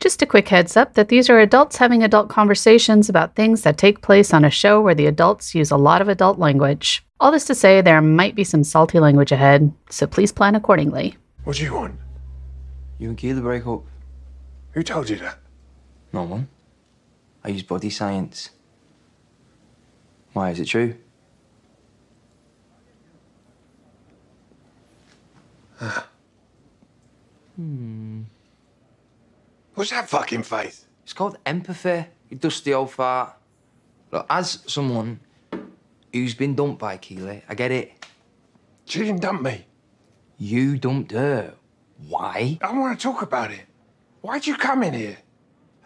Just 0.00 0.22
a 0.22 0.26
quick 0.26 0.48
heads 0.48 0.78
up 0.78 0.94
that 0.94 1.10
these 1.10 1.28
are 1.28 1.38
adults 1.38 1.76
having 1.76 2.02
adult 2.02 2.30
conversations 2.30 3.10
about 3.10 3.34
things 3.34 3.60
that 3.62 3.76
take 3.76 4.00
place 4.00 4.32
on 4.32 4.46
a 4.46 4.50
show 4.50 4.80
where 4.80 4.94
the 4.94 5.04
adults 5.04 5.54
use 5.54 5.70
a 5.70 5.76
lot 5.76 6.00
of 6.00 6.08
adult 6.08 6.38
language. 6.38 7.04
All 7.20 7.30
this 7.30 7.44
to 7.44 7.54
say, 7.54 7.82
there 7.82 8.00
might 8.00 8.34
be 8.34 8.42
some 8.42 8.64
salty 8.64 8.98
language 8.98 9.30
ahead, 9.30 9.70
so 9.90 10.06
please 10.06 10.32
plan 10.32 10.54
accordingly. 10.54 11.18
What 11.44 11.56
do 11.56 11.64
you 11.64 11.74
want? 11.74 12.00
You 12.98 13.10
and 13.10 13.18
Keeley 13.18 13.42
break 13.42 13.66
up? 13.66 13.82
Who 14.72 14.82
told 14.82 15.10
you 15.10 15.16
that? 15.16 15.38
No 16.14 16.22
one. 16.22 16.48
I 17.44 17.50
use 17.50 17.62
body 17.62 17.90
science. 17.90 18.50
Why, 20.32 20.50
is 20.50 20.60
it 20.60 20.66
true? 20.66 20.94
Ah. 25.78 26.06
Hmm. 27.56 28.22
What's 29.80 29.92
that 29.92 30.10
fucking 30.10 30.42
face? 30.42 30.84
It's 31.04 31.14
called 31.14 31.38
empathy, 31.46 32.04
you 32.28 32.36
dusty 32.36 32.74
old 32.74 32.90
fart. 32.90 33.34
Look, 34.12 34.26
as 34.28 34.62
someone 34.66 35.20
who's 36.12 36.34
been 36.34 36.54
dumped 36.54 36.78
by 36.78 36.98
Keeley, 36.98 37.42
I 37.48 37.54
get 37.54 37.70
it. 37.70 37.90
She 38.84 38.98
didn't 38.98 39.22
dump 39.22 39.40
me. 39.40 39.64
You 40.36 40.76
dumped 40.76 41.12
her. 41.12 41.54
Why? 42.08 42.58
I 42.60 42.66
don't 42.66 42.80
want 42.80 43.00
to 43.00 43.02
talk 43.02 43.22
about 43.22 43.52
it. 43.52 43.62
Why'd 44.20 44.46
you 44.46 44.54
come 44.56 44.82
in 44.82 44.92
here? 44.92 45.16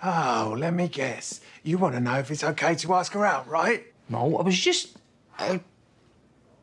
Oh, 0.03 0.56
let 0.59 0.75
me 0.75 0.89
guess. 0.89 1.41
You 1.62 1.79
want 1.79 1.95
to 1.95 2.01
know 2.01 2.19
if 2.19 2.33
it's 2.33 2.42
okay 2.42 2.75
to 2.75 2.95
ask 2.95 3.12
her 3.12 3.25
out, 3.25 3.47
right? 3.47 3.84
No, 4.09 4.39
I 4.39 4.42
was 4.42 4.59
just. 4.59 4.97
I, 5.39 5.61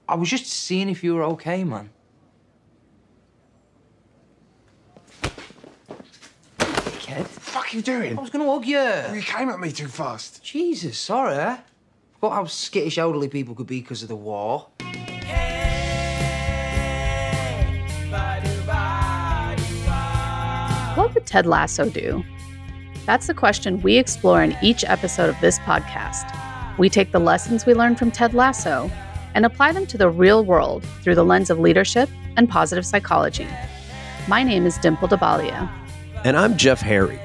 I 0.05 0.15
was 0.15 0.29
just 0.29 0.47
seeing 0.47 0.89
if 0.89 1.01
you 1.01 1.15
were 1.15 1.23
okay, 1.23 1.63
man. 1.63 1.91
Kid, 7.51 7.57
fuck 7.57 7.73
you 7.73 7.81
doing? 7.81 8.17
I 8.17 8.21
was 8.21 8.29
gonna 8.29 8.45
hug 8.45 8.65
you. 8.65 8.77
Oh, 8.77 9.13
you 9.13 9.21
came 9.21 9.49
at 9.49 9.59
me 9.59 9.73
too 9.73 9.87
fast. 9.87 10.41
Jesus, 10.41 10.97
sorry. 10.97 11.57
Forgot 12.13 12.33
how 12.33 12.45
skittish 12.45 12.97
elderly 12.97 13.27
people 13.27 13.55
could 13.55 13.67
be 13.67 13.81
because 13.81 14.03
of 14.03 14.07
the 14.07 14.15
war. 14.15 14.67
What 20.95 21.13
would 21.13 21.25
Ted 21.25 21.45
Lasso 21.45 21.89
do? 21.89 22.23
That's 23.05 23.27
the 23.27 23.33
question 23.33 23.81
we 23.81 23.97
explore 23.97 24.41
in 24.41 24.55
each 24.61 24.85
episode 24.85 25.29
of 25.29 25.39
this 25.41 25.59
podcast. 25.59 26.33
We 26.77 26.89
take 26.89 27.11
the 27.11 27.19
lessons 27.19 27.65
we 27.65 27.73
learned 27.73 27.99
from 27.99 28.11
Ted 28.11 28.33
Lasso 28.33 28.89
and 29.33 29.45
apply 29.45 29.73
them 29.73 29.85
to 29.87 29.97
the 29.97 30.09
real 30.09 30.45
world 30.45 30.85
through 31.01 31.15
the 31.15 31.25
lens 31.25 31.49
of 31.49 31.59
leadership 31.59 32.09
and 32.37 32.47
positive 32.47 32.85
psychology. 32.85 33.47
My 34.29 34.41
name 34.41 34.65
is 34.65 34.77
Dimple 34.77 35.09
Dhabalia. 35.09 35.69
And 36.23 36.37
I'm 36.37 36.55
Jeff 36.55 36.79
Harry. 36.79 37.19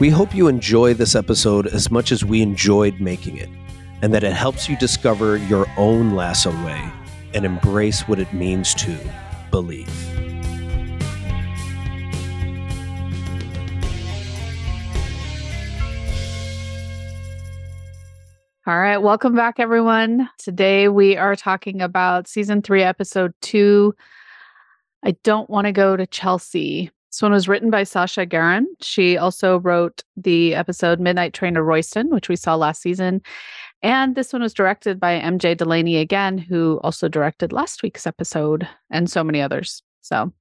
We 0.00 0.10
hope 0.10 0.32
you 0.32 0.46
enjoy 0.46 0.94
this 0.94 1.16
episode 1.16 1.66
as 1.66 1.90
much 1.90 2.12
as 2.12 2.24
we 2.24 2.40
enjoyed 2.40 3.00
making 3.00 3.36
it, 3.36 3.48
and 4.00 4.14
that 4.14 4.22
it 4.22 4.32
helps 4.32 4.68
you 4.68 4.76
discover 4.76 5.38
your 5.38 5.66
own 5.76 6.14
lasso 6.14 6.52
way 6.64 6.92
and 7.34 7.44
embrace 7.44 8.06
what 8.06 8.20
it 8.20 8.32
means 8.32 8.74
to 8.74 8.96
believe. 9.50 9.88
All 18.68 18.78
right, 18.78 18.98
welcome 18.98 19.34
back, 19.34 19.58
everyone. 19.58 20.30
Today 20.38 20.86
we 20.86 21.16
are 21.16 21.34
talking 21.34 21.82
about 21.82 22.28
season 22.28 22.62
three, 22.62 22.84
episode 22.84 23.34
two. 23.40 23.96
I 25.02 25.16
don't 25.24 25.50
want 25.50 25.66
to 25.66 25.72
go 25.72 25.96
to 25.96 26.06
Chelsea. 26.06 26.92
This 27.10 27.22
one 27.22 27.32
was 27.32 27.48
written 27.48 27.70
by 27.70 27.84
Sasha 27.84 28.26
Garron. 28.26 28.64
She 28.82 29.16
also 29.16 29.58
wrote 29.60 30.02
the 30.16 30.54
episode 30.54 31.00
Midnight 31.00 31.32
Train 31.32 31.54
to 31.54 31.62
Royston, 31.62 32.10
which 32.10 32.28
we 32.28 32.36
saw 32.36 32.54
last 32.54 32.82
season. 32.82 33.22
And 33.82 34.14
this 34.14 34.32
one 34.32 34.42
was 34.42 34.52
directed 34.52 35.00
by 35.00 35.18
MJ 35.20 35.56
Delaney 35.56 35.96
again, 35.96 36.36
who 36.36 36.80
also 36.84 37.08
directed 37.08 37.52
last 37.52 37.82
week's 37.82 38.06
episode 38.06 38.68
and 38.90 39.10
so 39.10 39.24
many 39.24 39.40
others. 39.40 39.82
So, 40.02 40.32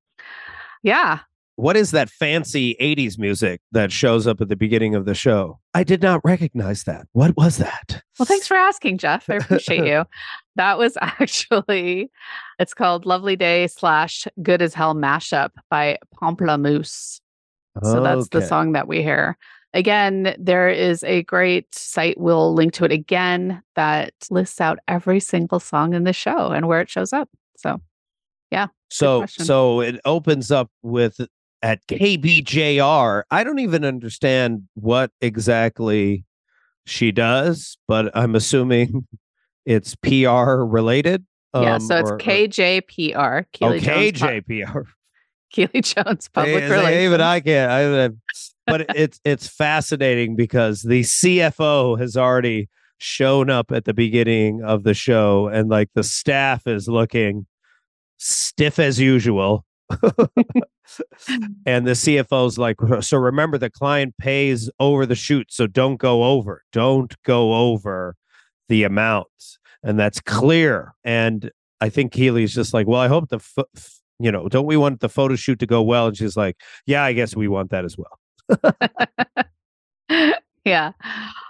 yeah, 0.84 1.20
What 1.56 1.78
is 1.78 1.92
that 1.92 2.10
fancy 2.10 2.76
80s 2.82 3.18
music 3.18 3.62
that 3.72 3.92
shows 3.92 4.28
up 4.28 4.42
at 4.42 4.48
the 4.50 4.56
beginning 4.56 4.94
of 4.94 5.06
the 5.06 5.16
show? 5.16 5.60
I 5.74 5.84
did 5.84 6.02
not 6.02 6.22
recognize 6.24 6.84
that. 6.84 7.08
What 7.14 7.36
was 7.38 7.58
that? 7.58 8.04
Well, 8.20 8.26
thanks 8.26 8.48
for 8.48 8.56
asking, 8.58 8.98
Jeff. 8.98 9.30
I 9.30 9.36
appreciate 9.36 9.86
you. 9.88 10.04
That 10.58 10.78
was 10.78 10.98
actually, 11.02 12.12
it's 12.60 12.74
called 12.74 13.06
Lovely 13.06 13.36
Day 13.36 13.68
slash 13.68 14.28
Good 14.44 14.62
as 14.62 14.74
Hell 14.74 14.96
mashup 14.96 15.52
by 15.70 15.98
Pamplemousse. 16.22 17.22
So 17.84 18.02
that's 18.02 18.30
the 18.30 18.42
song 18.42 18.72
that 18.72 18.88
we 18.88 19.04
hear. 19.04 19.38
Again, 19.74 20.36
there 20.40 20.68
is 20.68 21.04
a 21.04 21.22
great 21.24 21.74
site. 21.76 22.20
We'll 22.20 22.56
link 22.56 22.74
to 22.74 22.86
it 22.86 22.92
again 22.92 23.62
that 23.76 24.14
lists 24.32 24.60
out 24.60 24.80
every 24.88 25.20
single 25.20 25.60
song 25.60 25.94
in 25.94 26.04
the 26.04 26.14
show 26.14 26.50
and 26.50 26.68
where 26.68 26.82
it 26.82 26.90
shows 26.90 27.14
up. 27.14 27.30
So, 27.56 27.80
yeah. 28.50 28.68
So 28.90 29.26
so 29.28 29.82
it 29.82 30.00
opens 30.06 30.50
up 30.50 30.72
with 30.82 31.20
at 31.62 31.86
KBJR. 31.88 33.24
I 33.30 33.44
don't 33.44 33.60
even 33.60 33.86
understand 33.86 34.68
what 34.74 35.12
exactly 35.22 36.26
she 36.86 37.12
does, 37.12 37.78
but 37.88 38.10
I'm 38.18 38.34
assuming 38.34 39.06
it's 39.68 39.96
PR 39.96 40.64
related. 40.64 41.26
yeah. 41.54 41.76
um, 41.76 41.80
So 41.82 41.98
it's 41.98 42.10
or- 42.12 42.18
KJPR. 42.18 43.44
Oh, 43.44 43.48
Keeley 43.52 43.80
Jones, 43.82 44.20
Pub- 44.20 44.30
KJPR. 44.48 44.84
Keeley 45.52 45.82
Jones 45.82 46.30
Public 46.30 46.64
Hey, 46.64 46.70
Relations. 46.70 47.04
Even 47.04 47.22
I 47.22 47.40
can't. 47.40 47.72
I, 47.72 48.10
but 48.66 48.86
it's 48.96 49.20
it's 49.24 49.48
fascinating 49.48 50.36
because 50.36 50.82
the 50.82 51.02
CFO 51.02 52.00
has 52.00 52.18
already 52.18 52.70
shown 52.98 53.50
up 53.50 53.72
at 53.72 53.86
the 53.86 53.94
beginning 53.94 54.62
of 54.64 54.84
the 54.84 54.94
show, 54.94 55.48
and 55.48 55.70
like 55.70 55.90
the 55.96 56.04
staff 56.04 56.66
is 56.68 56.88
looking 56.88 57.46
stiff 58.18 58.80
as 58.80 59.00
usual. 59.00 59.64
and 61.66 61.86
the 61.88 61.92
CFO's 61.92 62.58
like, 62.58 62.76
so 63.02 63.18
remember 63.18 63.58
the 63.58 63.70
client 63.70 64.16
pays 64.18 64.70
over 64.80 65.06
the 65.06 65.16
shoot, 65.16 65.48
so 65.50 65.68
don't 65.68 65.98
go 65.98 66.24
over, 66.26 66.64
don't 66.72 67.16
go 67.24 67.54
over 67.54 68.16
the 68.70 68.84
amount, 68.84 69.28
and 69.84 70.00
that's 70.00 70.20
clear. 70.22 70.94
And 71.04 71.52
I 71.82 71.90
think 71.90 72.12
Keeley's 72.12 72.54
just 72.54 72.74
like, 72.74 72.88
well, 72.88 73.02
I 73.02 73.08
hope 73.08 73.30
the, 73.30 73.40
pho- 73.40 73.66
f- 73.76 74.00
you 74.20 74.32
know, 74.32 74.48
don't 74.50 74.66
we 74.66 74.78
want 74.78 75.00
the 75.00 75.10
photo 75.10 75.36
shoot 75.36 75.60
to 75.60 75.66
go 75.68 75.82
well? 75.82 76.08
And 76.08 76.18
she's 76.18 76.36
like, 76.38 76.58
yeah, 76.86 77.04
I 77.04 77.14
guess 77.14 77.36
we 77.36 77.48
want 77.48 77.70
that 77.72 77.86
as 77.86 77.96
well. 77.98 78.74
yeah 80.66 80.92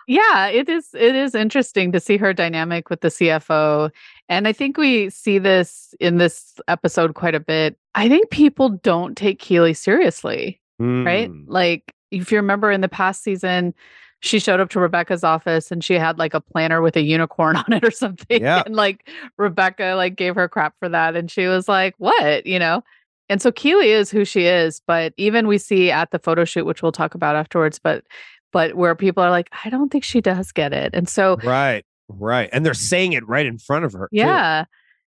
yeah 0.08 0.48
it 0.48 0.70
is 0.70 0.90
it 0.94 1.16
is 1.16 1.34
interesting 1.34 1.92
to 1.92 2.00
see 2.00 2.18
her 2.18 2.34
dynamic 2.34 2.90
with 2.90 3.02
the 3.02 3.08
cfo 3.08 3.90
and 4.30 4.48
i 4.48 4.54
think 4.54 4.78
we 4.78 5.10
see 5.10 5.38
this 5.40 5.94
in 6.00 6.18
this 6.18 6.56
episode 6.68 7.16
quite 7.16 7.34
a 7.36 7.40
bit 7.40 7.78
i 7.96 8.08
think 8.08 8.30
people 8.30 8.70
don't 8.70 9.18
take 9.18 9.40
keeley 9.40 9.74
seriously 9.74 10.60
right 10.80 11.30
Mm. 11.32 11.46
like 11.48 11.96
if 12.12 12.32
you 12.32 12.38
remember 12.38 12.72
in 12.72 12.82
the 12.82 12.88
past 12.90 13.24
season 13.24 13.74
she 14.22 14.40
showed 14.40 14.60
up 14.60 14.70
to 14.70 14.80
rebecca's 14.80 15.24
office 15.24 15.72
and 15.72 15.84
she 15.84 15.94
had 15.94 16.18
like 16.18 16.34
a 16.34 16.42
planner 16.42 16.82
with 16.82 16.96
a 16.96 17.02
unicorn 17.02 17.56
on 17.68 17.72
it 17.74 17.84
or 17.84 17.92
something 17.92 18.42
Yeah. 18.42 18.64
and 18.66 18.76
like 18.76 19.10
rebecca 19.38 19.94
like 19.96 20.16
gave 20.16 20.36
her 20.36 20.48
crap 20.48 20.74
for 20.80 20.90
that 20.90 21.16
and 21.16 21.30
she 21.30 21.46
was 21.48 21.68
like 21.68 21.96
what 21.98 22.46
you 22.46 22.60
know 22.60 22.84
and 23.30 23.42
so 23.42 23.52
Keeley 23.52 23.92
is 23.92 24.10
who 24.10 24.24
she 24.24 24.46
is, 24.46 24.82
but 24.88 25.14
even 25.18 25.48
we 25.48 25.58
see 25.58 25.92
at 25.92 26.12
the 26.12 26.20
photo 26.20 26.46
shoot, 26.46 26.66
which 26.66 26.82
we'll 26.82 26.92
talk 26.94 27.14
about 27.14 27.36
afterwards, 27.36 27.80
but 27.80 28.06
but 28.54 28.76
where 28.76 28.96
people 28.96 29.22
are 29.22 29.30
like, 29.30 29.50
I 29.66 29.70
don't 29.70 29.90
think 29.90 30.04
she 30.06 30.22
does 30.22 30.52
get 30.52 30.72
it. 30.72 30.92
And 30.94 31.10
so 31.10 31.38
Right, 31.44 31.86
right. 32.08 32.50
And 32.54 32.66
they're 32.66 32.74
mm. 32.74 32.78
saying 32.78 33.14
it 33.14 33.28
right 33.28 33.46
in 33.46 33.58
front 33.58 33.84
of 33.84 33.92
her. 33.94 34.08
too. 34.08 34.18
yeah. 34.18 34.66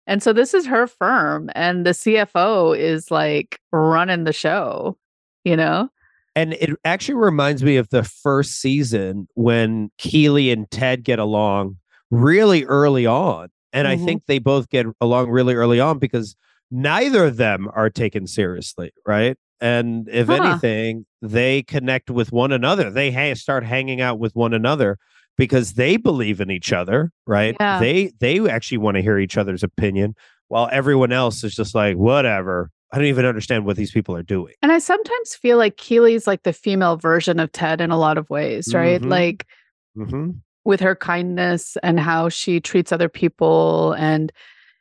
And 0.08 0.22
so 0.22 0.34
this 0.34 0.54
is 0.54 0.66
her 0.66 0.88
firm 0.88 1.50
and 1.56 1.86
the 1.86 1.92
CFO 1.92 2.78
is 2.78 3.12
like 3.12 3.60
running 3.72 4.26
the 4.26 4.34
show, 4.34 4.98
you 5.46 5.56
know? 5.56 5.90
And 6.40 6.54
it 6.54 6.70
actually 6.86 7.16
reminds 7.16 7.66
me 7.66 7.76
of 7.76 7.90
the 7.90 8.02
first 8.02 8.62
season 8.62 9.28
when 9.34 9.92
Keeley 9.98 10.52
and 10.52 10.72
Ted 10.72 11.04
get 11.04 11.20
along 11.20 11.76
really 12.12 12.64
early 12.64 13.06
on. 13.06 13.50
And 13.74 13.90
I 13.90 13.98
Mhm. 13.98 14.06
think 14.06 14.24
they 14.26 14.40
both 14.40 14.70
get 14.70 14.86
along 15.02 15.30
really 15.32 15.54
early 15.54 15.82
on 15.82 16.00
because 16.00 16.38
neither 16.72 17.26
of 17.26 17.36
them 17.36 17.68
are 17.74 17.90
taken 17.90 18.26
seriously, 18.26 18.92
right? 19.06 19.36
And 19.60 20.08
if 20.10 20.28
Huh. 20.28 20.36
anything, 20.36 21.06
they 21.22 21.62
connect 21.64 22.10
with 22.10 22.32
one 22.32 22.54
another. 22.54 22.90
They 22.90 23.12
ha- 23.12 23.34
start 23.34 23.66
hanging 23.66 24.00
out 24.00 24.18
with 24.18 24.34
one 24.34 24.54
another 24.54 24.98
because 25.38 25.74
they 25.74 25.98
believe 25.98 26.40
in 26.40 26.50
each 26.50 26.72
other, 26.72 27.12
right? 27.28 27.58
Yeah. 27.60 27.80
They 27.80 28.14
they 28.22 28.50
actually 28.50 28.78
want 28.78 28.96
to 28.96 29.02
hear 29.02 29.20
each 29.20 29.38
other's 29.38 29.62
opinion 29.62 30.16
while 30.48 30.70
everyone 30.72 31.12
else 31.12 31.44
is 31.44 31.54
just 31.54 31.76
like 31.76 31.98
whatever. 31.98 32.72
I 32.92 32.98
don't 32.98 33.06
even 33.08 33.26
understand 33.26 33.66
what 33.66 33.78
these 33.78 33.92
people 33.92 34.16
are 34.16 34.24
doing. 34.24 34.56
And 34.62 34.72
I 34.72 34.80
sometimes 34.80 35.36
feel 35.36 35.58
like 35.58 35.78
Keeley's 35.78 36.26
like 36.26 36.44
the 36.44 36.54
female 36.54 36.98
version 36.98 37.40
of 37.40 37.52
Ted 37.52 37.82
in 37.82 37.92
a 37.92 38.00
lot 38.00 38.18
of 38.18 38.30
ways, 38.30 38.74
right? 38.74 39.02
Mhm. 39.02 39.10
Like 39.10 39.46
hmm 39.96 40.32
with 40.66 40.82
her 40.82 40.96
kindness 40.96 41.78
and 41.84 42.00
how 42.00 42.30
she 42.30 42.60
treats 42.60 42.92
other 42.92 43.10
people. 43.10 43.94
And, 43.94 44.32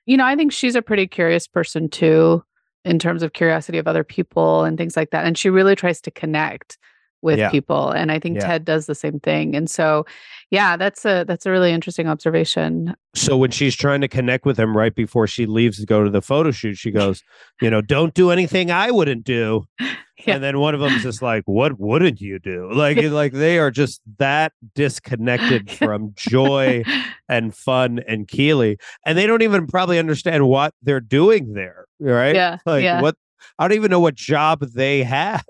you 0.06 0.16
know, 0.16 0.24
I 0.26 0.34
think 0.36 0.52
she's 0.52 0.74
a 0.74 0.82
pretty 0.82 1.06
curious 1.06 1.46
person 1.46 1.88
too, 1.88 2.44
in 2.84 2.98
terms 2.98 3.22
of 3.22 3.32
curiosity 3.32 3.78
of 3.78 3.86
other 3.86 4.04
people 4.04 4.64
and 4.64 4.76
things 4.76 4.96
like 4.96 5.10
that. 5.10 5.24
And 5.24 5.38
she 5.38 5.48
really 5.48 5.76
tries 5.76 6.00
to 6.02 6.10
connect 6.10 6.78
with 7.22 7.38
Yeah. 7.38 7.50
people 7.50 7.90
and 7.90 8.12
i 8.12 8.18
think 8.18 8.36
Yeah. 8.36 8.46
ted 8.46 8.64
does 8.64 8.86
the 8.86 8.94
same 8.94 9.18
thing 9.20 9.54
and 9.56 9.68
so 9.70 10.06
yeah 10.50 10.76
that's 10.76 11.04
a 11.04 11.24
that's 11.26 11.46
a 11.46 11.50
really 11.50 11.72
interesting 11.72 12.06
observation 12.08 12.94
So 13.14 13.36
when 13.36 13.50
she's 13.50 13.74
trying 13.74 14.00
to 14.02 14.08
connect 14.08 14.46
with 14.46 14.58
him 14.58 14.76
right 14.76 14.94
before 14.94 15.26
she 15.26 15.46
leaves 15.46 15.78
to 15.78 15.86
go 15.86 16.04
to 16.04 16.10
the 16.10 16.22
photo 16.22 16.50
shoot, 16.52 16.76
she 16.78 16.92
goes, 16.92 17.22
you 17.60 17.68
know, 17.68 17.80
don't 17.80 18.14
do 18.14 18.30
anything 18.30 18.70
I 18.70 18.90
wouldn't 18.90 19.24
do. 19.24 19.66
Yeah. 20.26 20.34
And 20.34 20.42
then 20.42 20.58
one 20.58 20.74
of 20.74 20.80
them's 20.80 21.04
just 21.04 21.22
like, 21.22 21.44
what 21.46 21.78
wouldn't 21.78 22.20
you 22.20 22.40
do? 22.40 22.68
Like, 22.72 23.00
like 23.00 23.32
they 23.32 23.56
are 23.60 23.70
just 23.70 24.00
that 24.18 24.52
disconnected 24.74 25.70
from 25.78 26.12
joy 26.16 26.82
and 27.28 27.54
fun 27.54 28.00
and 28.08 28.26
Keeley. 28.26 28.78
And 29.06 29.16
they 29.16 29.28
don't 29.28 29.42
even 29.42 29.68
probably 29.68 29.96
understand 29.96 30.48
what 30.48 30.74
they're 30.82 31.00
doing 31.00 31.52
there. 31.52 31.84
Right. 32.00 32.34
yeah 32.34 32.58
Like 32.66 32.82
yeah 32.82 33.00
what 33.00 33.14
I 33.60 33.68
don't 33.68 33.76
even 33.76 33.92
know 33.92 34.00
what 34.00 34.16
job 34.16 34.60
they 34.74 35.04
have. 35.04 35.44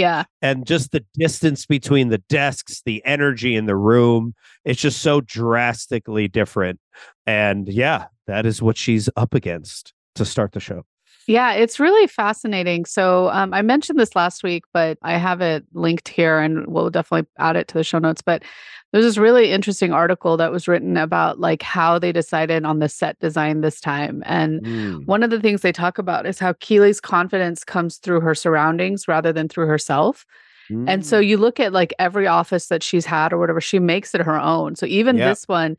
Yeah 0.00 0.24
and 0.42 0.66
just 0.66 0.92
the 0.92 1.04
distance 1.14 1.66
between 1.66 2.08
the 2.08 2.18
desks, 2.28 2.82
the 2.84 3.04
energy 3.04 3.54
in 3.56 3.66
the 3.66 3.76
room, 3.76 4.34
it's 4.64 4.80
just 4.80 5.00
so 5.00 5.20
drastically 5.20 6.28
different. 6.28 6.80
And 7.26 7.68
yeah, 7.68 8.06
that 8.26 8.46
is 8.46 8.62
what 8.62 8.76
she's 8.76 9.08
up 9.16 9.34
against 9.34 9.92
to 10.14 10.24
start 10.24 10.52
the 10.52 10.60
show. 10.60 10.84
Yeah, 11.26 11.52
it's 11.52 11.78
really 11.78 12.06
fascinating. 12.06 12.84
So 12.86 13.28
um, 13.30 13.54
I 13.54 13.62
mentioned 13.62 13.98
this 13.98 14.16
last 14.16 14.42
week, 14.42 14.64
but 14.72 14.98
I 15.02 15.16
have 15.16 15.40
it 15.40 15.64
linked 15.74 16.08
here 16.08 16.38
and 16.38 16.66
we'll 16.66 16.90
definitely 16.90 17.28
add 17.38 17.56
it 17.56 17.68
to 17.68 17.74
the 17.74 17.84
show 17.84 17.98
notes. 17.98 18.22
But 18.22 18.42
there's 18.92 19.04
this 19.04 19.18
really 19.18 19.52
interesting 19.52 19.92
article 19.92 20.36
that 20.38 20.50
was 20.50 20.66
written 20.66 20.96
about 20.96 21.38
like 21.38 21.62
how 21.62 21.98
they 22.00 22.10
decided 22.10 22.64
on 22.64 22.80
the 22.80 22.88
set 22.88 23.18
design 23.20 23.60
this 23.60 23.80
time. 23.80 24.22
And 24.26 24.60
Mm. 24.62 25.06
one 25.06 25.22
of 25.22 25.30
the 25.30 25.40
things 25.40 25.62
they 25.62 25.72
talk 25.72 25.98
about 25.98 26.26
is 26.26 26.38
how 26.40 26.54
Keeley's 26.54 27.00
confidence 27.00 27.62
comes 27.62 27.98
through 27.98 28.20
her 28.20 28.34
surroundings 28.34 29.06
rather 29.06 29.32
than 29.32 29.48
through 29.48 29.66
herself. 29.66 30.26
And 30.86 31.04
so 31.04 31.20
Mm. 31.20 31.26
you 31.28 31.36
look 31.36 31.60
at 31.60 31.72
like 31.72 31.92
every 31.98 32.26
office 32.26 32.66
that 32.68 32.82
she's 32.82 33.06
had 33.06 33.32
or 33.32 33.38
whatever, 33.38 33.60
she 33.60 33.78
makes 33.78 34.14
it 34.14 34.20
her 34.22 34.40
own. 34.40 34.74
So 34.76 34.86
even 34.86 35.16
this 35.30 35.46
one, 35.46 35.76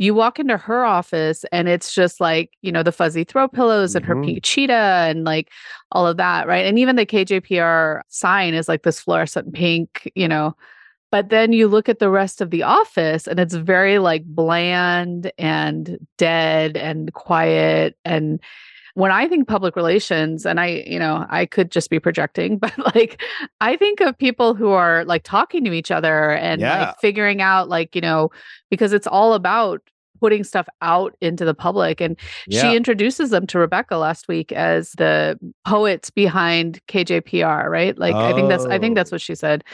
you 0.00 0.14
walk 0.14 0.38
into 0.38 0.56
her 0.56 0.82
office 0.82 1.44
and 1.52 1.68
it's 1.68 1.92
just 1.92 2.20
like, 2.22 2.50
you 2.62 2.72
know, 2.72 2.82
the 2.82 2.90
fuzzy 2.90 3.22
throw 3.22 3.46
pillows 3.46 3.94
and 3.94 4.04
her 4.06 4.16
Mhm. 4.16 4.24
pink 4.24 4.42
cheetah 4.42 4.72
and 5.08 5.24
like 5.24 5.50
all 5.92 6.06
of 6.06 6.16
that, 6.16 6.46
right? 6.48 6.64
And 6.64 6.78
even 6.78 6.96
the 6.96 7.04
KJPR 7.04 8.02
sign 8.08 8.54
is 8.54 8.66
like 8.66 8.82
this 8.82 8.98
fluorescent 8.98 9.52
pink, 9.52 10.10
you 10.14 10.26
know. 10.26 10.56
But 11.10 11.28
then 11.28 11.52
you 11.52 11.68
look 11.68 11.88
at 11.90 11.98
the 11.98 12.08
rest 12.08 12.40
of 12.40 12.50
the 12.50 12.62
office 12.62 13.26
and 13.26 13.38
it's 13.38 13.54
very 13.54 13.98
like 13.98 14.24
bland 14.24 15.32
and 15.36 15.98
dead 16.16 16.78
and 16.78 17.12
quiet 17.12 17.94
and 18.04 18.40
when 18.94 19.10
I 19.12 19.28
think 19.28 19.46
public 19.48 19.76
relations, 19.76 20.44
and 20.46 20.58
I, 20.60 20.84
you 20.86 20.98
know, 20.98 21.26
I 21.30 21.46
could 21.46 21.70
just 21.70 21.90
be 21.90 21.98
projecting, 22.00 22.58
but 22.64 22.72
like 22.94 23.22
I 23.60 23.76
think 23.76 24.00
of 24.00 24.16
people 24.16 24.54
who 24.54 24.70
are 24.70 25.04
like 25.04 25.22
talking 25.22 25.64
to 25.64 25.72
each 25.72 25.90
other 25.90 26.32
and 26.32 26.60
Yeah. 26.60 26.86
like 26.86 27.00
figuring 27.00 27.40
out, 27.42 27.68
like, 27.68 27.94
you 27.94 28.00
know, 28.00 28.30
because 28.70 28.92
it's 28.92 29.06
all 29.06 29.34
about 29.34 29.80
putting 30.20 30.44
stuff 30.44 30.68
out 30.82 31.16
into 31.22 31.46
the 31.46 31.54
public. 31.54 31.98
And 32.00 32.14
yeah. 32.46 32.60
she 32.60 32.76
introduces 32.76 33.30
them 33.30 33.46
to 33.46 33.58
Rebecca 33.58 33.96
last 33.96 34.28
week 34.28 34.52
as 34.52 34.92
the 34.98 35.38
poets 35.66 36.10
behind 36.10 36.78
KJPR, 36.88 37.70
right? 37.70 37.96
Like 37.98 38.14
I 38.14 38.34
think 38.34 38.50
that's 38.50 38.66
I 38.66 38.78
think 38.78 38.92
oh. 38.92 38.94
that's 38.96 39.12
Oh. 39.12 39.14
what 39.14 39.22
she 39.22 39.34
said. 39.34 39.64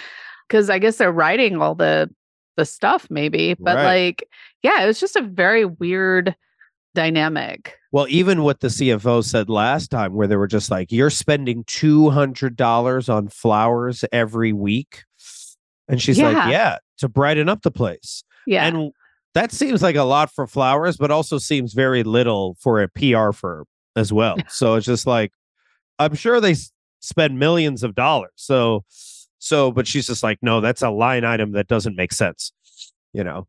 Cause 0.48 0.70
I 0.70 0.78
guess 0.78 0.98
they're 0.98 1.10
writing 1.10 1.60
all 1.60 1.74
the 1.74 2.08
the 2.56 2.64
stuff, 2.64 3.08
maybe. 3.10 3.54
But 3.58 3.74
Right. 3.76 3.84
like, 3.84 4.28
yeah, 4.62 4.82
it 4.84 4.86
was 4.86 5.00
just 5.00 5.16
a 5.16 5.22
very 5.22 5.64
weird 5.64 6.36
dynamic. 6.94 7.74
Well, 7.96 8.04
even 8.10 8.42
what 8.42 8.60
the 8.60 8.68
CFO 8.68 9.24
said 9.24 9.48
last 9.48 9.90
time, 9.90 10.12
where 10.12 10.26
they 10.26 10.36
were 10.36 10.46
just 10.46 10.70
like, 10.70 10.92
you're 10.92 11.08
spending 11.08 11.64
$200 11.64 13.08
on 13.08 13.28
flowers 13.28 14.04
every 14.12 14.52
week. 14.52 15.04
And 15.88 16.02
she's 16.02 16.18
Yeah. 16.18 16.28
like, 16.28 16.52
yeah, 16.52 16.76
to 16.98 17.08
brighten 17.08 17.48
up 17.48 17.62
the 17.62 17.70
place. 17.70 18.22
Yeah. 18.46 18.66
And 18.66 18.92
that 19.32 19.50
seems 19.50 19.80
like 19.80 19.96
a 19.96 20.02
lot 20.02 20.30
for 20.30 20.46
flowers, 20.46 20.98
but 20.98 21.10
also 21.10 21.38
seems 21.38 21.72
very 21.72 22.02
little 22.02 22.58
for 22.60 22.82
a 22.82 22.88
PR 22.90 23.32
firm 23.32 23.64
as 23.96 24.12
well. 24.12 24.36
so 24.50 24.74
it's 24.74 24.84
just 24.84 25.06
like, 25.06 25.32
I'm 25.98 26.14
sure 26.14 26.38
they 26.38 26.50
s- 26.50 26.72
spend 27.00 27.38
millions 27.38 27.82
of 27.82 27.94
dollars. 27.94 28.32
So, 28.34 28.84
so, 29.38 29.72
but 29.72 29.86
she's 29.86 30.06
just 30.06 30.22
like, 30.22 30.38
no, 30.42 30.60
that's 30.60 30.82
a 30.82 30.90
line 30.90 31.24
item 31.24 31.52
that 31.52 31.66
doesn't 31.66 31.96
make 31.96 32.12
sense. 32.12 32.52
You 33.14 33.24
know? 33.24 33.46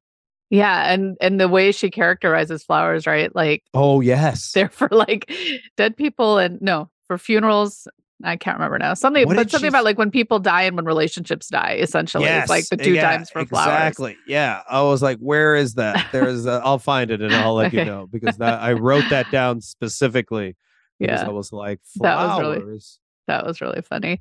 Yeah, 0.49 0.91
and 0.91 1.17
and 1.19 1.39
the 1.39 1.47
way 1.49 1.71
she 1.71 1.89
characterizes 1.89 2.63
flowers, 2.63 3.05
right? 3.05 3.33
Like 3.35 3.63
Oh, 3.73 3.99
yes. 4.01 4.51
they're 4.53 4.69
for 4.69 4.87
like 4.91 5.31
dead 5.75 5.97
people 5.97 6.37
and 6.37 6.61
no, 6.61 6.89
for 7.07 7.17
funerals. 7.17 7.87
I 8.23 8.35
can't 8.35 8.57
remember 8.57 8.79
now. 8.79 8.95
Something 8.95 9.27
What 9.27 9.35
but 9.35 9.51
something 9.51 9.67
she 9.67 9.69
about 9.69 9.83
like 9.83 9.99
when 9.99 10.09
people 10.09 10.39
die 10.39 10.63
and 10.63 10.75
when 10.75 10.85
relationships 10.85 11.49
die, 11.49 11.77
essentially. 11.79 12.25
It's 12.25 12.49
like 12.49 12.65
the 12.67 12.79
eh, 12.79 12.83
two 12.83 12.93
yeah, 12.93 13.11
times 13.11 13.29
for 13.29 13.45
flowers. 13.45 13.67
Exactly. 13.67 14.17
Yeah. 14.25 14.63
I 14.67 14.81
was 14.81 15.03
like, 15.03 15.19
where 15.19 15.53
is 15.53 15.75
that? 15.75 16.07
There's, 16.11 16.47
I'll 16.47 16.79
find 16.79 17.11
it 17.11 17.21
and 17.21 17.31
I'll 17.35 17.53
let 17.53 17.73
you 17.73 17.85
know 17.85 18.07
because 18.11 18.37
that 18.37 18.59
I 18.59 18.71
wrote 18.73 19.03
that 19.11 19.29
down 19.29 19.61
specifically 19.61 20.55
Yeah, 20.97 21.23
I 21.27 21.29
was 21.29 21.51
like, 21.53 21.79
That 21.97 22.15
was 22.15 22.39
really- 22.39 22.59
flowers. 22.61 22.99
that 23.27 23.45
was 23.45 23.61
really 23.61 23.81
funny. 23.83 24.19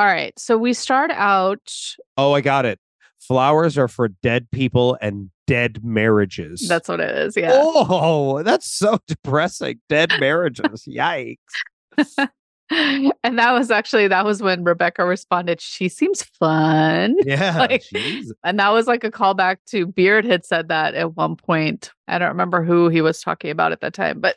All 0.00 0.06
right. 0.06 0.36
So 0.36 0.58
we 0.58 0.72
start 0.72 1.12
out 1.12 1.72
Oh, 2.16 2.32
I 2.32 2.40
got 2.40 2.64
it. 2.64 2.80
Flowers 3.20 3.78
are 3.78 3.86
for 3.86 4.08
dead 4.08 4.50
people 4.50 4.98
and 5.00 5.30
dead 5.46 5.84
marriages. 5.84 6.66
that's 6.68 6.88
what 6.88 7.00
it 7.00 7.10
is. 7.16 7.36
Yeah. 7.36 7.50
Oh, 7.52 8.42
that's 8.42 8.66
so 8.66 8.98
depressing. 9.06 9.80
Dead 9.88 10.12
marriages. 10.20 10.86
Yikes. 10.88 11.38
and 12.70 13.38
that 13.38 13.52
was 13.52 13.70
actually 13.70 14.08
that 14.08 14.24
was 14.24 14.42
when 14.42 14.64
Rebecca 14.64 15.04
responded, 15.04 15.60
she 15.60 15.88
seems 15.88 16.22
fun. 16.22 17.16
Yeah. 17.26 17.58
Like- 17.58 17.84
And 18.42 18.58
that 18.58 18.70
was 18.70 18.86
like 18.86 19.04
a 19.04 19.10
callback 19.10 19.58
to 19.66 19.86
Beard 19.86 20.24
had 20.24 20.44
said 20.44 20.68
that 20.68 20.94
at 20.94 21.14
one 21.16 21.36
point. 21.36 21.92
I 22.08 22.18
don't 22.18 22.28
remember 22.28 22.62
who 22.64 22.88
he 22.88 23.00
was 23.00 23.20
talking 23.20 23.50
about 23.50 23.72
at 23.72 23.80
that 23.80 23.94
time, 23.94 24.20
but 24.20 24.36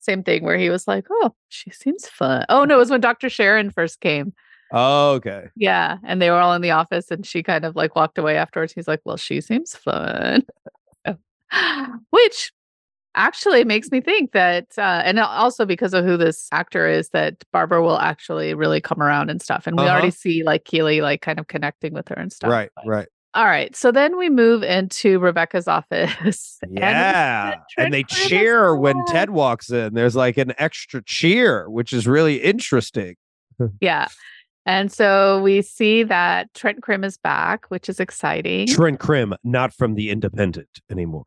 same 0.00 0.22
thing 0.22 0.44
where 0.44 0.58
he 0.58 0.68
was 0.70 0.86
like, 0.86 1.06
"Oh, 1.10 1.34
she 1.48 1.70
seems 1.70 2.08
fun." 2.08 2.44
Oh 2.48 2.64
no, 2.64 2.74
it 2.76 2.78
was 2.78 2.90
when 2.90 3.00
Dr. 3.00 3.28
Sharon 3.30 3.70
first 3.70 4.00
came. 4.00 4.34
Oh, 4.72 5.12
okay. 5.12 5.48
Yeah, 5.56 5.98
and 6.04 6.20
they 6.20 6.30
were 6.30 6.36
all 6.38 6.52
in 6.54 6.62
the 6.62 6.72
office, 6.72 7.10
and 7.10 7.24
she 7.24 7.42
kind 7.42 7.64
of 7.64 7.76
like 7.76 7.94
walked 7.94 8.18
away 8.18 8.36
afterwards. 8.36 8.72
He's 8.72 8.88
like, 8.88 9.00
"Well, 9.04 9.16
she 9.16 9.40
seems 9.40 9.74
fun," 9.76 10.44
which 12.10 12.52
actually 13.14 13.64
makes 13.64 13.90
me 13.90 14.00
think 14.00 14.32
that, 14.32 14.66
uh, 14.76 15.02
and 15.04 15.18
also 15.18 15.64
because 15.64 15.94
of 15.94 16.04
who 16.04 16.16
this 16.16 16.48
actor 16.52 16.86
is, 16.86 17.08
that 17.10 17.42
Barbara 17.52 17.82
will 17.82 17.98
actually 17.98 18.52
really 18.54 18.80
come 18.80 19.00
around 19.00 19.30
and 19.30 19.40
stuff. 19.40 19.66
And 19.66 19.76
we 19.78 19.84
Uh-huh. 19.84 19.92
already 19.92 20.10
see 20.10 20.42
like 20.42 20.64
Keely 20.64 21.00
like 21.00 21.22
kind 21.22 21.38
of 21.38 21.46
connecting 21.46 21.94
with 21.94 22.08
her 22.08 22.16
and 22.16 22.30
stuff. 22.32 22.50
Right, 22.50 22.70
but- 22.76 22.86
right. 22.86 23.08
all 23.32 23.46
right. 23.46 23.74
So 23.74 23.90
then 23.90 24.18
we 24.18 24.28
move 24.28 24.62
into 24.62 25.18
Rebecca's 25.18 25.66
office. 25.66 26.58
and 26.62 26.74
Yeah. 26.74 27.50
that 27.50 27.58
And 27.78 27.94
they 27.94 28.02
cheer 28.04 28.76
when. 28.76 29.02
Ted 29.06 29.30
walks 29.30 29.70
in. 29.70 29.94
There's 29.94 30.16
like 30.16 30.36
an 30.36 30.52
extra 30.58 31.02
cheer, 31.02 31.70
which 31.70 31.92
is 31.94 32.06
really 32.06 32.36
interesting. 32.42 33.14
Yeah. 33.80 34.08
And 34.66 34.92
so 34.92 35.40
we 35.42 35.62
see 35.62 36.02
that 36.02 36.52
Trent 36.52 36.82
Crimm 36.82 37.04
is 37.04 37.16
back, 37.16 37.66
which 37.68 37.88
is 37.88 38.00
exciting. 38.00 38.66
Trent 38.66 38.98
Crimm, 38.98 39.34
not 39.44 39.72
from 39.72 39.94
the 39.94 40.10
Independent 40.10 40.68
anymore. 40.90 41.24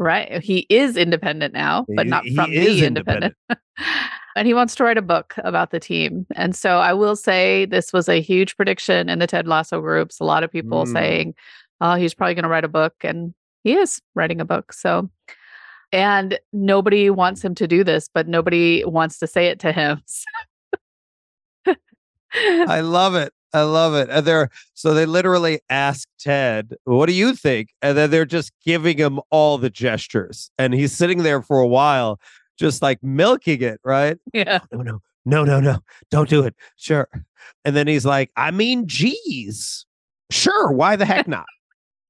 Right. 0.00 0.42
He 0.42 0.66
is 0.68 0.96
independent 0.96 1.54
now, 1.54 1.84
but 1.96 2.06
not 2.06 2.24
he 2.24 2.34
from 2.34 2.52
is 2.52 2.80
the 2.80 2.86
independent. 2.86 3.34
and 4.36 4.46
he 4.46 4.54
wants 4.54 4.76
to 4.76 4.84
write 4.84 4.96
a 4.96 5.02
book 5.02 5.34
about 5.38 5.72
the 5.72 5.80
team. 5.80 6.24
And 6.36 6.54
so 6.54 6.78
I 6.78 6.92
will 6.92 7.16
say 7.16 7.64
this 7.64 7.92
was 7.92 8.08
a 8.08 8.20
huge 8.20 8.56
prediction 8.56 9.08
in 9.08 9.18
the 9.18 9.26
Ted 9.26 9.48
Lasso 9.48 9.80
groups. 9.80 10.20
A 10.20 10.24
lot 10.24 10.44
of 10.44 10.52
people 10.52 10.84
Mm. 10.84 10.92
saying, 10.92 11.34
oh, 11.80 11.94
he's 11.94 12.14
probably 12.14 12.34
going 12.34 12.44
to 12.44 12.48
write 12.48 12.64
a 12.64 12.68
book. 12.68 12.94
And 13.02 13.34
he 13.64 13.74
is 13.74 14.00
writing 14.14 14.40
a 14.40 14.44
book. 14.44 14.72
So, 14.72 15.10
and 15.90 16.38
nobody 16.52 17.10
wants 17.10 17.42
him 17.42 17.56
to 17.56 17.66
do 17.66 17.82
this, 17.82 18.08
but 18.12 18.28
nobody 18.28 18.84
wants 18.84 19.18
to 19.18 19.26
say 19.26 19.46
it 19.46 19.58
to 19.60 19.72
him. 19.72 20.00
I 22.34 22.80
love 22.80 23.14
it. 23.14 23.32
I 23.52 23.62
love 23.62 23.94
it. 23.94 24.08
And 24.10 24.26
they're 24.26 24.50
so 24.74 24.92
they 24.92 25.06
literally 25.06 25.60
ask 25.70 26.06
Ted, 26.20 26.74
"What 26.84 27.06
do 27.06 27.12
you 27.12 27.34
think?" 27.34 27.70
And 27.80 27.96
then 27.96 28.10
they're 28.10 28.26
just 28.26 28.52
giving 28.64 28.98
him 28.98 29.20
all 29.30 29.58
the 29.58 29.70
gestures, 29.70 30.50
and 30.58 30.74
he's 30.74 30.92
sitting 30.92 31.22
there 31.22 31.42
for 31.42 31.60
a 31.60 31.66
while, 31.66 32.20
just 32.58 32.82
like 32.82 33.02
milking 33.02 33.62
it. 33.62 33.80
Right? 33.84 34.18
yeah. 34.34 34.60
No, 34.72 34.82
no, 34.82 35.00
no, 35.24 35.44
no, 35.44 35.60
no. 35.60 35.78
Don't 36.10 36.28
do 36.28 36.42
it. 36.42 36.54
Sure. 36.76 37.08
And 37.64 37.74
then 37.74 37.86
he's 37.86 38.04
like, 38.04 38.30
"I 38.36 38.50
mean, 38.50 38.86
geez, 38.86 39.86
sure. 40.30 40.70
Why 40.72 40.96
the 40.96 41.06
heck 41.06 41.26
not?" 41.26 41.46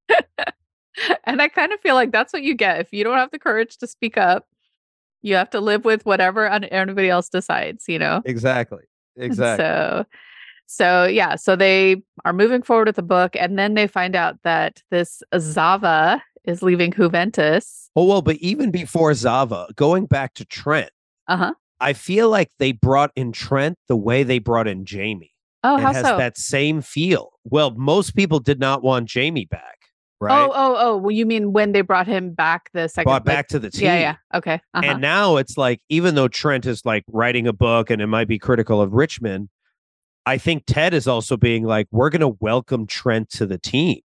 and 1.24 1.40
I 1.40 1.48
kind 1.48 1.72
of 1.72 1.80
feel 1.80 1.94
like 1.94 2.10
that's 2.10 2.32
what 2.32 2.42
you 2.42 2.54
get 2.54 2.80
if 2.80 2.92
you 2.92 3.04
don't 3.04 3.18
have 3.18 3.30
the 3.30 3.38
courage 3.38 3.78
to 3.78 3.86
speak 3.86 4.16
up. 4.16 4.46
You 5.22 5.34
have 5.34 5.50
to 5.50 5.60
live 5.60 5.84
with 5.84 6.06
whatever 6.06 6.48
everybody 6.48 7.10
else 7.10 7.28
decides, 7.28 7.84
you 7.88 7.98
know. 7.98 8.22
exactly. 8.24 8.84
Exactly. 9.22 9.64
So, 9.64 10.04
so 10.66 11.04
yeah, 11.06 11.34
so 11.36 11.56
they 11.56 12.02
are 12.24 12.32
moving 12.32 12.62
forward 12.62 12.88
with 12.88 12.96
the 12.96 13.02
book, 13.02 13.34
and 13.36 13.58
then 13.58 13.74
they 13.74 13.86
find 13.86 14.14
out 14.14 14.36
that 14.44 14.82
this 14.90 15.22
Zava 15.38 16.22
is 16.44 16.62
leaving 16.62 16.92
Juventus. 16.92 17.90
oh 17.96 18.04
well, 18.04 18.22
but 18.22 18.36
even 18.36 18.70
before 18.70 19.12
Zava, 19.14 19.66
going 19.76 20.06
back 20.06 20.34
to 20.34 20.44
Trent, 20.44 20.90
Uh 21.26 21.36
huh. 21.36 21.54
I 21.80 21.92
feel 21.92 22.28
like 22.28 22.50
they 22.58 22.72
brought 22.72 23.12
in 23.16 23.32
Trent 23.32 23.78
the 23.88 23.96
way 23.96 24.22
they 24.24 24.38
brought 24.38 24.66
in 24.68 24.84
Jamie. 24.84 25.32
Oh, 25.64 25.76
it 25.76 25.80
how 25.80 25.92
has 25.92 26.06
so? 26.06 26.16
that 26.16 26.36
same 26.38 26.80
feel. 26.82 27.32
Well, 27.44 27.70
most 27.72 28.14
people 28.14 28.38
did 28.40 28.60
not 28.60 28.82
want 28.82 29.08
Jamie 29.08 29.46
back, 29.46 29.77
right? 30.20 30.44
Oh, 30.44 30.52
oh, 30.54 30.76
oh. 30.78 30.96
Well, 30.96 31.10
you 31.10 31.26
mean 31.26 31.52
when 31.52 31.72
they 31.72 31.80
brought 31.80 32.06
him 32.06 32.32
back 32.32 32.70
the 32.72 32.88
second? 32.88 33.08
Brought 33.08 33.26
like- 33.26 33.36
back 33.36 33.48
to 33.48 33.58
the 33.58 33.70
team. 33.70 33.84
Yeah, 33.84 33.98
yeah. 33.98 34.16
Okay. 34.34 34.60
Uh-huh. 34.74 34.82
And 34.84 35.00
now 35.00 35.36
it's 35.36 35.56
like, 35.56 35.80
even 35.88 36.14
though 36.14 36.28
Trent 36.28 36.66
is 36.66 36.84
like 36.84 37.04
writing 37.08 37.46
a 37.46 37.52
book 37.52 37.90
and 37.90 38.02
it 38.02 38.06
might 38.06 38.28
be 38.28 38.38
critical 38.38 38.80
of 38.80 38.92
Richmond, 38.92 39.48
I 40.26 40.38
think 40.38 40.64
Ted 40.66 40.92
is 40.92 41.08
also 41.08 41.36
being 41.36 41.64
like, 41.64 41.86
we're 41.90 42.10
going 42.10 42.20
to 42.20 42.36
welcome 42.40 42.86
Trent 42.86 43.30
to 43.30 43.46
the 43.46 43.58
team. 43.58 44.00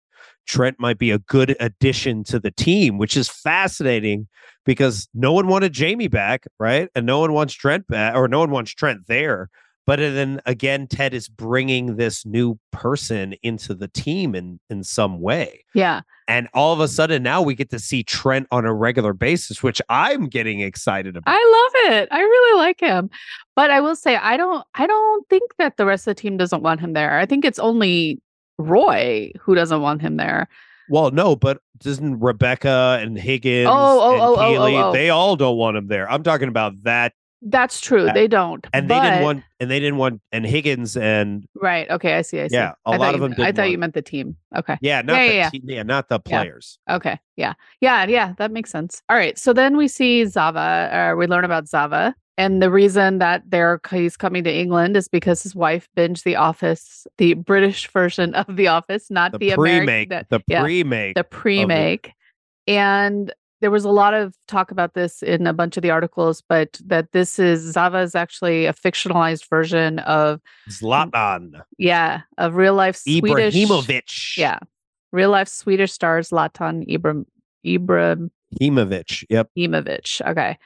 Trent 0.46 0.80
might 0.80 0.98
be 0.98 1.12
a 1.12 1.20
good 1.20 1.56
addition 1.60 2.24
to 2.26 2.40
the 2.40 2.52
team, 2.52 2.98
which 2.98 3.16
is 3.16 3.30
fascinating 3.30 4.28
because 4.66 5.08
no 5.14 5.32
one 5.32 5.48
wanted 5.48 5.74
Jamie 5.74 6.08
back, 6.08 6.46
right? 6.60 6.90
And 6.96 7.06
no 7.06 7.20
one 7.20 7.34
wants 7.34 7.54
Trent 7.54 7.88
back, 7.88 8.16
or 8.16 8.28
no 8.28 8.40
one 8.40 8.50
wants 8.50 8.72
Trent 8.72 9.08
there. 9.08 9.50
But 9.90 9.98
then 9.98 10.40
again, 10.46 10.86
Ted 10.86 11.16
is 11.16 11.28
bringing 11.28 11.96
this 11.96 12.24
new 12.24 12.60
person 12.72 13.34
into 13.42 13.74
the 13.74 13.88
team 13.88 14.36
in 14.36 14.60
in 14.70 14.84
some 14.84 15.20
way. 15.20 15.66
yeah. 15.74 16.02
And 16.28 16.48
all 16.54 16.74
of 16.74 16.80
a 16.80 16.88
sudden 16.88 17.24
now 17.24 17.42
we 17.42 17.56
get 17.56 17.72
to 17.72 17.80
see 17.80 18.04
Trent 18.04 18.46
on 18.52 18.66
a 18.66 18.72
regular 18.72 19.14
basis, 19.14 19.64
which 19.64 19.82
I'm 19.90 20.28
getting 20.28 20.60
excited 20.60 21.18
about. 21.18 21.34
I 21.36 21.72
love 21.88 21.94
it. 21.94 22.08
I 22.12 22.20
really 22.20 22.60
like 22.60 22.80
him. 22.80 23.10
But 23.56 23.72
I 23.72 23.82
will 23.82 23.96
say 23.96 24.16
I 24.18 24.38
don't 24.38 24.64
I 24.76 24.86
don't 24.86 25.28
think 25.28 25.56
that 25.58 25.78
the 25.78 25.88
rest 25.88 26.06
of 26.08 26.16
the 26.16 26.22
team 26.22 26.38
doesn't 26.38 26.62
want 26.62 26.82
him 26.82 26.94
there. 26.94 27.18
I 27.18 27.26
think 27.26 27.44
it's 27.44 27.58
only 27.58 28.22
Roy 28.60 29.32
who 29.42 29.56
doesn't 29.56 29.82
want 29.82 30.04
him 30.04 30.18
there. 30.18 30.48
well, 30.90 31.10
no, 31.10 31.36
but 31.36 31.62
doesn't 31.80 32.20
Rebecca 32.20 33.00
and 33.02 33.18
Higgins 33.18 33.70
Oh, 33.72 33.74
oh, 33.74 34.12
and 34.12 34.22
oh, 34.22 34.26
oh, 34.26 34.36
oh, 34.36 34.50
Keely, 34.50 34.76
oh. 34.76 34.92
they 34.92 35.10
all 35.10 35.36
don't 35.36 35.58
want 35.58 35.78
him 35.78 35.88
there. 35.88 36.08
I'm 36.12 36.22
talking 36.22 36.48
about 36.48 36.84
that. 36.84 37.14
That's 37.42 37.80
true. 37.80 38.10
They 38.14 38.28
don't. 38.28 38.68
And 38.74 38.90
they 38.90 39.00
didn't 39.00 39.24
want 39.24 39.44
and 39.62 39.72
they 39.72 39.80
didn't 39.80 39.98
want 39.98 40.22
and 40.32 40.46
Higgins 40.46 40.98
and 40.98 41.46
Right. 41.56 41.90
Okay. 41.90 42.16
I 42.18 42.22
see. 42.22 42.42
I 42.42 42.48
see. 42.50 42.56
Yeah, 42.56 42.72
a 42.86 42.90
I 42.90 42.98
lot 42.98 43.00
thought 43.00 43.16
of 43.16 43.22
you- 43.22 43.36
them 43.36 43.46
I 43.46 43.52
thought 43.54 43.72
you 43.72 43.78
meant 43.78 43.94
the 43.94 44.02
team. 44.02 44.36
Okay. 44.58 44.78
yeah, 44.82 45.02
not 45.02 45.16
Yeah, 45.18 45.28
the 45.28 45.34
yeah, 45.36 45.50
te- 45.50 45.62
yeah, 45.64 45.84
not 45.84 46.10
the 46.10 46.20
Yeah. 46.26 46.42
players. 46.42 46.80
Okay. 46.90 47.18
Yeah. 47.38 47.54
Yeah. 47.80 48.06
Yeah. 48.08 48.34
That 48.38 48.52
makes 48.52 48.72
sense. 48.72 49.02
All 49.10 49.16
right. 49.16 49.38
So 49.38 49.54
then 49.54 49.78
we 49.78 49.88
see 49.88 50.26
Zava, 50.26 50.90
or 50.94 51.16
we 51.16 51.28
learn 51.28 51.46
about 51.46 51.68
Zava. 51.70 52.14
And 52.38 52.62
the 52.62 52.72
reason 52.72 53.20
that 53.20 53.44
they're 53.50 53.82
he's 53.92 54.16
coming 54.16 54.44
to 54.46 54.54
England 54.54 54.96
is 54.96 55.08
because 55.10 55.44
his 55.44 55.56
wife 55.56 55.90
binged 55.98 56.24
The 56.24 56.38
Office, 56.38 57.06
the 57.18 57.34
British 57.34 57.88
version 57.90 58.34
of 58.36 58.56
The 58.56 58.68
Office, 58.68 59.10
not 59.10 59.32
The, 59.34 59.38
the, 59.40 59.56
pre-make, 59.56 60.08
American. 60.10 60.26
the 60.30 60.42
yeah, 60.48 60.62
pre-make. 60.62 61.16
the 61.16 61.24
pre-make. 61.26 62.12
And 62.68 63.34
there 63.62 63.72
was 63.72 63.86
a 63.86 63.90
lot 63.90 64.14
of 64.14 64.34
talk 64.48 64.72
about 64.72 64.94
this 64.94 65.22
in 65.22 65.46
a 65.46 65.54
bunch 65.54 65.78
of 65.78 65.84
the 65.84 65.90
articles, 65.90 66.42
but 66.48 66.80
that 66.86 67.12
this 67.12 67.40
is 67.40 67.74
Zava 67.74 68.00
is 68.00 68.16
actually 68.16 68.66
a 68.66 68.74
fictionalized 68.74 69.50
version 69.50 70.00
of 70.00 70.42
Zlatan 70.70 71.52
mm, 71.52 71.62
yeah, 71.78 72.22
of 72.38 72.56
real 72.56 72.74
life 72.74 72.96
Swedish 72.96 73.56
Ibrahimovic. 73.56 74.38
yeah, 74.38 74.60
real 75.12 75.30
life 75.30 75.48
Swedish 75.48 75.92
star 75.92 76.20
Zlatan 76.20 76.88
Ibram 76.90 77.26
Ibrahimovic. 77.66 78.30
Ibrahimovic. 78.62 79.24
Yep. 79.30 80.30
Okay. 80.30 80.58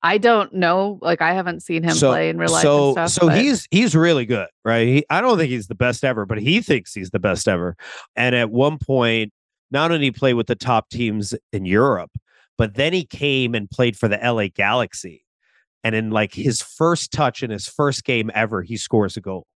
I 0.00 0.18
don't 0.18 0.54
know. 0.54 0.98
Like 1.02 1.20
I 1.20 1.32
haven't 1.32 1.60
seen 1.60 1.82
him 1.82 1.94
so, 1.94 2.10
play 2.10 2.28
in 2.28 2.38
real 2.38 2.52
life. 2.52 2.62
So, 2.62 2.92
stuff, 2.92 3.10
so 3.10 3.26
but- 3.26 3.38
he's 3.38 3.66
he's 3.70 3.96
really 3.96 4.26
good, 4.26 4.48
right? 4.64 4.86
He, 4.86 5.04
I 5.10 5.20
don't 5.20 5.36
think 5.36 5.50
he's 5.50 5.66
the 5.66 5.74
best 5.74 6.04
ever, 6.04 6.24
but 6.24 6.38
he 6.38 6.60
thinks 6.60 6.94
he's 6.94 7.10
the 7.10 7.18
best 7.18 7.48
ever. 7.48 7.76
And 8.14 8.34
at 8.34 8.50
one 8.50 8.78
point, 8.78 9.32
not 9.70 9.90
only 9.90 10.10
play 10.10 10.34
with 10.34 10.46
the 10.46 10.54
top 10.54 10.88
teams 10.88 11.34
in 11.52 11.64
Europe, 11.64 12.12
but 12.58 12.74
then 12.74 12.92
he 12.92 13.04
came 13.04 13.54
and 13.54 13.70
played 13.70 13.96
for 13.96 14.08
the 14.08 14.18
LA 14.18 14.48
Galaxy. 14.54 15.24
And 15.84 15.94
in 15.94 16.10
like 16.10 16.34
his 16.34 16.60
first 16.60 17.12
touch 17.12 17.42
in 17.42 17.50
his 17.50 17.68
first 17.68 18.04
game 18.04 18.30
ever, 18.34 18.62
he 18.62 18.76
scores 18.76 19.16
a 19.16 19.20
goal. 19.20 19.46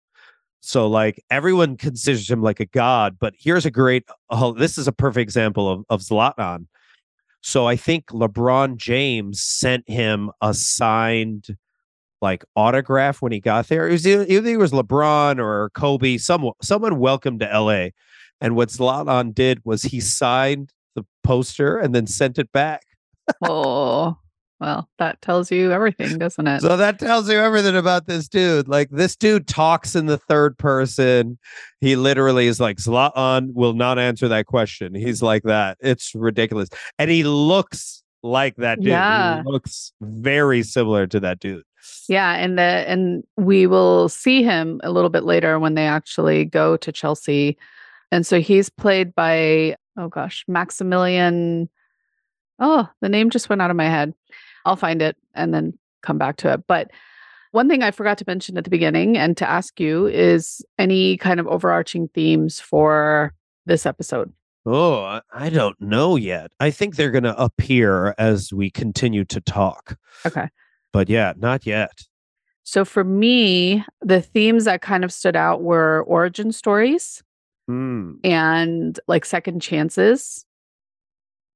So 0.60 0.86
like 0.86 1.22
everyone 1.28 1.76
considers 1.76 2.30
him 2.30 2.40
like 2.40 2.60
a 2.60 2.66
god, 2.66 3.16
but 3.18 3.34
here's 3.36 3.66
a 3.66 3.70
great. 3.70 4.04
Oh, 4.30 4.52
this 4.52 4.78
is 4.78 4.86
a 4.86 4.92
perfect 4.92 5.22
example 5.22 5.68
of 5.68 5.84
of 5.90 6.00
Zlatan. 6.00 6.66
So 7.40 7.66
I 7.66 7.74
think 7.74 8.06
LeBron 8.06 8.76
James 8.76 9.42
sent 9.42 9.88
him 9.90 10.30
a 10.40 10.54
signed 10.54 11.56
like 12.20 12.44
autograph 12.54 13.20
when 13.20 13.32
he 13.32 13.40
got 13.40 13.66
there. 13.66 13.88
It 13.88 13.92
was 13.92 14.06
either, 14.06 14.24
either 14.28 14.50
it 14.50 14.58
was 14.58 14.70
LeBron 14.70 15.40
or 15.40 15.70
Kobe. 15.70 16.18
Someone 16.18 16.54
someone 16.62 17.00
welcomed 17.00 17.40
to 17.40 17.46
LA, 17.46 17.88
and 18.40 18.54
what 18.54 18.68
Zlatan 18.68 19.34
did 19.34 19.60
was 19.64 19.82
he 19.82 20.00
signed 20.00 20.72
the 20.94 21.04
poster 21.24 21.76
and 21.76 21.92
then 21.92 22.06
sent 22.06 22.38
it 22.38 22.52
back. 22.52 22.84
Oh 23.42 24.16
well, 24.62 24.88
that 24.98 25.20
tells 25.20 25.50
you 25.50 25.72
everything, 25.72 26.18
doesn't 26.18 26.46
it? 26.46 26.60
So 26.60 26.76
that 26.76 27.00
tells 27.00 27.28
you 27.28 27.36
everything 27.36 27.74
about 27.74 28.06
this 28.06 28.28
dude. 28.28 28.68
Like 28.68 28.90
this 28.90 29.16
dude 29.16 29.48
talks 29.48 29.96
in 29.96 30.06
the 30.06 30.18
third 30.18 30.56
person. 30.56 31.36
He 31.80 31.96
literally 31.96 32.46
is 32.46 32.60
like 32.60 32.76
Zlatan 32.76 33.54
will 33.54 33.72
not 33.72 33.98
answer 33.98 34.28
that 34.28 34.46
question. 34.46 34.94
He's 34.94 35.18
mm. 35.18 35.24
like 35.24 35.42
that. 35.42 35.78
It's 35.80 36.14
ridiculous, 36.14 36.68
and 36.96 37.10
he 37.10 37.24
looks 37.24 38.04
like 38.22 38.54
that 38.56 38.78
dude. 38.78 38.90
Yeah. 38.90 39.42
He 39.42 39.50
looks 39.50 39.92
very 40.00 40.62
similar 40.62 41.08
to 41.08 41.18
that 41.18 41.40
dude. 41.40 41.64
Yeah, 42.08 42.34
and 42.34 42.56
the 42.56 42.62
and 42.62 43.24
we 43.36 43.66
will 43.66 44.08
see 44.08 44.44
him 44.44 44.80
a 44.84 44.92
little 44.92 45.10
bit 45.10 45.24
later 45.24 45.58
when 45.58 45.74
they 45.74 45.88
actually 45.88 46.44
go 46.44 46.76
to 46.76 46.92
Chelsea. 46.92 47.58
And 48.12 48.24
so 48.24 48.40
he's 48.40 48.70
played 48.70 49.12
by 49.12 49.74
oh 49.96 50.08
gosh, 50.08 50.44
Maximilian 50.46 51.68
Oh, 52.64 52.88
the 53.00 53.08
name 53.08 53.28
just 53.28 53.48
went 53.48 53.60
out 53.60 53.70
of 53.70 53.76
my 53.76 53.88
head. 53.88 54.14
I'll 54.64 54.76
find 54.76 55.02
it 55.02 55.16
and 55.34 55.52
then 55.52 55.76
come 56.02 56.16
back 56.16 56.36
to 56.38 56.52
it. 56.52 56.66
But 56.66 56.90
one 57.50 57.68
thing 57.68 57.82
I 57.82 57.90
forgot 57.90 58.16
to 58.18 58.24
mention 58.26 58.56
at 58.56 58.64
the 58.64 58.70
beginning 58.70 59.18
and 59.18 59.36
to 59.36 59.50
ask 59.50 59.78
you 59.80 60.06
is 60.06 60.64
any 60.78 61.16
kind 61.16 61.40
of 61.40 61.46
overarching 61.48 62.08
themes 62.14 62.60
for 62.60 63.34
this 63.66 63.84
episode. 63.84 64.32
Oh, 64.64 65.20
I- 65.32 65.50
don't 65.50 65.78
know 65.80 66.14
yet. 66.16 66.52
I 66.60 66.70
think 66.70 66.94
they're 66.94 67.10
going 67.10 67.24
to 67.24 67.36
appear 67.42 68.14
as 68.16 68.52
we 68.52 68.70
continue 68.70 69.24
to 69.24 69.40
talk. 69.40 69.98
Okay. 70.24 70.48
But 70.92 71.08
yeah, 71.08 71.32
not 71.36 71.66
yet. 71.66 72.02
So 72.62 72.84
for 72.84 73.02
me, 73.02 73.84
the 74.02 74.22
themes 74.22 74.66
that 74.66 74.80
kind 74.82 75.02
of 75.04 75.12
stood 75.12 75.34
out 75.34 75.62
were 75.62 76.04
origin 76.06 76.52
stories. 76.52 77.22
Hmm. 77.68 78.14
and 78.24 78.98
like 79.06 79.24
second 79.24 79.60
chances 79.62 80.44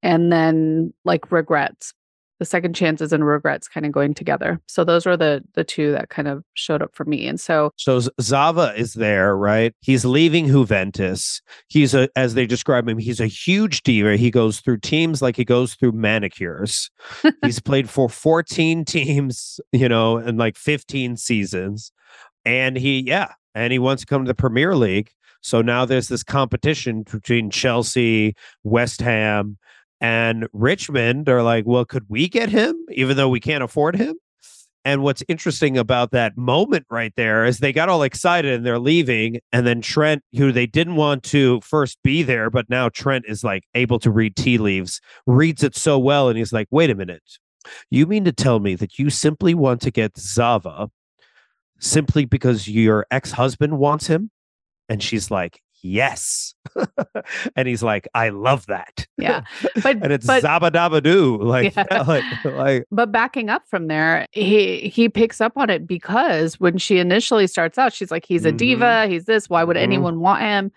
and 0.07 0.33
then 0.33 0.95
like 1.05 1.31
regrets 1.33 1.93
the 2.39 2.45
second 2.45 2.75
chances 2.75 3.13
and 3.13 3.27
regrets 3.27 3.67
kind 3.67 3.85
of 3.85 3.93
going 3.93 4.15
together 4.15 4.61
so 4.67 4.85
those 4.85 5.05
were 5.05 5.17
the 5.17 5.43
the 5.55 5.65
two 5.65 5.91
that 5.93 6.11
kind 6.11 6.29
of 6.29 6.45
showed 6.55 6.81
up 6.81 6.95
for 6.95 7.05
me 7.05 7.27
and 7.27 7.41
so 7.41 7.73
So 7.77 8.01
Zava 8.21 8.73
is 8.77 8.95
there, 8.95 9.37
right? 9.37 9.75
He's 9.81 10.05
leaving 10.05 10.47
Juventus. 10.47 11.41
He's 11.69 11.95
a, 11.95 12.09
as 12.15 12.35
they 12.35 12.47
describe 12.47 12.89
him, 12.89 12.99
he's 12.99 13.21
a 13.21 13.27
huge 13.27 13.83
diva. 13.83 14.17
He 14.17 14.31
goes 14.31 14.61
through 14.61 14.79
teams 14.79 15.23
like 15.23 15.37
he 15.37 15.45
goes 15.45 15.75
through 15.75 15.93
manicures. 15.93 16.91
he's 17.43 17.59
played 17.61 17.89
for 17.91 18.09
14 18.09 18.85
teams, 18.85 19.61
you 19.73 19.89
know, 19.89 20.19
in 20.19 20.37
like 20.37 20.57
15 20.57 21.17
seasons. 21.17 21.91
And 22.45 22.77
he, 22.77 23.01
yeah, 23.01 23.33
and 23.55 23.73
he 23.73 23.79
wants 23.79 24.03
to 24.03 24.07
come 24.07 24.25
to 24.25 24.29
the 24.29 24.35
Premier 24.35 24.77
League. 24.77 25.11
So 25.41 25.63
now 25.63 25.85
there's 25.85 26.09
this 26.09 26.23
competition 26.23 27.05
between 27.05 27.51
Chelsea, 27.51 28.35
West 28.65 29.01
Ham, 29.01 29.59
and 30.01 30.49
Richmond 30.53 31.29
are 31.29 31.43
like, 31.43 31.65
well, 31.67 31.85
could 31.85 32.05
we 32.09 32.29
get 32.29 32.51
him 32.51 32.77
even 32.91 33.17
though 33.17 33.29
we 33.29 33.41
can't 33.41 33.65
afford 33.65 33.97
him? 33.97 34.17
And 34.85 35.03
what's 35.03 35.25
interesting 35.27 35.77
about 35.77 36.13
that 36.13 36.37
moment 36.37 36.87
right 36.91 37.13
there 37.17 37.45
is 37.45 37.59
they 37.59 37.73
got 37.73 37.89
all 37.89 38.05
excited 38.05 38.55
and 38.55 38.65
they're 38.65 38.79
leaving. 38.79 39.41
And 39.53 39.67
then 39.67 39.81
Trent, 39.81 40.23
who 40.37 40.53
they 40.53 40.67
didn't 40.67 40.95
want 40.95 41.25
to 41.25 41.61
first 41.63 41.99
be 42.05 42.23
there, 42.23 42.51
but 42.51 42.71
now 42.71 42.89
Trent 42.89 43.25
is 43.27 43.43
like 43.43 43.65
able 43.75 43.99
to 43.99 44.13
read 44.13 44.37
tea 44.37 44.59
leaves, 44.59 45.01
reads 45.27 45.65
it 45.65 45.75
so 45.75 45.99
well. 45.99 46.29
And 46.29 46.39
he's 46.39 46.53
like, 46.53 46.69
wait 46.71 46.91
a 46.91 46.95
minute. 46.95 47.25
You 47.91 48.07
mean 48.07 48.25
to 48.27 48.33
tell 48.33 48.61
me 48.61 48.77
that 48.77 48.97
you 48.97 49.11
simply 49.11 49.55
want 49.55 49.81
to 49.83 49.91
get 49.91 50.17
Zava 50.17 50.89
simply 51.81 52.25
because 52.25 52.69
your 52.69 53.07
ex 53.11 53.33
husband 53.33 53.79
wants 53.79 54.07
him? 54.07 54.31
And 54.89 55.03
she's 55.03 55.33
like, 55.33 55.61
yes. 55.83 56.55
and 57.57 57.69
he's 57.69 57.83
like, 57.83 58.09
I 58.15 58.29
love 58.31 58.67
that. 58.67 59.07
yeah 59.19 59.43
but 59.83 59.97
and 60.03 60.13
it's 60.13 60.27
but 60.27 60.43
Zaba 60.43 60.71
Dabba 60.71 61.03
Doo. 61.03 61.39
Like, 61.43 61.75
Yeah. 61.77 62.03
like, 62.03 62.25
like, 62.45 62.87
but 62.91 63.13
backing 63.13 63.49
up 63.51 63.63
from 63.69 63.87
there 63.89 64.27
he 64.33 64.89
he 64.89 65.09
picks 65.09 65.41
up 65.41 65.53
on 65.57 65.71
it 65.71 65.87
because 65.87 66.59
when 66.61 66.79
she 66.79 66.99
initially 66.99 67.47
starts 67.47 67.79
out 67.79 67.93
she's 67.93 68.11
like 68.11 68.25
he's 68.27 68.45
a 68.45 68.53
Mhm. 68.53 68.57
diva 68.57 69.07
he's 69.07 69.25
this 69.27 69.49
why 69.49 69.63
would 69.65 69.77
Mhm. 69.77 69.83
anyone 69.83 70.21
want 70.21 70.41
him 70.43 70.73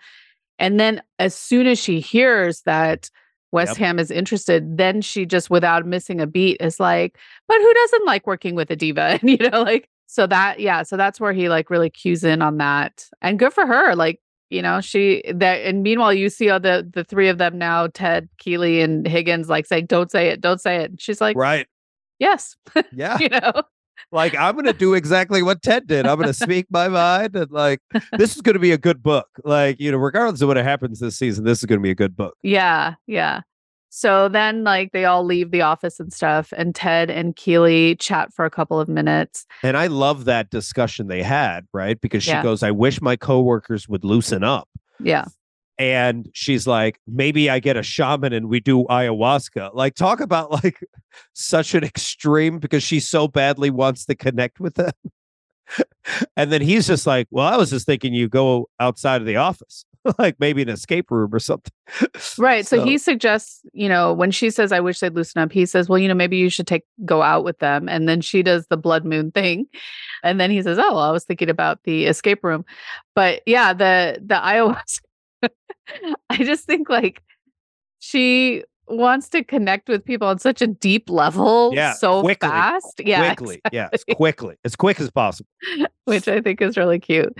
and 0.58 0.78
then 0.78 1.02
as 1.18 1.34
soon 1.34 1.66
as 1.66 1.78
she 1.78 2.00
hears 2.00 2.62
that 2.62 3.10
West 3.52 3.70
Yep. 3.70 3.78
Ham 3.78 3.98
is 3.98 4.12
interested, 4.12 4.76
then 4.76 5.00
she 5.02 5.26
just 5.26 5.50
without 5.50 5.84
missing 5.84 6.20
a 6.20 6.26
beat 6.28 6.58
is 6.60 6.78
like, 6.78 7.18
but 7.48 7.56
who 7.58 7.74
doesn't 7.74 8.06
like 8.06 8.24
working 8.24 8.54
with 8.54 8.70
a 8.70 8.76
diva? 8.76 9.18
And 9.20 9.28
you 9.28 9.38
know, 9.50 9.62
like 9.62 9.88
so 10.06 10.26
that 10.28 10.60
yeah, 10.60 10.84
so 10.84 10.96
that's 10.96 11.18
where 11.18 11.32
he 11.32 11.48
like 11.48 11.68
really 11.70 11.90
cues 11.90 12.22
in 12.22 12.42
on 12.42 12.58
that. 12.58 13.06
And 13.22 13.40
good 13.40 13.52
for 13.52 13.66
her. 13.66 13.96
Like, 13.96 14.20
you 14.50 14.60
know, 14.62 14.80
she 14.80 15.22
that 15.32 15.62
and 15.64 15.82
meanwhile 15.82 16.12
you 16.12 16.28
see 16.28 16.50
all 16.50 16.60
the 16.60 16.88
the 16.92 17.04
three 17.04 17.28
of 17.28 17.38
them 17.38 17.56
now, 17.56 17.86
Ted, 17.86 18.28
Keeley, 18.38 18.80
and 18.82 19.06
Higgins 19.06 19.48
like 19.48 19.64
saying, 19.66 19.86
Don't 19.86 20.10
say 20.10 20.28
it, 20.28 20.40
don't 20.40 20.60
say 20.60 20.76
it. 20.82 20.90
And 20.90 21.00
she's 21.00 21.20
like, 21.20 21.36
right. 21.36 21.66
Yes, 22.18 22.56
Yeah. 22.92 23.16
you 23.18 23.28
know. 23.30 23.52
like 24.12 24.34
I'm 24.36 24.54
gonna 24.56 24.72
do 24.74 24.94
exactly 24.94 25.42
what 25.42 25.62
Ted 25.62 25.86
did. 25.86 26.06
I'm 26.06 26.18
gonna 26.20 26.34
speak 26.34 26.66
my 26.70 26.88
mind 26.88 27.34
and 27.36 27.50
like 27.50 27.80
this 28.18 28.34
is 28.36 28.42
gonna 28.42 28.58
be 28.58 28.72
a 28.72 28.78
good 28.78 29.02
book. 29.02 29.28
Like, 29.44 29.80
you 29.80 29.90
know, 29.90 29.98
regardless 29.98 30.42
of 30.42 30.48
what 30.48 30.56
happens 30.58 31.00
this 31.00 31.16
season, 31.16 31.44
this 31.44 31.58
is 31.60 31.64
gonna 31.64 31.80
be 31.80 31.90
a 31.90 31.94
good 31.94 32.16
book. 32.16 32.36
Yeah, 32.42 32.94
yeah. 33.06 33.40
So 33.90 34.28
then 34.28 34.62
like 34.64 34.92
they 34.92 35.04
all 35.04 35.24
leave 35.24 35.50
the 35.50 35.62
office 35.62 35.98
and 35.98 36.12
stuff 36.12 36.52
and 36.56 36.74
Ted 36.74 37.10
and 37.10 37.34
Keeley 37.34 37.96
chat 37.96 38.32
for 38.32 38.44
a 38.44 38.50
couple 38.50 38.78
of 38.80 38.88
minutes. 38.88 39.44
And 39.64 39.76
I 39.76 39.88
love 39.88 40.24
that 40.26 40.48
discussion 40.48 41.08
they 41.08 41.22
had, 41.22 41.66
right? 41.72 42.00
Because 42.00 42.22
she 42.22 42.30
Yeah. 42.30 42.42
goes, 42.42 42.62
I 42.62 42.70
wish 42.70 43.00
my 43.02 43.16
coworkers 43.16 43.88
would 43.88 44.04
loosen 44.04 44.44
up. 44.44 44.68
Yeah. 45.00 45.24
And 45.76 46.28
she's 46.34 46.66
like, 46.66 47.00
maybe 47.08 47.50
I 47.50 47.58
get 47.58 47.76
a 47.76 47.82
shaman 47.82 48.32
and 48.32 48.48
we 48.48 48.60
do 48.60 48.84
ayahuasca. 48.84 49.74
Like, 49.74 49.94
talk 49.94 50.20
about 50.20 50.52
like 50.62 50.78
such 51.32 51.74
an 51.74 51.82
extreme 51.82 52.58
because 52.58 52.82
she 52.82 53.00
so 53.00 53.26
badly 53.26 53.70
wants 53.70 54.04
to 54.06 54.14
connect 54.14 54.60
with 54.60 54.74
them. 54.74 54.92
and 56.36 56.52
then 56.52 56.60
he's 56.62 56.86
just 56.86 57.06
like, 57.06 57.26
Well, 57.30 57.46
I 57.46 57.56
was 57.56 57.70
just 57.70 57.86
thinking 57.86 58.14
you 58.14 58.28
go 58.28 58.68
outside 58.78 59.20
of 59.20 59.26
the 59.26 59.36
office, 59.36 59.84
like 60.18 60.36
maybe 60.40 60.62
an 60.62 60.68
escape 60.68 61.10
room 61.10 61.34
or 61.34 61.38
something. 61.38 61.72
Right. 62.38 62.66
So, 62.70 62.84
he 62.84 62.98
suggests, 62.98 63.60
you 63.72 63.88
know, 63.88 64.12
when 64.12 64.30
she 64.30 64.50
says, 64.50 64.70
I 64.72 64.80
wish 64.80 65.00
they'd 65.00 65.14
loosen 65.14 65.42
up, 65.42 65.50
he 65.52 65.66
says, 65.66 65.88
Well, 65.88 65.98
you 65.98 66.08
know, 66.08 66.14
maybe 66.14 66.36
you 66.36 66.48
should 66.50 66.66
take 66.66 66.84
go 67.04 67.22
out 67.22 67.44
with 67.44 67.58
them. 67.58 67.88
And 67.88 68.08
then 68.08 68.20
she 68.20 68.42
does 68.42 68.66
the 68.68 68.76
blood 68.76 69.04
moon 69.04 69.30
thing. 69.32 69.66
And 70.22 70.40
then 70.40 70.50
he 70.50 70.62
says, 70.62 70.78
Oh, 70.78 70.96
I 70.98 71.10
was 71.10 71.24
thinking 71.24 71.50
about 71.50 71.80
the 71.84 72.06
escape 72.06 72.44
room. 72.44 72.64
But 73.14 73.42
yeah, 73.46 73.72
the 73.72 74.18
the 74.24 74.34
ayahuasca. 74.36 75.00
I 76.30 76.36
just 76.44 76.64
think 76.64 76.88
like 76.88 77.22
she 77.98 78.64
wants 78.86 79.28
to 79.30 79.44
connect 79.44 79.88
with 79.88 80.04
people 80.04 80.26
on 80.28 80.38
such 80.38 80.60
a 80.62 80.66
deep 80.66 81.08
level 81.08 81.70
Yeah, 81.74 81.92
so 81.94 82.22
quickly, 82.22 82.48
fast. 82.48 83.00
Yeah. 83.04 83.34
quickly. 83.34 83.60
Yes, 83.72 84.04
quickly, 84.14 84.56
as 84.64 84.76
quick 84.76 85.00
as 85.00 85.10
possible. 85.10 85.48
which 86.04 86.26
I 86.28 86.40
think 86.40 86.60
is 86.60 86.76
really 86.76 86.98
cute. 86.98 87.36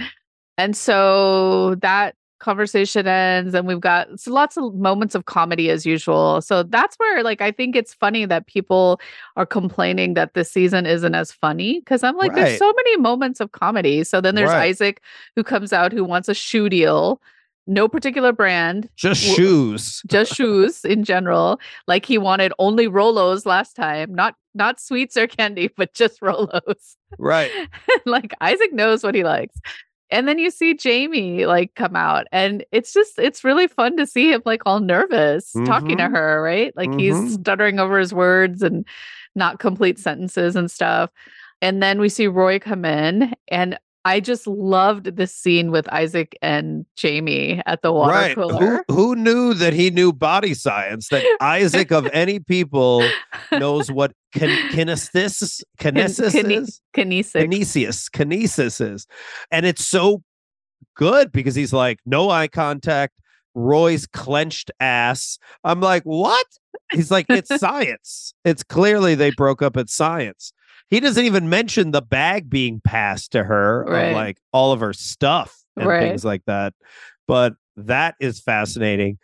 And 0.58 0.76
so 0.76 1.74
that 1.76 2.14
conversation 2.40 3.06
ends, 3.06 3.54
and 3.54 3.66
we've 3.66 3.80
got 3.80 4.18
so 4.18 4.32
lots 4.32 4.56
of 4.56 4.74
moments 4.74 5.14
of 5.14 5.26
comedy 5.26 5.70
as 5.70 5.86
usual. 5.86 6.40
So 6.40 6.62
that's 6.64 6.96
where, 6.96 7.22
like, 7.22 7.40
I 7.40 7.52
think 7.52 7.76
it's 7.76 7.94
funny 7.94 8.24
that 8.26 8.46
people 8.46 9.00
are 9.36 9.46
complaining 9.46 10.14
that 10.14 10.34
this 10.34 10.50
season 10.50 10.86
isn't 10.86 11.14
as 11.14 11.30
funny 11.32 11.80
because 11.80 12.02
I'm 12.02 12.16
like, 12.16 12.32
Right. 12.32 12.44
there's 12.46 12.58
so 12.58 12.72
many 12.74 12.96
moments 12.96 13.40
of 13.40 13.52
comedy. 13.52 14.02
So 14.04 14.20
then 14.20 14.34
there's 14.34 14.50
Right. 14.50 14.68
Isaac 14.70 15.02
who 15.36 15.44
comes 15.44 15.72
out 15.72 15.92
who 15.92 16.02
wants 16.04 16.28
a 16.28 16.34
shoe 16.34 16.68
deal, 16.68 17.20
no 17.66 17.86
particular 17.86 18.32
brand, 18.32 18.88
Just 18.96 19.22
shoes. 19.22 20.02
just 20.08 20.34
shoes 20.34 20.84
in 20.84 21.04
general. 21.04 21.60
Like 21.86 22.04
he 22.04 22.18
wanted 22.18 22.52
only 22.58 22.88
Rolos 22.88 23.46
last 23.46 23.76
time, 23.76 24.12
not 24.14 24.34
not 24.54 24.80
sweets 24.80 25.16
or 25.16 25.28
candy, 25.28 25.68
but 25.76 25.94
just 25.94 26.20
Rolos. 26.20 26.96
Right. 27.18 27.50
like 28.06 28.32
Isaac 28.40 28.72
knows 28.72 29.04
what 29.04 29.14
he 29.14 29.22
likes. 29.22 29.54
And 30.10 30.26
then 30.28 30.38
you 30.38 30.50
see 30.50 30.74
Jamie 30.74 31.46
like 31.46 31.74
come 31.76 31.96
out 31.96 32.26
and 32.32 32.64
it's 32.72 32.92
just 32.92 33.18
it's 33.18 33.44
really 33.44 33.68
fun 33.68 33.96
to 33.96 34.06
see 34.06 34.32
him 34.32 34.42
like 34.44 34.62
all 34.66 34.80
nervous 34.80 35.60
talking 35.64 35.98
to 35.98 36.04
Mhm. 36.04 36.12
her, 36.12 36.42
right? 36.42 36.76
Like 36.76 36.94
he's 36.96 37.24
Mhm. 37.24 37.40
stuttering 37.40 37.78
over 37.78 37.98
his 37.98 38.12
words 38.12 38.62
and 38.62 38.86
not 39.34 39.58
complete 39.60 39.98
sentences 39.98 40.56
and 40.56 40.70
stuff. 40.70 41.10
And 41.62 41.82
then 41.82 42.00
we 42.00 42.08
see 42.08 42.26
Roy 42.26 42.58
come 42.58 42.84
in 42.84 43.34
and 43.48 43.78
I 44.04 44.20
just 44.20 44.46
loved 44.46 45.16
this 45.16 45.34
scene 45.34 45.70
with 45.70 45.86
Isaac 45.92 46.36
and 46.40 46.86
Jamie 46.96 47.60
at 47.66 47.82
the 47.82 47.92
water 47.92 48.12
right. 48.12 48.34
cooler. 48.34 48.84
Who, 48.88 48.94
who 48.94 49.16
knew 49.16 49.52
that 49.54 49.72
he 49.74 49.90
knew 49.90 50.12
body 50.12 50.54
science? 50.54 51.08
That 51.08 51.24
Isaac 51.40 51.92
of 51.92 52.08
any 52.12 52.38
people 52.40 53.06
knows 53.52 53.90
what 53.90 54.12
kin- 54.32 54.70
kinesthesis, 54.70 55.62
kinesis 55.78 56.32
kine- 56.32 56.50
is? 56.50 56.80
Kinesis. 56.94 57.32
Kinesius, 57.32 58.10
kinesis 58.10 58.80
is. 58.80 59.06
And 59.50 59.66
it's 59.66 59.84
so 59.84 60.22
good 60.96 61.30
because 61.30 61.54
he's 61.54 61.72
like, 61.72 61.98
no 62.06 62.30
eye 62.30 62.48
contact, 62.48 63.14
Roy's 63.54 64.06
clenched 64.06 64.70
ass. 64.80 65.38
I'm 65.64 65.80
like, 65.80 66.04
what? 66.04 66.46
He's 66.92 67.10
like, 67.10 67.26
it's 67.28 67.54
science. 67.60 68.32
It's 68.44 68.62
clearly 68.62 69.14
they 69.14 69.30
broke 69.30 69.62
up 69.62 69.76
at 69.76 69.90
science. 69.90 70.52
He 70.90 71.00
doesn't 71.00 71.24
even 71.24 71.48
mention 71.48 71.92
the 71.92 72.02
bag 72.02 72.50
being 72.50 72.80
passed 72.82 73.32
to 73.32 73.44
her, 73.44 73.84
or 73.86 74.12
like 74.12 74.38
all 74.52 74.72
of 74.72 74.80
her 74.80 74.92
stuff 74.92 75.56
and 75.76 75.86
Right. 75.86 76.00
things 76.08 76.24
like 76.24 76.44
that. 76.46 76.74
But 77.28 77.54
that 77.76 78.16
is 78.20 78.40
fascinating. 78.40 79.18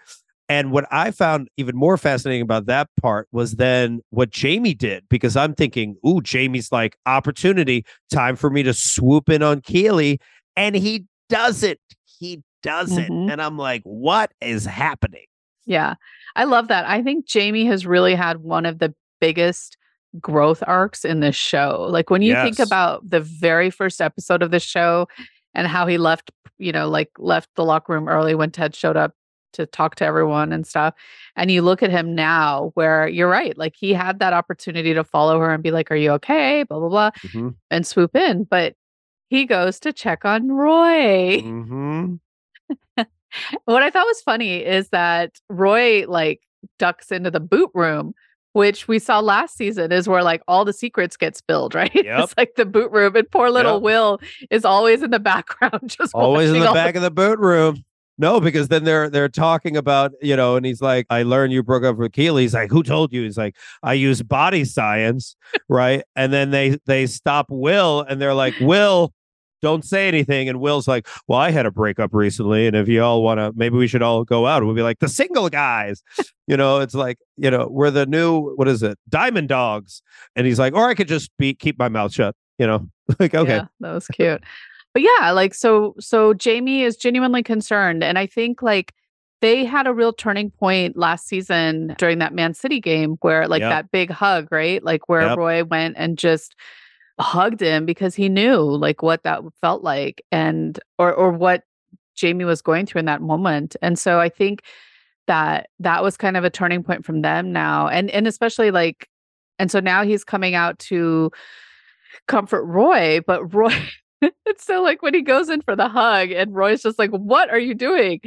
And 0.48 0.70
what 0.70 0.86
I 0.92 1.10
found 1.10 1.48
even 1.56 1.74
more 1.76 1.96
fascinating 1.96 2.42
about 2.42 2.66
that 2.66 2.88
part 3.00 3.26
was 3.32 3.54
then 3.56 4.00
what 4.10 4.30
Jamie 4.30 4.74
did, 4.74 5.04
because 5.10 5.36
I'm 5.36 5.54
thinking, 5.54 5.96
ooh, 6.06 6.20
Jamie's 6.20 6.70
like, 6.70 6.96
opportunity, 7.04 7.84
time 8.12 8.36
for 8.36 8.48
me 8.48 8.62
to 8.62 8.72
swoop 8.72 9.28
in 9.28 9.42
on 9.42 9.60
Keeley. 9.60 10.20
And 10.54 10.76
he 10.76 11.06
does 11.28 11.64
it. 11.64 11.80
He 12.04 12.42
does 12.62 12.96
it. 12.96 13.10
Mhm. 13.10 13.30
And 13.30 13.42
I'm 13.42 13.58
like, 13.58 13.82
what 13.82 14.30
is 14.40 14.64
happening? 14.64 15.26
Yeah. 15.66 15.94
I 16.36 16.44
love 16.44 16.68
that. 16.68 16.86
I 16.86 17.02
think 17.02 17.26
Jamie 17.26 17.66
has 17.66 17.84
really 17.84 18.14
had 18.14 18.38
one 18.38 18.66
of 18.66 18.78
the 18.78 18.94
biggest 19.20 19.76
growth 20.20 20.62
arcs 20.66 21.04
in 21.04 21.20
this 21.20 21.36
show. 21.36 21.86
Like 21.88 22.10
when 22.10 22.22
you 22.22 22.34
think 22.44 22.58
about 22.58 23.08
the 23.08 23.20
very 23.20 23.70
first 23.70 24.00
episode 24.00 24.42
of 24.42 24.50
the 24.50 24.60
show 24.60 25.08
and 25.54 25.66
how 25.66 25.86
he 25.86 25.98
left, 25.98 26.30
you 26.58 26.72
know, 26.72 26.88
like 26.88 27.10
left 27.18 27.50
the 27.56 27.64
locker 27.64 27.92
room 27.92 28.08
early 28.08 28.34
when 28.34 28.50
Ted 28.50 28.74
showed 28.74 28.96
up 28.96 29.12
to 29.52 29.64
talk 29.66 29.94
to 29.96 30.04
everyone 30.04 30.52
and 30.52 30.66
stuff. 30.66 30.92
And 31.34 31.50
you 31.50 31.62
look 31.62 31.82
at 31.82 31.90
him 31.90 32.14
now 32.14 32.72
where 32.74 33.08
you're 33.08 33.28
right. 33.28 33.56
Like 33.56 33.74
he 33.76 33.94
had 33.94 34.18
that 34.18 34.32
opportunity 34.34 34.92
to 34.94 35.02
follow 35.04 35.38
her 35.40 35.50
and 35.52 35.62
be 35.62 35.70
like, 35.70 35.90
Are 35.90 35.96
you 35.96 36.10
okay? 36.12 36.62
Blah, 36.64 36.78
blah, 36.78 36.88
blah, 36.88 37.10
Mm-hmm. 37.24 37.48
and 37.70 37.86
swoop 37.86 38.14
in. 38.14 38.44
But 38.44 38.74
he 39.28 39.44
goes 39.46 39.80
to 39.80 39.92
check 39.92 40.24
on 40.24 40.48
Roy. 40.52 41.40
Mm-hmm. 41.42 42.14
What 43.66 43.82
I 43.82 43.90
thought 43.90 44.06
was 44.06 44.22
funny 44.22 44.64
is 44.64 44.88
that 44.90 45.32
Roy 45.50 46.06
like 46.08 46.40
ducks 46.78 47.12
into 47.12 47.30
the 47.30 47.40
boot 47.40 47.70
room, 47.74 48.14
which 48.56 48.88
we 48.88 48.98
saw 48.98 49.20
last 49.20 49.54
season 49.54 49.92
is 49.92 50.08
where 50.08 50.22
like 50.22 50.40
all 50.48 50.64
the 50.64 50.72
secrets 50.72 51.14
get 51.18 51.36
spilled, 51.36 51.74
right? 51.80 51.94
Yep. 51.94 52.24
It's 52.24 52.34
like 52.38 52.54
the 52.56 52.64
boot 52.64 52.90
room, 52.90 53.14
and 53.14 53.30
poor 53.30 53.50
little 53.50 53.74
Yep. 53.74 53.82
Will 53.82 54.20
is 54.50 54.64
always 54.64 55.02
in 55.02 55.10
the 55.10 55.20
background, 55.34 55.90
just 55.90 56.14
Always 56.14 56.50
in 56.50 56.60
the 56.60 56.72
back 56.72 56.96
of 56.96 57.02
the 57.02 57.10
boot 57.10 57.38
room. 57.38 57.84
No, 58.18 58.40
because 58.40 58.68
then 58.68 58.84
they're 58.84 59.10
they're 59.10 59.28
talking 59.28 59.76
about, 59.76 60.12
you 60.22 60.34
know, 60.34 60.56
and 60.56 60.64
he's 60.64 60.80
like, 60.80 61.04
I 61.10 61.22
learned 61.22 61.52
you 61.52 61.62
broke 61.62 61.84
up 61.84 61.96
with 61.96 62.12
Keeley. 62.12 62.42
He's 62.42 62.54
like, 62.54 62.70
Who 62.70 62.82
told 62.82 63.12
you? 63.12 63.24
He's 63.24 63.36
like, 63.36 63.56
I 63.82 63.92
use 63.92 64.22
body 64.22 64.64
science, 64.64 65.36
right? 65.68 66.02
And 66.16 66.32
then 66.32 66.50
they 66.50 66.78
they 66.86 67.06
stop 67.06 67.46
Will 67.50 68.00
and 68.08 68.22
they're 68.22 68.32
like, 68.32 68.54
Will, 68.58 69.12
don't 69.62 69.84
say 69.84 70.08
anything. 70.08 70.48
And 70.48 70.60
Will's 70.60 70.86
like, 70.86 71.06
Well, 71.28 71.38
I 71.38 71.50
had 71.50 71.66
a 71.66 71.70
breakup 71.70 72.14
recently, 72.14 72.66
and 72.66 72.76
if 72.76 72.88
you 72.88 73.02
all 73.02 73.22
want 73.22 73.38
to, 73.38 73.52
maybe 73.56 73.76
we 73.76 73.86
should 73.86 74.02
all 74.02 74.24
go 74.24 74.46
out. 74.46 74.64
We'll 74.64 74.74
be 74.74 74.82
like 74.82 74.98
the 75.00 75.08
single 75.08 75.48
guys. 75.48 76.02
You 76.48 76.56
know, 76.56 76.78
it's 76.78 76.94
like, 76.94 77.18
you 77.36 77.50
know, 77.50 77.66
we're 77.68 77.90
the 77.90 78.06
new 78.06 78.54
what 78.54 78.68
is 78.68 78.80
it? 78.84 78.96
Diamond 79.08 79.48
dogs. 79.48 80.00
And 80.36 80.46
he's 80.46 80.60
like, 80.60 80.74
or 80.74 80.88
I 80.88 80.94
could 80.94 81.08
just 81.08 81.36
be 81.38 81.54
keep 81.54 81.76
my 81.76 81.88
mouth 81.88 82.12
shut, 82.12 82.36
you 82.60 82.68
know. 82.68 82.86
like, 83.18 83.34
okay. 83.34 83.56
Yeah, 83.56 83.64
that 83.80 83.90
was 83.92 84.06
cute. 84.06 84.44
but 84.94 85.02
yeah, 85.02 85.32
like 85.32 85.54
so 85.54 85.96
so 85.98 86.34
Jamie 86.34 86.82
is 86.84 86.96
genuinely 86.96 87.42
concerned 87.42 88.04
and 88.04 88.16
I 88.16 88.26
think 88.26 88.62
like 88.62 88.94
they 89.42 89.64
had 89.64 89.88
a 89.88 89.92
real 89.92 90.12
turning 90.12 90.52
point 90.52 90.96
last 90.96 91.26
season 91.26 91.96
during 91.98 92.20
that 92.20 92.32
Man 92.32 92.54
City 92.54 92.80
game 92.80 93.16
where 93.22 93.48
like 93.48 93.60
Yep. 93.62 93.70
that 93.70 93.90
big 93.90 94.10
hug, 94.12 94.46
right? 94.52 94.80
Like 94.84 95.08
where 95.08 95.22
Yep. 95.22 95.36
Roy 95.36 95.64
went 95.64 95.96
and 95.98 96.16
just 96.16 96.54
hugged 97.18 97.60
him 97.60 97.86
because 97.86 98.14
he 98.14 98.28
knew 98.28 98.60
like 98.60 99.02
what 99.02 99.22
that 99.22 99.42
felt 99.60 99.82
like 99.82 100.22
and 100.30 100.78
or 100.98 101.12
or 101.12 101.30
what 101.30 101.62
Jamie 102.14 102.44
was 102.44 102.62
going 102.62 102.86
through 102.86 103.00
in 103.00 103.04
that 103.06 103.22
moment. 103.22 103.76
And 103.82 103.98
so 103.98 104.20
I 104.20 104.28
think 104.28 104.62
that 105.26 105.68
that 105.80 106.02
was 106.02 106.16
kind 106.16 106.36
of 106.36 106.44
a 106.44 106.50
turning 106.50 106.82
point 106.82 107.04
from 107.04 107.22
them 107.22 107.52
now 107.52 107.88
and 107.88 108.10
and 108.10 108.26
especially 108.26 108.70
like 108.70 109.08
and 109.58 109.70
so 109.70 109.80
now 109.80 110.04
he's 110.04 110.24
coming 110.24 110.54
out 110.54 110.78
to 110.78 111.30
comfort 112.28 112.64
Roy, 112.64 113.20
but 113.26 113.54
Roy 113.54 113.74
it's 114.46 114.64
so 114.64 114.82
like 114.82 115.02
when 115.02 115.14
he 115.14 115.22
goes 115.22 115.48
in 115.48 115.60
for 115.62 115.76
the 115.76 115.88
hug 115.88 116.30
and 116.30 116.54
Roy's 116.54 116.82
just 116.82 116.98
like, 116.98 117.10
"What 117.10 117.50
are 117.50 117.58
you 117.58 117.74
doing?" 117.74 118.20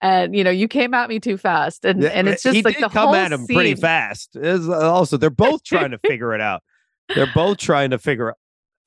And 0.00 0.36
you 0.36 0.44
know, 0.44 0.50
you 0.50 0.68
came 0.68 0.94
at 0.94 1.08
me 1.08 1.18
too 1.20 1.36
fast, 1.36 1.84
and 1.84 2.02
Yeah, 2.02 2.10
and 2.10 2.28
eh, 2.28 2.32
it's 2.32 2.42
he 2.42 2.52
just 2.52 2.64
like 2.64 2.76
did 2.76 2.84
the 2.84 2.88
come 2.88 3.08
whole 3.08 3.16
at 3.16 3.32
him 3.32 3.46
pretty 3.46 3.74
fast. 3.74 4.36
Is 4.36 4.68
uh, 4.68 4.92
also 4.92 5.16
they're 5.16 5.30
both 5.30 5.64
trying 5.64 5.90
to 5.92 5.98
figure 6.06 6.34
it 6.34 6.40
out. 6.40 6.62
They're 7.14 7.26
both 7.26 7.58
trying 7.58 7.90
to 7.90 7.98
figure 7.98 8.30
out 8.30 8.36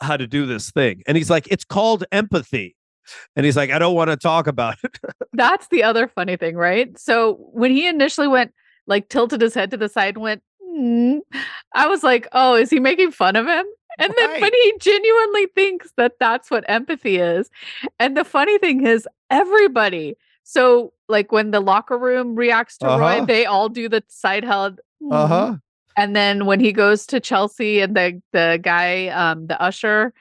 how 0.02 0.18
to 0.18 0.28
do 0.28 0.46
this 0.46 0.72
thing. 0.72 1.02
And 1.08 1.18
he's 1.18 1.30
like, 1.30 1.48
"It's 1.52 1.64
called 1.66 2.04
empathy." 2.12 2.76
And 3.36 3.46
he's 3.46 3.58
like, 3.58 3.72
"I 3.72 3.80
don't 3.80 3.96
want 3.96 4.10
to 4.12 4.18
talk 4.18 4.48
about 4.48 4.76
it." 4.84 5.00
That's 5.34 5.68
the 5.68 5.84
other 5.84 6.08
funny 6.08 6.38
thing, 6.38 6.56
right? 6.56 6.98
So 6.98 7.36
when 7.54 7.72
he 7.72 7.88
initially 7.88 8.28
went, 8.28 8.54
like 8.88 9.10
tilted 9.10 9.42
his 9.42 9.54
head 9.54 9.72
to 9.72 9.78
the 9.78 9.90
side, 9.90 10.16
and 10.16 10.24
went, 10.24 10.44
"Hmm," 10.64 11.18
I 11.74 11.88
was 11.88 12.04
like, 12.04 12.28
"Oh, 12.34 12.56
is 12.56 12.70
he 12.70 12.80
making 12.80 13.12
fun 13.12 13.36
of 13.36 13.46
him?" 13.48 13.66
And 13.98 14.14
then, 14.18 14.30
Right. 14.30 14.40
but 14.42 14.54
he 14.54 14.74
genuinely 14.80 15.48
thinks 15.56 15.92
that 15.98 16.14
that's 16.20 16.50
what 16.50 16.64
empathy 16.70 17.18
is. 17.18 17.50
And 18.00 18.16
the 18.16 18.24
funny 18.24 18.58
thing 18.60 18.86
is, 18.86 19.08
everybody. 19.30 20.16
So, 20.44 20.94
like 21.10 21.32
when 21.32 21.52
the 21.52 21.60
locker 21.60 21.98
room 21.98 22.36
reacts 22.36 22.78
to 22.78 22.86
Roy, 22.88 23.18
Uh-huh. 23.18 23.26
they 23.26 23.46
all 23.46 23.68
do 23.70 23.90
the 23.90 24.04
side 24.08 24.44
held. 24.46 24.80
Uh-huh. 25.12 25.56
And 26.00 26.16
then 26.16 26.46
when 26.46 26.62
he 26.62 26.72
goes 26.72 27.06
to 27.08 27.20
Chelsea 27.20 27.82
and 27.82 27.94
the 27.94 28.22
the 28.32 28.58
guy, 28.64 29.08
um, 29.08 29.48
the 29.48 29.62
usher, 29.62 30.14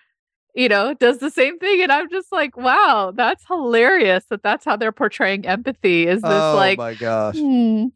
you 0.53 0.69
know, 0.69 0.93
does 0.95 1.19
the 1.19 1.31
same 1.31 1.57
thing. 1.61 1.81
And 1.83 1.93
I'm 1.93 2.11
just 2.11 2.33
like, 2.33 2.57
wow, 2.57 3.13
that's 3.15 3.47
hilarious 3.47 4.25
that 4.31 4.43
that's 4.43 4.65
how 4.65 4.75
they're 4.75 4.91
portraying 4.91 5.47
empathy. 5.47 6.09
Is 6.09 6.21
this 6.21 6.33
oh 6.33 6.57
like, 6.57 6.79
my 6.79 6.95
gosh. 6.95 7.37
hmm. 7.39 7.87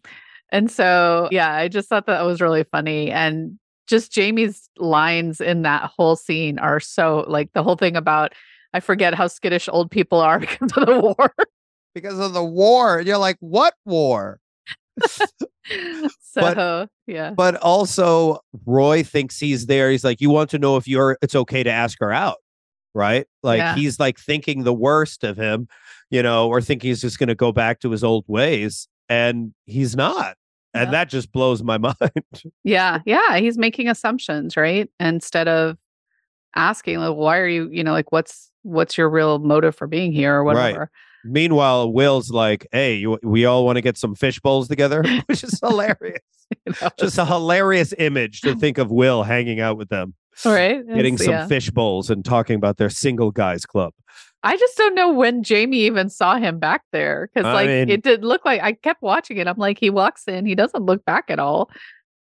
and 0.51 0.71
so 0.71 1.29
yeah, 1.33 1.53
I 1.53 1.67
just 1.67 1.89
thought 1.89 2.07
that 2.07 2.25
was 2.25 2.41
really 2.41 2.63
funny. 2.63 3.11
And 3.11 3.59
just 3.89 4.13
Jamie's 4.13 4.71
lines 4.79 5.41
in 5.41 5.63
that 5.63 5.91
whole 5.97 6.15
scene 6.15 6.61
are 6.61 6.79
so 6.79 7.25
like 7.27 7.53
the 7.53 7.65
whole 7.65 7.77
thing 7.77 7.97
about 7.97 8.33
I 8.73 8.79
forget 8.79 9.13
how 9.13 9.27
skittish 9.27 9.69
old 9.69 9.91
people 9.91 10.21
are 10.21 10.39
because 10.39 10.71
of 10.77 10.87
the 10.87 11.01
war. 11.01 11.35
Because 11.97 12.21
of 12.21 12.33
the 12.33 12.45
war. 12.45 12.99
And 12.99 13.09
you're 13.09 13.19
like, 13.19 13.39
what 13.41 13.75
war? 13.85 14.39
so 16.23 16.89
yeah. 17.07 17.31
But 17.31 17.57
also 17.57 18.41
Roy 18.67 19.03
thinks 19.03 19.39
he's 19.39 19.67
there. 19.67 19.91
He's 19.91 20.05
like, 20.05 20.21
you 20.21 20.31
want 20.31 20.51
to 20.51 20.59
know 20.59 20.77
if 20.77 20.87
you're 20.87 21.19
it's 21.23 21.35
okay 21.35 21.63
to 21.63 21.71
ask 21.71 21.99
her 22.01 22.13
out. 22.13 22.37
Right. 22.95 23.27
Like 23.43 23.59
Yeah. 23.59 23.75
he's 23.75 23.99
like 23.99 24.19
thinking 24.19 24.65
the 24.65 24.73
worst 24.75 25.25
of 25.25 25.37
him, 25.37 25.67
you 26.11 26.23
know, 26.23 26.49
or 26.49 26.61
thinking 26.61 26.89
he's 26.91 27.01
just 27.01 27.19
gonna 27.19 27.35
go 27.35 27.51
back 27.53 27.81
to 27.81 27.91
his 27.91 28.05
old 28.05 28.25
ways. 28.29 28.87
And 29.09 29.55
he's 29.67 29.97
not. 29.97 30.37
And 30.75 30.87
Yeah. 30.89 30.91
that 30.93 31.09
just 31.09 31.33
blows 31.33 31.63
my 31.63 31.79
mind. 31.79 31.99
Yeah, 32.65 33.01
yeah, 33.07 33.39
he's 33.39 33.57
making 33.59 33.89
assumptions, 33.89 34.57
right? 34.57 34.91
Instead 35.01 35.49
of 35.49 35.77
asking 36.55 36.99
like 36.99 37.15
why 37.17 37.39
are 37.39 37.49
you, 37.49 37.69
you 37.73 37.83
know, 37.83 37.93
like 37.93 38.13
what's 38.13 38.51
what's 38.63 38.97
your 38.99 39.09
real 39.09 39.39
motive 39.39 39.75
for 39.75 39.87
being 39.87 40.13
here 40.13 40.37
or 40.37 40.45
Right. 40.45 40.77
Meanwhile, 41.25 41.93
Will's 41.93 42.31
like, 42.31 42.67
hey, 42.73 42.97
you, 42.97 43.19
we 43.23 43.45
all 43.45 43.65
want 43.65 43.77
to 43.77 43.83
get 43.83 43.97
some 43.97 44.15
fish 44.15 44.41
bowls 44.41 44.69
together, 44.69 45.03
which 45.27 45.45
is 45.45 45.59
hilarious. 45.61 46.21
You 46.67 46.75
know? 46.83 46.91
just 46.99 47.17
a 47.17 47.25
hilarious 47.25 47.95
image 47.97 48.43
to 48.43 48.55
think 48.55 48.77
of 48.77 48.91
Will 48.91 49.23
hanging 49.23 49.59
out 49.59 49.79
with 49.79 49.89
them, 49.89 50.13
right? 50.45 50.87
getting 50.87 51.17
some 51.17 51.33
yeah. 51.33 51.47
fish 51.47 51.71
bowls 51.71 52.11
and 52.11 52.23
talking 52.23 52.57
about 52.57 52.77
their 52.77 52.91
single 52.91 53.31
guys 53.31 53.65
club. 53.65 53.95
I 54.43 54.59
just 54.59 54.77
don't 54.77 54.95
know 54.95 55.11
when 55.11 55.43
Jamie 55.43 55.79
even 55.87 56.11
saw 56.11 56.37
him 56.37 56.59
back 56.59 56.83
there 56.93 57.31
because 57.33 57.47
like 57.51 57.69
mean- 57.69 57.89
it 57.89 58.03
did 58.03 58.23
look 58.23 58.45
like 58.45 58.61
I 58.61 58.73
kept 58.73 59.01
watching 59.01 59.39
it. 59.39 59.49
I'm 59.49 59.57
like, 59.57 59.79
he 59.79 59.89
walks 59.89 60.29
in, 60.29 60.45
he 60.45 60.55
doesn't 60.55 60.85
look 60.85 61.03
back 61.07 61.31
at 61.31 61.39
all. 61.39 61.71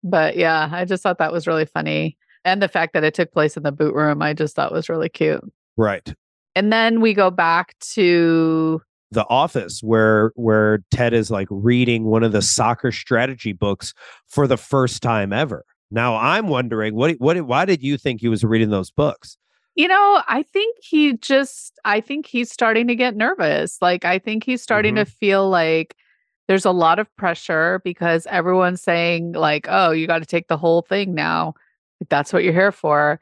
But 0.02 0.36
yeah, 0.36 0.68
I 0.72 0.84
just 0.84 1.04
thought 1.04 1.18
that 1.18 1.32
was 1.32 1.46
really 1.46 1.66
funny. 1.66 2.16
And 2.44 2.60
the 2.60 2.68
fact 2.68 2.94
that 2.94 3.04
it 3.04 3.14
took 3.14 3.32
place 3.32 3.56
in 3.56 3.62
the 3.62 3.72
boot 3.72 3.94
room, 3.94 4.22
I 4.22 4.34
just 4.34 4.56
thought 4.56 4.72
was 4.72 4.88
really 4.88 5.08
cute. 5.08 5.40
Right. 5.76 6.12
And 6.56 6.72
then 6.72 7.00
we 7.00 7.14
go 7.14 7.30
back 7.30 7.78
to 7.92 8.82
The 9.12 9.26
office 9.28 9.80
where 9.82 10.32
where 10.34 10.80
Ted 10.90 11.12
is 11.12 11.30
like 11.30 11.46
reading 11.50 12.04
one 12.04 12.24
of 12.24 12.32
the 12.32 12.42
soccer 12.42 12.90
strategy 12.90 13.52
books 13.52 13.94
for 14.26 14.48
the 14.48 14.56
first 14.56 15.02
time 15.02 15.32
ever. 15.32 15.64
Now 15.90 16.16
I'm 16.16 16.48
wondering 16.48 16.96
what 16.96 17.12
what 17.18 17.40
why 17.42 17.66
did 17.66 17.82
you 17.82 17.96
think 17.98 18.20
he 18.20 18.28
was 18.28 18.42
reading 18.42 18.70
those 18.70 18.90
books? 18.90 19.38
You 19.76 19.88
know, 19.88 20.22
I 20.26 20.42
think 20.42 20.78
he 20.80 21.18
just, 21.18 21.78
I 21.84 22.00
think 22.00 22.24
he's 22.24 22.50
starting 22.50 22.88
to 22.88 22.96
get 22.96 23.14
nervous. 23.14 23.76
Like, 23.82 24.06
I 24.06 24.18
think 24.18 24.42
he's 24.42 24.62
starting 24.62 24.94
to 24.94 25.02
mm-hmm. 25.02 25.10
feel 25.10 25.50
like 25.50 25.94
there's 26.48 26.64
a 26.64 26.70
lot 26.70 26.98
of 26.98 27.14
pressure 27.16 27.82
because 27.84 28.26
everyone's 28.30 28.80
saying, 28.80 29.32
like, 29.32 29.66
oh, 29.68 29.90
you 29.90 30.06
got 30.06 30.20
to 30.20 30.26
take 30.26 30.48
the 30.48 30.56
whole 30.56 30.80
thing 30.80 31.14
now. 31.14 31.52
That's 32.08 32.32
what 32.32 32.42
you're 32.42 32.54
here 32.54 32.72
for. 32.72 33.20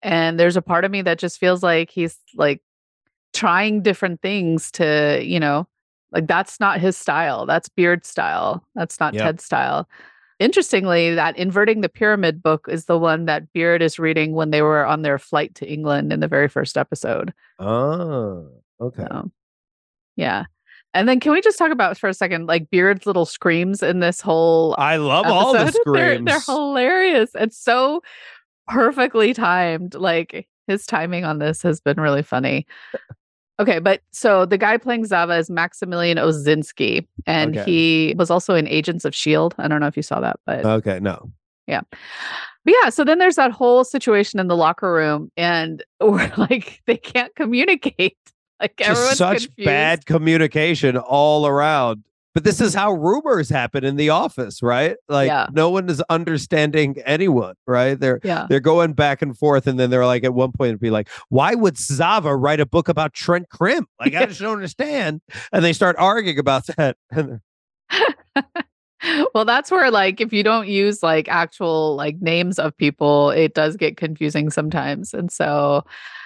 And 0.00 0.38
there's 0.38 0.56
a 0.56 0.62
part 0.62 0.84
of 0.84 0.92
me 0.92 1.02
that 1.02 1.18
just 1.18 1.40
feels 1.40 1.64
like 1.64 1.90
he's 1.90 2.16
like 2.36 2.62
trying 3.36 3.82
different 3.82 4.20
things 4.22 4.70
to, 4.72 5.20
you 5.22 5.38
know, 5.38 5.66
like 6.12 6.26
that's 6.26 6.58
not 6.60 6.80
his 6.80 6.96
style. 6.96 7.46
That's 7.46 7.68
Beard 7.68 8.04
style. 8.04 8.64
That's 8.74 8.98
not 9.00 9.14
Yep. 9.14 9.22
Ted's 9.22 9.44
style. 9.44 9.88
Interestingly, 10.38 11.14
that 11.14 11.36
Inverting 11.38 11.80
the 11.80 11.88
Pyramid 11.88 12.42
book 12.42 12.66
is 12.68 12.84
the 12.84 12.98
one 12.98 13.24
that 13.24 13.52
Beard 13.52 13.80
is 13.80 13.98
reading 13.98 14.32
when 14.32 14.50
they 14.50 14.60
were 14.60 14.84
on 14.84 15.02
their 15.02 15.18
flight 15.18 15.54
to 15.56 15.66
England 15.70 16.12
in 16.12 16.20
the 16.20 16.28
very 16.28 16.48
first 16.48 16.76
episode. 16.76 17.32
Oh, 17.58 18.48
okay. 18.80 19.06
So, 19.10 19.30
yeah. 20.16 20.44
And 20.92 21.08
then 21.08 21.20
can 21.20 21.32
we 21.32 21.40
just 21.40 21.58
talk 21.58 21.70
about 21.72 21.98
for 21.98 22.08
a 22.08 22.14
second, 22.14 22.46
like 22.46 22.70
Beard's 22.70 23.06
little 23.06 23.26
screams 23.26 23.82
in 23.82 24.00
this 24.00 24.20
whole 24.20 24.74
I 24.78 24.96
love 24.96 25.26
all 25.26 25.52
the 25.52 25.60
episode? 25.60 25.80
They're, 25.86 26.14
screams. 26.14 26.24
they're 26.26 26.54
hilarious. 26.54 27.30
It's 27.34 27.58
so 27.58 28.02
perfectly 28.68 29.34
timed. 29.34 29.94
Like 29.94 30.48
his 30.66 30.86
timing 30.86 31.24
on 31.24 31.38
this 31.38 31.62
has 31.62 31.80
been 31.80 32.00
really 32.00 32.22
funny. 32.22 32.66
Okay, 33.58 33.78
but 33.78 34.02
so 34.12 34.44
the 34.44 34.58
guy 34.58 34.76
playing 34.76 35.06
Zava 35.06 35.36
is 35.38 35.48
Maximilian 35.48 36.18
Osinski, 36.18 37.06
and 37.26 37.56
Okay. 37.56 37.70
he 37.70 38.14
was 38.18 38.30
also 38.30 38.54
in 38.54 38.68
Agents 38.68 39.04
of 39.04 39.14
Shield. 39.14 39.54
I 39.58 39.66
don't 39.68 39.80
know 39.80 39.86
if 39.86 39.96
you 39.96 40.02
saw 40.02 40.20
that, 40.20 40.38
but 40.44 40.64
okay, 40.64 41.00
no. 41.00 41.30
Yeah. 41.66 41.80
But 41.90 42.74
yeah, 42.82 42.90
so 42.90 43.02
then 43.04 43.18
there's 43.18 43.36
that 43.36 43.52
whole 43.52 43.82
situation 43.84 44.38
in 44.40 44.48
the 44.48 44.56
locker 44.56 44.92
room, 44.92 45.30
and 45.36 45.82
we're 46.00 46.32
like 46.36 46.82
they 46.86 46.96
can't 46.96 47.34
communicate. 47.34 48.16
Like 48.58 48.76
Just 48.78 48.88
everyone's 48.90 49.18
such 49.18 49.44
confused. 49.48 49.66
bad 49.66 50.06
communication 50.06 50.96
all 50.96 51.46
around. 51.46 52.02
But 52.36 52.44
this 52.44 52.60
is 52.60 52.74
how 52.74 52.92
rumors 52.92 53.48
happen 53.48 53.82
in 53.82 53.96
the 53.96 54.10
office, 54.10 54.62
right? 54.62 54.98
Like 55.08 55.28
Yeah. 55.28 55.46
no 55.52 55.70
one 55.70 55.88
is 55.88 56.02
understanding 56.10 56.98
anyone, 57.06 57.54
right? 57.66 57.98
They're 57.98 58.20
Yeah, 58.22 58.44
they're 58.46 58.60
going 58.60 58.92
back 58.92 59.22
and 59.22 59.34
forth, 59.34 59.66
and 59.66 59.80
then 59.80 59.88
they're 59.88 60.04
like, 60.04 60.22
at 60.22 60.34
one 60.34 60.52
point, 60.52 60.68
it'd 60.68 60.80
be 60.80 60.90
like, 60.90 61.08
"Why 61.30 61.54
would 61.54 61.78
Zava 61.78 62.36
write 62.36 62.60
a 62.60 62.66
book 62.66 62.90
about 62.90 63.14
Trent 63.14 63.48
Crimm? 63.48 63.86
Like, 63.98 64.14
I 64.14 64.26
just 64.26 64.42
don't 64.42 64.52
understand." 64.52 65.22
And 65.50 65.64
they 65.64 65.72
start 65.72 65.96
arguing 65.98 66.38
about 66.38 66.66
that. 66.76 66.98
Well, 69.34 69.44
that's 69.46 69.70
where 69.70 69.90
like 69.90 70.20
if 70.20 70.32
you 70.32 70.42
don't 70.42 70.68
use 70.68 71.02
like 71.02 71.28
actual 71.28 71.96
like 71.96 72.16
names 72.20 72.58
of 72.58 72.76
people, 72.76 73.30
it 73.30 73.54
does 73.54 73.76
get 73.76 73.96
confusing 73.96 74.50
sometimes. 74.50 75.14
And 75.14 75.30
so, 75.30 75.84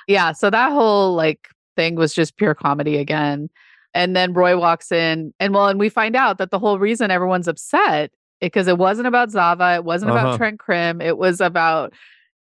yeah, 0.08 0.32
so 0.32 0.50
that 0.50 0.72
whole 0.72 1.14
like 1.14 1.48
thing 1.76 1.94
was 1.96 2.14
just 2.14 2.36
pure 2.36 2.54
comedy 2.54 2.96
again. 2.96 3.48
And 3.94 4.14
then 4.14 4.32
Roy 4.32 4.56
walks 4.56 4.92
in, 4.92 5.32
and 5.40 5.52
well, 5.54 5.68
and 5.68 5.78
we 5.80 5.88
find 5.88 6.14
out 6.16 6.38
that 6.38 6.50
the 6.50 6.58
whole 6.58 6.78
reason 6.78 7.10
everyone's 7.10 7.48
upset 7.48 8.12
because 8.40 8.68
it 8.68 8.78
wasn't 8.78 9.06
about 9.08 9.30
Zava, 9.30 9.74
it 9.74 9.84
wasn't 9.84 10.12
Uh-huh. 10.12 10.20
about 10.28 10.36
Trent 10.36 10.58
Crimm, 10.58 11.00
it 11.00 11.18
was 11.18 11.40
about 11.40 11.92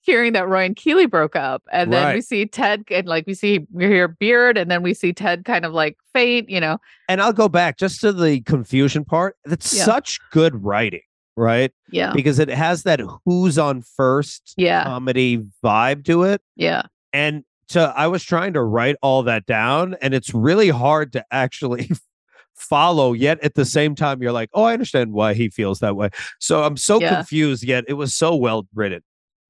hearing 0.01 0.31
that 0.33 0.47
Roy 0.47 0.63
and 0.63 0.75
Keeley 0.75 1.07
broke 1.07 1.35
up. 1.35 1.61
And 1.73 1.91
then 1.91 2.15
we 2.15 2.21
see 2.21 2.45
Ted 2.45 2.83
and 2.89 3.05
like 3.05 3.25
we 3.27 3.33
see 3.33 3.67
we 3.73 3.85
hear 3.85 4.07
Beard, 4.07 4.57
and 4.57 4.71
then 4.71 4.81
we 4.81 4.93
see 4.93 5.11
Ted 5.11 5.43
kind 5.43 5.65
of 5.65 5.73
like 5.73 5.97
faint, 6.13 6.49
you 6.49 6.59
know. 6.59 6.77
and 7.09 7.21
I'll 7.21 7.33
go 7.33 7.49
back 7.49 7.77
just 7.77 7.99
to 8.01 8.11
the 8.13 8.41
confusion 8.41 9.03
part. 9.03 9.35
That's 9.43 9.75
Yeah. 9.75 9.83
such 9.83 10.19
good 10.31 10.63
writing, 10.63 11.01
right? 11.35 11.71
Yeah. 11.91 12.13
Because 12.13 12.39
it 12.39 12.49
has 12.49 12.83
that 12.83 13.01
who's 13.25 13.57
on 13.57 13.81
first 13.81 14.53
Yeah. 14.55 14.83
comedy 14.85 15.43
vibe 15.63 16.05
to 16.05 16.23
it. 16.23 16.41
Yeah. 16.55 16.83
And 17.11 17.43
so 17.69 17.93
I 17.95 18.07
was 18.07 18.23
trying 18.23 18.53
to 18.53 18.63
write 18.63 18.95
all 19.01 19.23
that 19.23 19.45
down, 19.45 19.95
and 20.01 20.13
it's 20.13 20.33
really 20.33 20.69
hard 20.69 21.13
to 21.13 21.23
actually 21.31 21.89
follow. 22.55 23.13
Yet 23.13 23.41
at 23.43 23.55
the 23.55 23.65
same 23.65 23.95
time, 23.95 24.21
you're 24.21 24.31
like, 24.31 24.49
oh, 24.53 24.63
I 24.63 24.73
understand 24.73 25.13
why 25.13 25.33
he 25.33 25.49
feels 25.49 25.79
that 25.79 25.95
way. 25.95 26.09
So 26.39 26.63
I'm 26.63 26.77
so 26.77 26.99
Yeah. 26.99 27.15
confused. 27.15 27.63
Yet 27.63 27.85
it 27.87 27.93
was 27.93 28.13
so 28.13 28.35
well 28.35 28.67
written. 28.73 29.01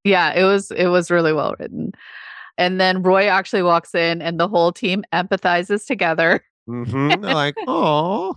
Yeah, 0.03 0.33
it 0.33 0.43
was 0.43 0.71
it 0.71 0.87
was 0.87 1.09
really 1.11 1.33
well 1.33 1.55
written. 1.59 1.91
And 2.57 2.79
then 2.79 3.01
Roy 3.03 3.27
actually 3.27 3.63
walks 3.63 3.95
in 3.95 4.21
and 4.21 4.39
the 4.39 4.47
whole 4.47 4.71
team 4.71 5.03
empathizes 5.13 5.85
together. 5.87 6.43
Mhm. 6.69 7.21
They're 7.21 7.33
like, 7.33 7.55
oh, 7.67 8.35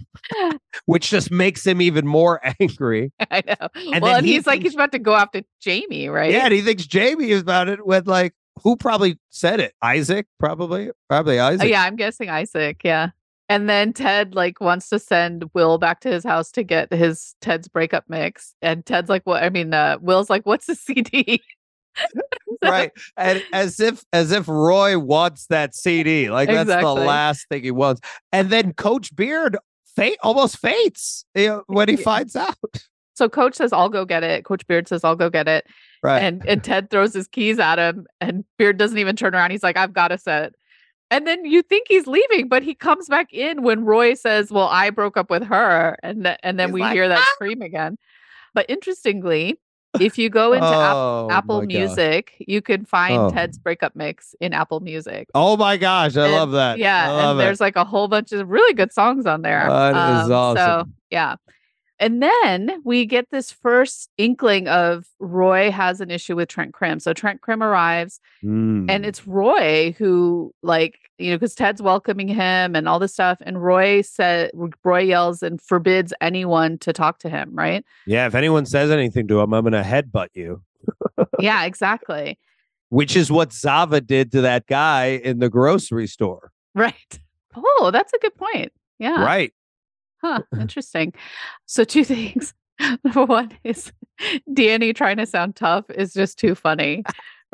which 0.87 1.11
just 1.11 1.31
makes 1.31 1.67
him 1.67 1.83
even 1.83 2.07
more 2.07 2.41
angry. 2.61 3.13
I 3.31 3.43
know. 3.47 3.69
And 3.75 4.01
well, 4.03 4.13
then 4.13 4.17
and 4.19 4.27
he 4.27 4.35
he's 4.35 4.47
like 4.47 4.63
he's 4.63 4.75
about 4.75 4.93
to 4.93 4.99
go 4.99 5.15
after 5.15 5.43
Jamie, 5.61 6.09
right? 6.09 6.31
Yeah, 6.33 6.45
and 6.47 6.55
he 6.55 6.63
thinks 6.63 6.87
Jamie 6.87 7.31
is 7.31 7.43
about 7.43 7.69
it 7.69 7.85
with 7.85 8.07
like 8.07 8.33
who 8.63 8.77
probably 8.77 9.19
said 9.31 9.61
it? 9.61 9.75
Isaac, 9.83 10.27
probably, 10.39 10.91
probably 11.09 11.39
Oh, 11.39 11.47
Isaac. 11.47 11.69
yeah, 11.69 11.83
I'm 11.83 11.97
guessing 11.97 12.29
Isaac, 12.31 12.81
yeah. 12.85 13.11
And 13.49 13.69
then 13.69 13.93
Ted 13.93 14.35
like 14.35 14.61
wants 14.61 14.89
to 14.91 14.99
send 14.99 15.45
Will 15.53 15.79
back 15.79 16.01
to 16.01 16.11
his 16.11 16.25
house 16.25 16.51
to 16.53 16.63
get 16.63 16.93
his 16.93 17.35
Ted's 17.41 17.69
breakup 17.69 18.05
mix. 18.09 18.55
And 18.63 18.85
Ted's 18.87 19.09
like, 19.11 19.23
what 19.25 19.43
I 19.43 19.51
mean, 19.51 19.75
uh, 19.75 19.99
Will's 20.01 20.31
like, 20.31 20.47
what's 20.47 20.67
the 20.67 20.75
CD? 20.75 21.43
right 22.63 22.91
and 23.19 23.45
as 23.53 23.79
if 23.79 24.03
as 24.15 24.33
if 24.33 24.49
roy 24.49 24.99
wants 24.99 25.45
that 25.49 25.75
cd 25.75 26.31
like 26.31 26.49
that's 26.49 26.71
the 26.71 26.95
last 26.95 27.47
thing 27.51 27.63
he 27.63 27.71
wants 27.71 28.01
and 28.33 28.49
then 28.49 28.73
coach 28.73 29.15
beard 29.15 29.59
fa- 29.95 30.17
almost 30.23 30.57
faints 30.57 31.27
you 31.35 31.49
know, 31.49 31.63
when 31.67 31.91
he 31.91 31.97
finds 31.97 32.35
out 32.35 32.57
So 33.15 33.29
coach 33.29 33.55
says, 33.55 33.73
I'll 33.73 33.91
go 33.91 34.05
get 34.05 34.25
it. 34.25 34.45
Coach 34.45 34.67
Beard 34.67 34.89
says, 34.89 35.05
I'll 35.05 35.17
go 35.17 35.29
get 35.29 35.47
it. 35.47 35.67
Right 36.03 36.21
and 36.21 36.45
and 36.47 36.63
Ted 36.65 36.91
throws 36.91 37.15
his 37.15 37.29
keys 37.29 37.59
at 37.59 37.79
him, 37.79 38.07
and 38.21 38.45
Beard 38.59 38.77
doesn't 38.79 38.99
even 38.99 39.17
turn 39.17 39.35
around. 39.35 39.51
He's 39.51 39.63
like, 39.63 39.77
"I've 39.77 39.93
got 39.93 40.13
a 40.13 40.19
set." 40.19 40.53
And 41.11 41.27
then 41.27 41.45
you 41.45 41.61
think 41.63 41.89
he's 41.89 42.07
leaving, 42.07 42.49
but 42.49 42.63
he 42.63 42.75
comes 42.75 43.07
back 43.09 43.33
in 43.35 43.63
when 43.63 43.85
Roy 43.85 44.15
says, 44.15 44.51
"Well, 44.51 44.69
I 44.69 44.91
broke 44.91 45.17
up 45.17 45.29
with 45.31 45.45
her," 45.45 45.97
and 46.03 46.25
th- 46.25 46.39
and 46.43 46.59
then 46.59 46.69
He's 46.71 46.75
we 46.75 46.81
like, 46.81 46.95
hear 46.95 47.09
that 47.09 47.19
"Ah!" 47.21 47.33
scream 47.35 47.61
again. 47.63 47.99
But 48.55 48.67
interestingly, 48.69 49.59
if 50.01 50.17
you 50.17 50.31
go 50.31 50.55
into 50.55 50.67
App- 50.67 50.95
oh, 50.95 51.29
Apple 51.31 51.61
my 51.61 51.67
gosh. 51.67 51.75
Music, 51.75 52.33
you 52.39 52.63
can 52.63 52.87
find 52.87 53.15
Oh. 53.19 53.31
Ted's 53.31 53.59
breakup 53.59 53.95
mix 53.95 54.35
in 54.41 54.55
Apple 54.55 54.81
Music. 54.81 55.29
oh 55.35 55.55
my 55.59 55.77
gosh 55.77 56.17
i 56.17 56.25
And- 56.25 56.33
love 56.33 56.53
that 56.53 56.79
Yeah, 56.79 57.11
love 57.11 57.31
and 57.37 57.41
it. 57.41 57.45
there's 57.45 57.61
like 57.61 57.77
a 57.77 57.85
whole 57.85 58.09
bunch 58.09 58.33
of 58.33 58.49
really 58.49 58.73
good 58.73 58.91
songs 58.93 59.27
on 59.27 59.43
there. 59.43 59.67
That 59.69 60.23
is 60.23 60.29
So 60.29 60.35
awesome. 60.35 60.95
yeah. 61.11 61.37
And 62.03 62.21
then 62.21 62.83
we 62.85 63.07
get 63.07 63.31
this 63.31 63.53
first 63.53 64.11
inkling 64.19 64.67
of 64.67 65.07
Roy 65.21 65.71
has 65.71 66.01
an 66.01 66.11
issue 66.11 66.35
with 66.35 66.49
Trent 66.49 66.75
Crimm. 66.75 66.99
So 66.99 67.13
Trent 67.13 67.41
Crimm 67.43 67.63
arrives 67.63 68.19
and 68.43 68.89
Mm. 68.91 69.07
it's 69.07 69.25
Roy 69.27 69.95
who 69.97 70.53
like, 70.65 70.99
you 71.19 71.31
know, 71.31 71.37
because 71.37 71.55
Ted's 71.55 71.81
welcoming 71.81 72.27
him 72.27 72.75
and 72.75 72.89
all 72.89 72.99
this 72.99 73.13
stuff. 73.13 73.39
And 73.43 73.63
Roy 73.63 74.03
said 74.03 74.51
Roy 74.83 74.99
yells 75.03 75.45
and 75.45 75.61
forbids 75.63 76.13
anyone 76.21 76.77
to 76.79 76.93
talk 76.93 77.21
to 77.21 77.29
him, 77.31 77.51
right? 77.55 77.85
yeah, 78.05 78.27
if 78.27 78.35
anyone 78.35 78.67
says 78.67 78.91
anything 78.91 79.29
to 79.29 79.41
him, 79.41 79.53
I'm 79.55 79.63
going 79.63 79.73
to 79.73 79.89
headbutt 79.89 80.31
you, 80.35 80.63
yeah, 81.39 81.65
exactly. 81.65 82.37
which 82.89 83.15
is 83.15 83.31
what 83.31 83.53
Zava 83.53 84.01
did 84.01 84.33
to 84.33 84.41
that 84.41 84.67
guy 84.67 85.21
in 85.23 85.39
the 85.39 85.49
grocery 85.49 86.09
store. 86.09 86.51
Right. 86.75 87.21
Oh, 87.55 87.91
that's 87.93 88.13
a 88.13 88.19
good 88.19 88.35
point. 88.35 88.73
Yeah. 88.99 89.23
Right. 89.25 89.53
Huh. 90.23 90.41
Uh-huh. 90.53 90.61
Interesting. 90.63 91.13
So 91.67 91.85
two 91.85 92.05
things. 92.15 92.55
Number 93.05 93.25
one 93.27 93.53
is 93.65 93.93
Danny 94.53 94.93
trying 94.93 95.19
to 95.19 95.27
sound 95.27 95.57
tough 95.57 95.85
is 95.91 96.13
just 96.13 96.39
too 96.39 96.55
funny. 96.55 97.05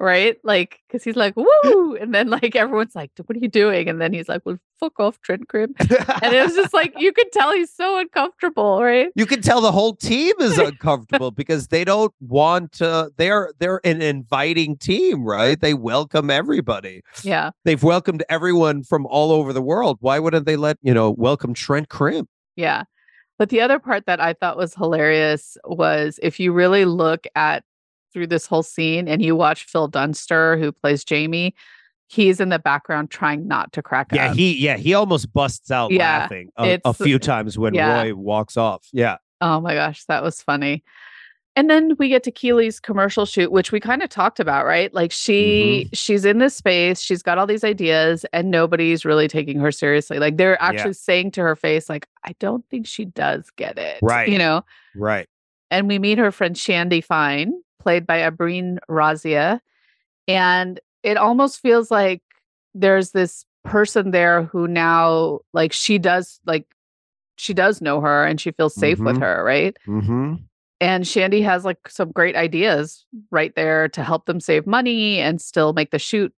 Right? 0.00 0.37
Like, 0.44 0.78
because 0.87 1.02
he's 1.02 1.16
like, 1.16 1.35
woo. 1.37 1.96
And 1.96 2.14
then 2.14 2.31
like 2.31 2.54
everyone's 2.54 2.94
like, 2.94 3.11
what 3.26 3.37
are 3.37 3.40
you 3.40 3.48
doing? 3.48 3.88
And 3.88 4.00
then 4.00 4.12
he's 4.12 4.28
like, 4.28 4.42
well, 4.44 4.57
fuck 4.78 5.00
off, 5.00 5.20
Trent 5.22 5.48
Crimm. 5.48 5.74
And 5.81 6.33
it 6.33 6.40
was 6.46 6.54
just 6.54 6.72
like 6.72 6.94
you 6.98 7.12
could 7.12 7.33
tell 7.33 7.50
he's 7.52 7.74
so 7.74 7.98
uncomfortable, 7.98 8.81
right? 8.81 9.09
you 9.16 9.26
can 9.26 9.42
tell 9.42 9.61
the 9.61 9.72
whole 9.72 9.96
team 9.96 10.35
is 10.38 10.57
uncomfortable 10.57 11.33
because 11.33 11.66
they 11.66 11.85
don't 11.85 12.14
want 12.20 12.70
to 12.74 13.11
they're 13.16 13.50
they're 13.59 13.81
an 13.83 14.00
inviting 14.00 14.76
team 14.76 15.24
right 15.24 15.61
they 15.61 15.74
welcome 15.74 16.31
everybody 16.31 17.02
Yeah. 17.24 17.50
they've 17.64 17.83
welcomed 17.83 18.22
everyone 18.28 18.85
from 18.85 19.04
all 19.07 19.33
over 19.33 19.52
the 19.52 19.62
world 19.62 19.96
why 20.00 20.20
wouldn't 20.20 20.46
they 20.46 20.57
let 20.57 20.76
you 20.81 20.94
know 20.94 21.11
welcome 21.11 21.54
trent 21.54 21.88
crimm 21.88 22.28
Yeah. 22.59 22.85
But 23.38 23.51
the 23.51 23.61
other 23.61 23.79
part 23.79 24.05
that 24.07 24.21
I 24.21 24.33
thought 24.33 24.57
was 24.57 24.75
hilarious 24.75 25.57
was 25.64 26.18
if 26.23 26.40
you 26.40 26.53
really 26.53 26.85
look 26.85 27.27
at 27.37 27.62
through 28.12 28.27
this 28.27 28.47
whole 28.47 28.64
scene 28.64 29.07
and 29.07 29.23
you 29.23 29.37
watch 29.37 29.64
Phil 29.64 29.87
Dunster, 29.87 30.57
who 30.59 30.73
plays 30.73 31.05
Jamie, 31.05 31.55
he's 32.09 32.40
in 32.40 32.49
the 32.49 32.59
background 32.59 33.11
trying 33.11 33.47
not 33.47 33.73
to 33.75 33.83
crack 33.83 34.09
yeah 34.12 34.31
up. 34.31 34.37
he 34.37 34.55
yeah 34.57 34.77
he 34.79 34.94
almost 34.94 35.31
busts 35.33 35.71
out 35.71 35.90
Yeah, 35.92 36.21
laughing 36.21 36.51
a, 36.57 36.81
a 36.87 36.94
few 36.94 37.18
times 37.18 37.59
when 37.59 37.75
yeah. 37.75 38.03
roy 38.03 38.14
walks 38.14 38.57
off 38.57 38.88
yeah 38.94 39.18
Oh 39.40 39.61
my 39.61 39.75
gosh, 39.75 40.05
that 40.07 40.23
was 40.23 40.42
funny. 40.42 40.83
And 41.59 41.68
then 41.68 41.97
we 41.99 42.09
get 42.09 42.23
to 42.23 42.31
Keeley's 42.31 42.79
commercial 42.79 43.27
shoot, 43.27 43.51
which 43.51 43.73
we 43.73 43.81
kind 43.81 44.01
of 44.01 44.09
talked 44.09 44.38
about, 44.38 44.64
right? 44.64 44.94
Like 44.94 45.11
she 45.11 45.87
Mm-hmm. 45.87 45.88
she's 45.92 46.25
in 46.25 46.38
this 46.38 46.55
space, 46.55 47.01
she's 47.01 47.21
got 47.21 47.37
all 47.37 47.49
these 47.49 47.64
ideas, 47.64 48.25
and 48.33 48.49
nobody's 48.53 49.05
really 49.05 49.27
taking 49.27 49.59
her 49.59 49.73
seriously. 49.73 50.21
Like 50.21 50.37
they're 50.37 50.61
actually 50.62 50.92
saying 50.92 51.33
to 51.33 51.40
her 51.40 51.57
face, 51.57 51.88
like, 51.88 52.07
I 52.25 52.37
don't 52.38 52.64
think 52.71 52.87
she 52.87 53.07
does 53.07 53.51
get 53.57 53.77
it. 53.77 53.99
Right. 54.03 54.29
You 54.29 54.38
know? 54.38 54.64
right 54.94 55.27
And 55.73 55.88
we 55.88 55.99
meet 55.99 56.18
her 56.18 56.31
friend 56.31 56.57
Shandy 56.57 57.01
Fine, 57.01 57.53
played 57.81 58.07
by 58.07 58.21
Ambreen 58.21 58.79
Razia. 58.88 59.59
And 60.29 60.79
it 61.03 61.16
almost 61.16 61.61
feels 61.61 61.90
like 61.90 62.23
there's 62.73 63.11
this 63.11 63.44
person 63.64 64.12
there 64.12 64.44
who 64.44 64.68
now 64.68 65.40
like 65.53 65.73
she 65.73 65.99
does 65.99 66.38
like 66.47 66.66
she 67.37 67.53
does 67.53 67.81
know 67.81 68.01
her 68.01 68.25
and 68.25 68.40
she 68.40 68.53
feels 68.53 68.75
safe 68.77 68.99
with 69.01 69.16
Mhm. 69.16 69.21
her, 69.23 69.42
right? 69.44 69.77
mm-hmm 69.88 70.35
And 70.80 71.06
Shandy 71.06 71.42
has 71.42 71.64
like 71.64 71.88
some 71.88 72.12
great 72.12 72.36
ideas 72.36 73.04
right 73.30 73.52
there 73.56 73.88
to 73.88 74.02
help 74.02 74.26
them 74.26 74.40
save 74.40 74.66
money 74.66 75.18
and 75.18 75.40
still 75.40 75.72
make 75.72 75.90
the 75.90 75.98
shoot 75.98 76.32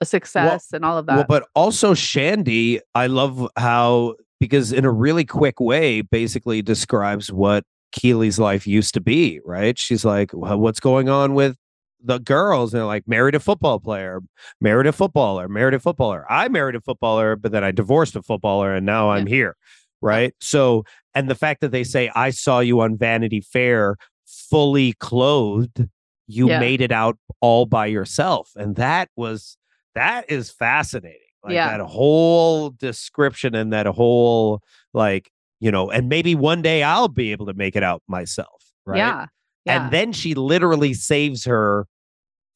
a 0.00 0.04
success 0.04 0.72
and 0.72 0.84
all 0.84 0.98
of 0.98 1.06
that. 1.06 1.16
Well, 1.16 1.26
but 1.28 1.48
also 1.54 1.94
Shandy, 1.94 2.80
I 2.94 3.06
love 3.06 3.48
how 3.56 4.16
because 4.40 4.72
in 4.72 4.84
a 4.84 4.90
really 4.90 5.24
quick 5.24 5.60
way, 5.60 6.00
basically 6.00 6.60
describes 6.60 7.32
what 7.32 7.64
Keeley's 7.92 8.38
life 8.38 8.66
used 8.66 8.94
to 8.94 9.00
be. 9.00 9.40
Right? 9.44 9.78
She's 9.78 10.04
like, 10.04 10.30
well, 10.32 10.58
"What's 10.58 10.80
going 10.80 11.08
on 11.08 11.34
with 11.34 11.56
the 12.02 12.18
girls?" 12.18 12.74
And 12.74 12.80
they're 12.80 12.86
like, 12.86 13.06
"Married 13.06 13.36
a 13.36 13.40
football 13.40 13.78
player, 13.78 14.20
married 14.60 14.88
a 14.88 14.92
footballer, 14.92 15.48
married 15.48 15.74
a 15.74 15.78
footballer. 15.80 16.26
I 16.28 16.48
married 16.48 16.74
a 16.74 16.80
footballer, 16.80 17.36
but 17.36 17.52
then 17.52 17.62
I 17.62 17.70
divorced 17.70 18.16
a 18.16 18.22
footballer, 18.22 18.74
and 18.74 18.84
now 18.84 19.10
I'm 19.10 19.26
here." 19.26 19.56
Right? 20.04 20.34
So, 20.40 20.84
and 21.14 21.28
the 21.30 21.34
fact 21.34 21.60
that 21.62 21.72
they 21.72 21.82
say, 21.84 22.10
"I 22.14 22.30
saw 22.30 22.60
you 22.60 22.80
on 22.80 22.96
Vanity 22.96 23.40
Fair, 23.40 23.96
fully 24.26 24.92
clothed." 24.94 25.88
You 26.26 26.48
Yeah. 26.48 26.58
made 26.60 26.80
it 26.80 26.92
out 26.92 27.18
all 27.40 27.66
by 27.66 27.86
yourself, 27.86 28.50
and 28.56 28.76
that 28.76 29.08
was 29.16 29.56
that 29.94 30.28
is 30.30 30.50
fascinating. 30.50 31.20
Like 31.42 31.54
Yeah. 31.54 31.76
that 31.78 31.84
whole 31.84 32.70
description 32.70 33.54
and 33.54 33.72
that 33.72 33.86
whole 33.86 34.60
like, 34.92 35.30
you 35.60 35.70
know, 35.70 35.90
and 35.90 36.08
maybe 36.08 36.34
one 36.34 36.62
day 36.62 36.82
I'll 36.82 37.08
be 37.08 37.30
able 37.32 37.46
to 37.46 37.54
make 37.54 37.76
it 37.76 37.82
out 37.82 38.02
myself. 38.08 38.64
Right. 38.86 38.98
Yeah. 38.98 39.26
Yeah. 39.66 39.84
And 39.84 39.92
then 39.92 40.12
she 40.12 40.34
literally 40.34 40.94
saves 40.94 41.44
her 41.44 41.86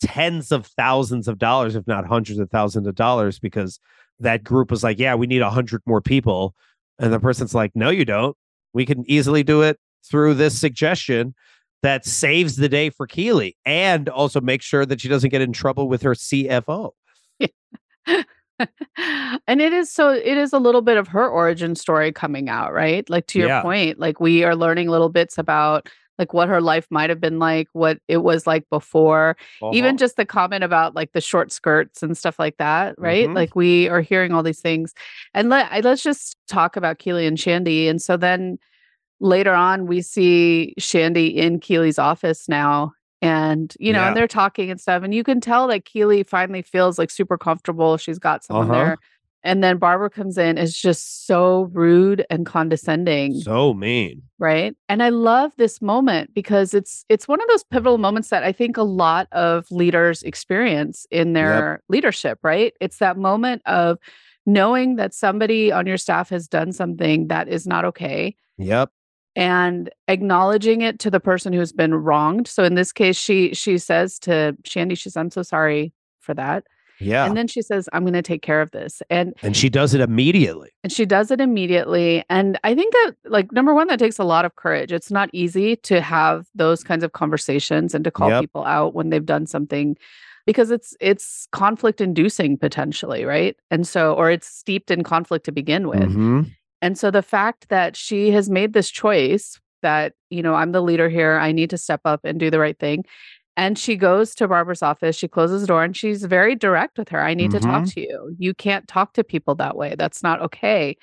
tens 0.02 0.50
of 0.52 0.66
thousands 0.66 1.28
of 1.28 1.38
dollars, 1.38 1.74
if 1.76 1.86
not 1.86 2.06
hundreds 2.06 2.38
of 2.38 2.50
thousands 2.50 2.86
of 2.86 2.94
dollars, 2.94 3.38
because 3.38 3.78
that 4.20 4.42
group 4.44 4.70
was 4.70 4.82
like, 4.82 4.98
Yeah, 4.98 5.14
we 5.14 5.26
need 5.26 5.42
a 5.42 5.50
hundred 5.50 5.82
more 5.86 6.00
people. 6.00 6.54
And 6.98 7.12
the 7.12 7.20
person's 7.20 7.54
like, 7.54 7.72
No, 7.74 7.90
you 7.90 8.04
don't. 8.04 8.36
We 8.72 8.84
can 8.86 9.08
easily 9.10 9.42
do 9.42 9.62
it 9.62 9.78
through 10.08 10.34
this 10.34 10.58
suggestion 10.58 11.34
that 11.82 12.04
saves 12.04 12.56
the 12.56 12.68
day 12.68 12.90
for 12.90 13.06
Keeley 13.06 13.56
and 13.64 14.08
also 14.08 14.40
make 14.40 14.62
sure 14.62 14.84
that 14.84 15.00
she 15.00 15.08
doesn't 15.08 15.30
get 15.30 15.40
in 15.40 15.52
trouble 15.52 15.88
with 15.88 16.02
her 16.02 16.12
CFO. 16.14 16.90
and 19.46 19.60
it 19.60 19.72
is 19.72 19.92
so 19.92 20.10
it 20.10 20.36
is 20.36 20.52
a 20.52 20.58
little 20.58 20.82
bit 20.82 20.96
of 20.96 21.06
her 21.08 21.28
origin 21.28 21.74
story 21.76 22.10
coming 22.12 22.48
out, 22.48 22.72
right? 22.72 23.08
Like 23.08 23.26
to 23.28 23.38
your 23.38 23.48
Yeah. 23.48 23.62
point, 23.62 23.98
like 24.00 24.18
we 24.20 24.42
are 24.44 24.56
learning 24.56 24.88
little 24.88 25.08
bits 25.08 25.38
about 25.38 25.88
like 26.18 26.32
what 26.34 26.48
her 26.48 26.60
life 26.60 26.86
might 26.90 27.10
have 27.10 27.20
been 27.20 27.38
like, 27.38 27.68
what 27.72 27.98
it 28.08 28.18
was 28.18 28.46
like 28.46 28.68
before. 28.70 29.36
Even 29.72 29.90
Uh-huh. 29.90 29.96
just 29.98 30.16
the 30.16 30.24
comment 30.26 30.64
about 30.64 30.94
like 30.94 31.12
the 31.12 31.20
short 31.20 31.52
skirts 31.52 32.02
and 32.02 32.16
stuff 32.16 32.38
like 32.38 32.56
that, 32.58 32.94
right? 32.98 33.28
Mhm. 33.28 33.34
Like 33.34 33.54
we 33.54 33.88
are 33.88 34.00
hearing 34.00 34.32
all 34.32 34.42
these 34.42 34.60
things. 34.60 34.94
And 35.34 35.48
let 35.48 35.84
let's 35.84 36.02
just 36.02 36.36
talk 36.48 36.76
about 36.76 36.98
Keeley 36.98 37.26
and 37.26 37.38
Shandy. 37.38 37.88
And 37.88 38.02
so 38.02 38.16
then 38.16 38.58
later 39.20 39.52
on 39.54 39.86
we 39.86 40.02
see 40.02 40.74
Shandy 40.78 41.28
in 41.36 41.60
Keeley's 41.60 41.98
office 41.98 42.48
now. 42.48 42.92
And 43.20 43.74
you 43.80 43.92
know, 43.92 44.00
Yeah. 44.00 44.08
and 44.08 44.16
they're 44.16 44.28
talking 44.28 44.70
and 44.70 44.80
stuff. 44.80 45.02
And 45.02 45.12
you 45.14 45.24
can 45.24 45.40
tell 45.40 45.66
that 45.68 45.84
Keeley 45.84 46.22
finally 46.22 46.62
feels 46.62 46.98
like 46.98 47.10
super 47.10 47.36
comfortable. 47.38 47.96
She's 47.96 48.18
got 48.18 48.44
someone 48.44 48.70
Uh-huh. 48.70 48.78
there. 48.84 48.96
And 49.48 49.64
then 49.64 49.78
Barbara 49.78 50.10
comes 50.10 50.36
in, 50.36 50.58
is 50.58 50.76
just 50.76 51.26
so 51.26 51.70
rude 51.72 52.26
and 52.28 52.44
condescending. 52.44 53.40
So 53.40 53.72
mean. 53.72 54.22
right? 54.38 54.74
And 54.90 55.02
i 55.02 55.08
love 55.08 55.52
this 55.56 55.80
moment 55.80 56.34
because 56.34 56.74
it's 56.74 57.04
it's 57.08 57.26
one 57.26 57.40
of 57.40 57.48
those 57.48 57.64
pivotal 57.64 57.98
moments 57.98 58.28
that 58.28 58.44
i 58.44 58.52
think 58.52 58.76
a 58.76 58.82
lot 58.82 59.26
of 59.32 59.66
leaders 59.70 60.22
experience 60.22 61.06
in 61.10 61.32
their 61.32 61.82
leadership 61.88 62.38
right? 62.42 62.72
It's 62.80 62.98
that 62.98 63.16
moment 63.16 63.62
of 63.66 63.98
knowing 64.46 64.96
that 64.96 65.14
somebody 65.14 65.72
on 65.72 65.86
your 65.86 65.96
staff 65.96 66.28
has 66.30 66.46
done 66.48 66.72
something 66.72 67.28
that 67.28 67.48
is 67.48 67.66
not 67.66 67.84
okay 67.86 68.36
Yep. 68.58 68.90
and 69.36 69.90
acknowledging 70.08 70.82
it 70.82 70.98
to 71.00 71.10
the 71.10 71.20
person 71.20 71.52
who's 71.52 71.72
been 71.72 71.94
wronged. 71.94 72.46
So 72.48 72.64
in 72.64 72.74
this 72.74 72.92
case 72.92 73.16
she 73.16 73.54
she 73.54 73.78
says 73.78 74.18
to 74.20 74.56
shandy 74.64 74.94
she 74.94 75.08
says 75.08 75.16
i'm 75.16 75.30
so 75.30 75.42
sorry 75.42 75.92
for 76.20 76.34
that 76.34 76.64
Yeah. 77.00 77.26
and 77.26 77.36
then 77.36 77.46
she 77.46 77.62
says 77.62 77.88
i'm 77.92 78.02
going 78.02 78.12
to 78.14 78.22
take 78.22 78.42
care 78.42 78.60
of 78.60 78.70
this 78.72 79.02
and 79.10 79.34
and 79.42 79.56
she 79.56 79.68
does 79.68 79.94
it 79.94 80.00
immediately. 80.00 80.70
and 80.82 80.92
she 80.92 81.06
does 81.06 81.30
it 81.30 81.40
immediately. 81.40 82.24
And 82.30 82.58
I 82.64 82.74
think 82.74 82.92
that, 82.92 83.12
like, 83.26 83.52
number 83.52 83.74
one, 83.74 83.86
that 83.88 83.98
takes 83.98 84.18
a 84.18 84.24
lot 84.24 84.44
of 84.44 84.56
courage. 84.56 84.92
It's 84.92 85.10
not 85.10 85.28
easy 85.32 85.76
to 85.76 86.00
have 86.00 86.46
those 86.54 86.82
kinds 86.84 87.04
of 87.04 87.12
conversations 87.12 87.94
and 87.94 88.04
to 88.04 88.10
call 88.10 88.30
Yep. 88.30 88.40
people 88.42 88.64
out 88.64 88.94
when 88.94 89.10
they've 89.10 89.24
done 89.24 89.46
something 89.46 89.96
because 90.46 90.70
it's 90.70 90.96
it's 91.00 91.46
conflict 91.52 92.00
inducing 92.00 92.56
potentially, 92.58 93.24
right? 93.24 93.56
And 93.70 93.86
so 93.86 94.14
or 94.14 94.30
it's 94.30 94.46
steeped 94.46 94.90
in 94.90 95.02
conflict 95.04 95.44
to 95.46 95.52
begin 95.52 95.88
with. 95.88 96.00
Mhm. 96.14 96.50
And 96.80 96.96
so 96.98 97.10
the 97.10 97.22
fact 97.22 97.68
that 97.68 97.96
she 97.96 98.30
has 98.30 98.48
made 98.48 98.72
this 98.72 98.88
choice 98.90 99.60
that, 99.82 100.12
you 100.30 100.42
know, 100.42 100.54
I'm 100.54 100.72
the 100.72 100.82
leader 100.82 101.08
here, 101.08 101.38
I 101.38 101.52
need 101.52 101.70
to 101.70 101.78
step 101.78 102.00
up 102.04 102.20
and 102.24 102.38
do 102.40 102.50
the 102.50 102.58
right 102.58 102.78
thing. 102.78 103.04
And 103.58 103.76
she 103.76 103.96
goes 103.96 104.36
to 104.36 104.46
Barbara's 104.46 104.84
office, 104.84 105.16
she 105.16 105.26
closes 105.26 105.62
the 105.62 105.66
door 105.66 105.82
and 105.82 105.96
she's 105.96 106.24
very 106.24 106.54
direct 106.54 106.96
with 106.96 107.08
her. 107.08 107.20
I 107.20 107.34
need 107.34 107.50
to 107.50 107.58
talk 107.58 107.82
mm-hmm. 107.82 107.90
to 107.90 108.00
you. 108.00 108.36
You 108.38 108.54
can't 108.54 108.86
talk 108.86 109.14
to 109.14 109.24
people 109.24 109.56
that 109.56 109.76
way. 109.76 109.96
That's 109.98 110.22
not 110.22 110.40
okay. 110.42 110.96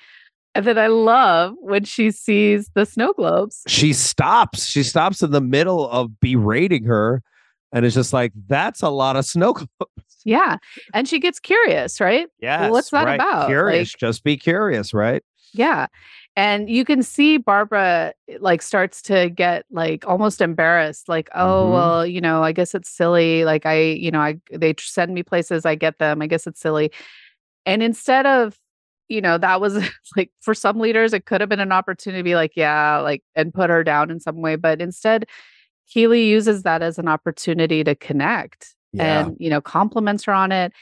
And 0.54 0.64
then 0.64 0.78
I 0.78 0.86
love 0.86 1.52
when 1.60 1.84
she 1.84 2.10
sees 2.10 2.70
the 2.74 2.86
snow 2.86 3.12
globes. 3.12 3.62
She 3.68 3.92
stops. 3.92 4.64
She 4.64 4.82
stops 4.82 5.22
in 5.22 5.32
the 5.32 5.40
middle 5.42 5.86
of 5.90 6.18
berating 6.18 6.84
her. 6.84 7.22
And 7.72 7.84
it's 7.84 7.94
just 7.94 8.14
like, 8.14 8.32
that's 8.48 8.80
a 8.80 8.88
lot 8.88 9.16
of 9.16 9.26
snow 9.26 9.52
globes. 9.52 10.16
Yeah. 10.24 10.56
And 10.94 11.06
she 11.06 11.18
gets 11.18 11.38
curious, 11.38 12.00
right? 12.00 12.26
Yes. 12.40 12.70
what's 12.70 12.88
that 12.88 13.04
right. 13.04 13.16
about? 13.16 13.48
Curious. 13.48 13.92
Like- 13.92 14.00
just 14.00 14.24
be 14.24 14.38
curious, 14.38 14.94
right? 14.94 15.22
Yeah. 15.52 15.88
And 16.36 16.68
you 16.68 16.84
can 16.84 17.02
see 17.02 17.38
Barbara 17.38 18.12
like 18.40 18.60
starts 18.60 19.00
to 19.02 19.30
get 19.30 19.64
like 19.70 20.06
almost 20.06 20.42
embarrassed, 20.42 21.08
like, 21.08 21.30
oh, 21.34 21.66
Mhm. 21.66 21.72
well, 21.72 22.06
you 22.06 22.20
know, 22.20 22.42
I 22.42 22.52
guess 22.52 22.74
it's 22.74 22.90
silly. 22.90 23.44
Like, 23.46 23.64
I, 23.64 23.80
you 23.80 24.10
know, 24.10 24.20
I, 24.20 24.38
they 24.52 24.74
send 24.78 25.14
me 25.14 25.22
places, 25.22 25.64
I 25.64 25.74
get 25.76 25.98
them. 25.98 26.20
I 26.20 26.26
guess 26.26 26.46
it's 26.46 26.60
silly. 26.60 26.90
And 27.66 27.82
instead 27.82 28.26
of 28.26 28.58
you 29.08 29.20
know, 29.20 29.38
that 29.38 29.60
was 29.60 29.74
like 30.16 30.30
for 30.40 30.52
some 30.54 30.80
leaders, 30.80 31.12
it 31.12 31.26
could 31.26 31.40
have 31.40 31.48
been 31.50 31.60
an 31.60 31.72
opportunity 31.72 32.20
to 32.20 32.24
be 32.24 32.34
like, 32.34 32.52
yeah, 32.56 32.98
like, 32.98 33.22
and 33.36 33.54
put 33.54 33.70
her 33.70 33.84
down 33.84 34.10
in 34.10 34.18
some 34.18 34.42
way. 34.42 34.56
But 34.56 34.80
instead, 34.80 35.26
Keeley 35.88 36.24
uses 36.24 36.64
that 36.64 36.82
as 36.82 36.98
an 36.98 37.08
opportunity 37.08 37.84
to 37.84 37.94
connect 37.94 38.74
Yeah. 38.92 39.26
and, 39.26 39.36
you 39.38 39.48
know, 39.50 39.60
compliments 39.60 40.24
her 40.24 40.32
on 40.32 40.50
it. 40.52 40.72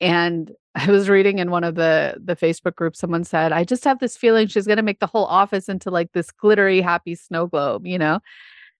And 0.00 0.52
I 0.76 0.90
was 0.90 1.08
reading 1.08 1.38
in 1.38 1.50
one 1.50 1.64
of 1.64 1.74
the 1.74 2.16
the 2.22 2.36
Facebook 2.36 2.74
groups, 2.74 2.98
someone 2.98 3.24
said, 3.24 3.50
I 3.52 3.64
just 3.64 3.84
have 3.84 3.98
this 3.98 4.16
feeling 4.16 4.46
she's 4.46 4.66
gonna 4.66 4.82
make 4.82 5.00
the 5.00 5.06
whole 5.06 5.24
office 5.24 5.68
into 5.68 5.90
like 5.90 6.12
this 6.12 6.30
glittery, 6.30 6.80
happy 6.80 7.14
snow 7.14 7.46
globe, 7.46 7.86
you 7.86 7.98
know? 7.98 8.20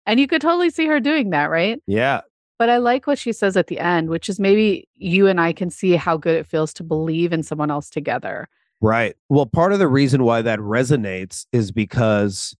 And 0.04 0.20
you 0.20 0.28
could 0.28 0.42
totally 0.42 0.70
see 0.70 0.87
her 0.87 1.00
doing 1.00 1.30
that, 1.30 1.50
right? 1.50 1.82
yeah. 1.87 2.20
But 2.59 2.70
I 2.70 2.78
like 2.78 3.06
what 3.06 3.18
she 3.18 3.32
says 3.32 3.54
at 3.56 3.66
the 3.66 3.78
end, 3.78 4.09
which 4.09 4.30
is 4.30 4.40
maybe 4.40 4.88
you 4.96 5.26
and 5.26 5.38
I 5.38 5.52
can 5.52 5.68
see 5.68 5.92
how 5.92 6.16
good 6.16 6.37
it 6.37 6.46
feels 6.46 6.72
to 6.74 6.85
believe 6.85 7.32
in 7.32 7.42
someone 7.42 7.70
else 7.70 7.90
together. 7.90 8.48
Right. 8.80 9.14
Well, 9.28 9.46
part 9.46 9.72
of 9.72 9.78
the 9.78 9.88
reason 9.88 10.22
why 10.22 10.42
that 10.42 10.59
resonates 10.59 11.44
is 11.52 11.70
because 11.70 12.56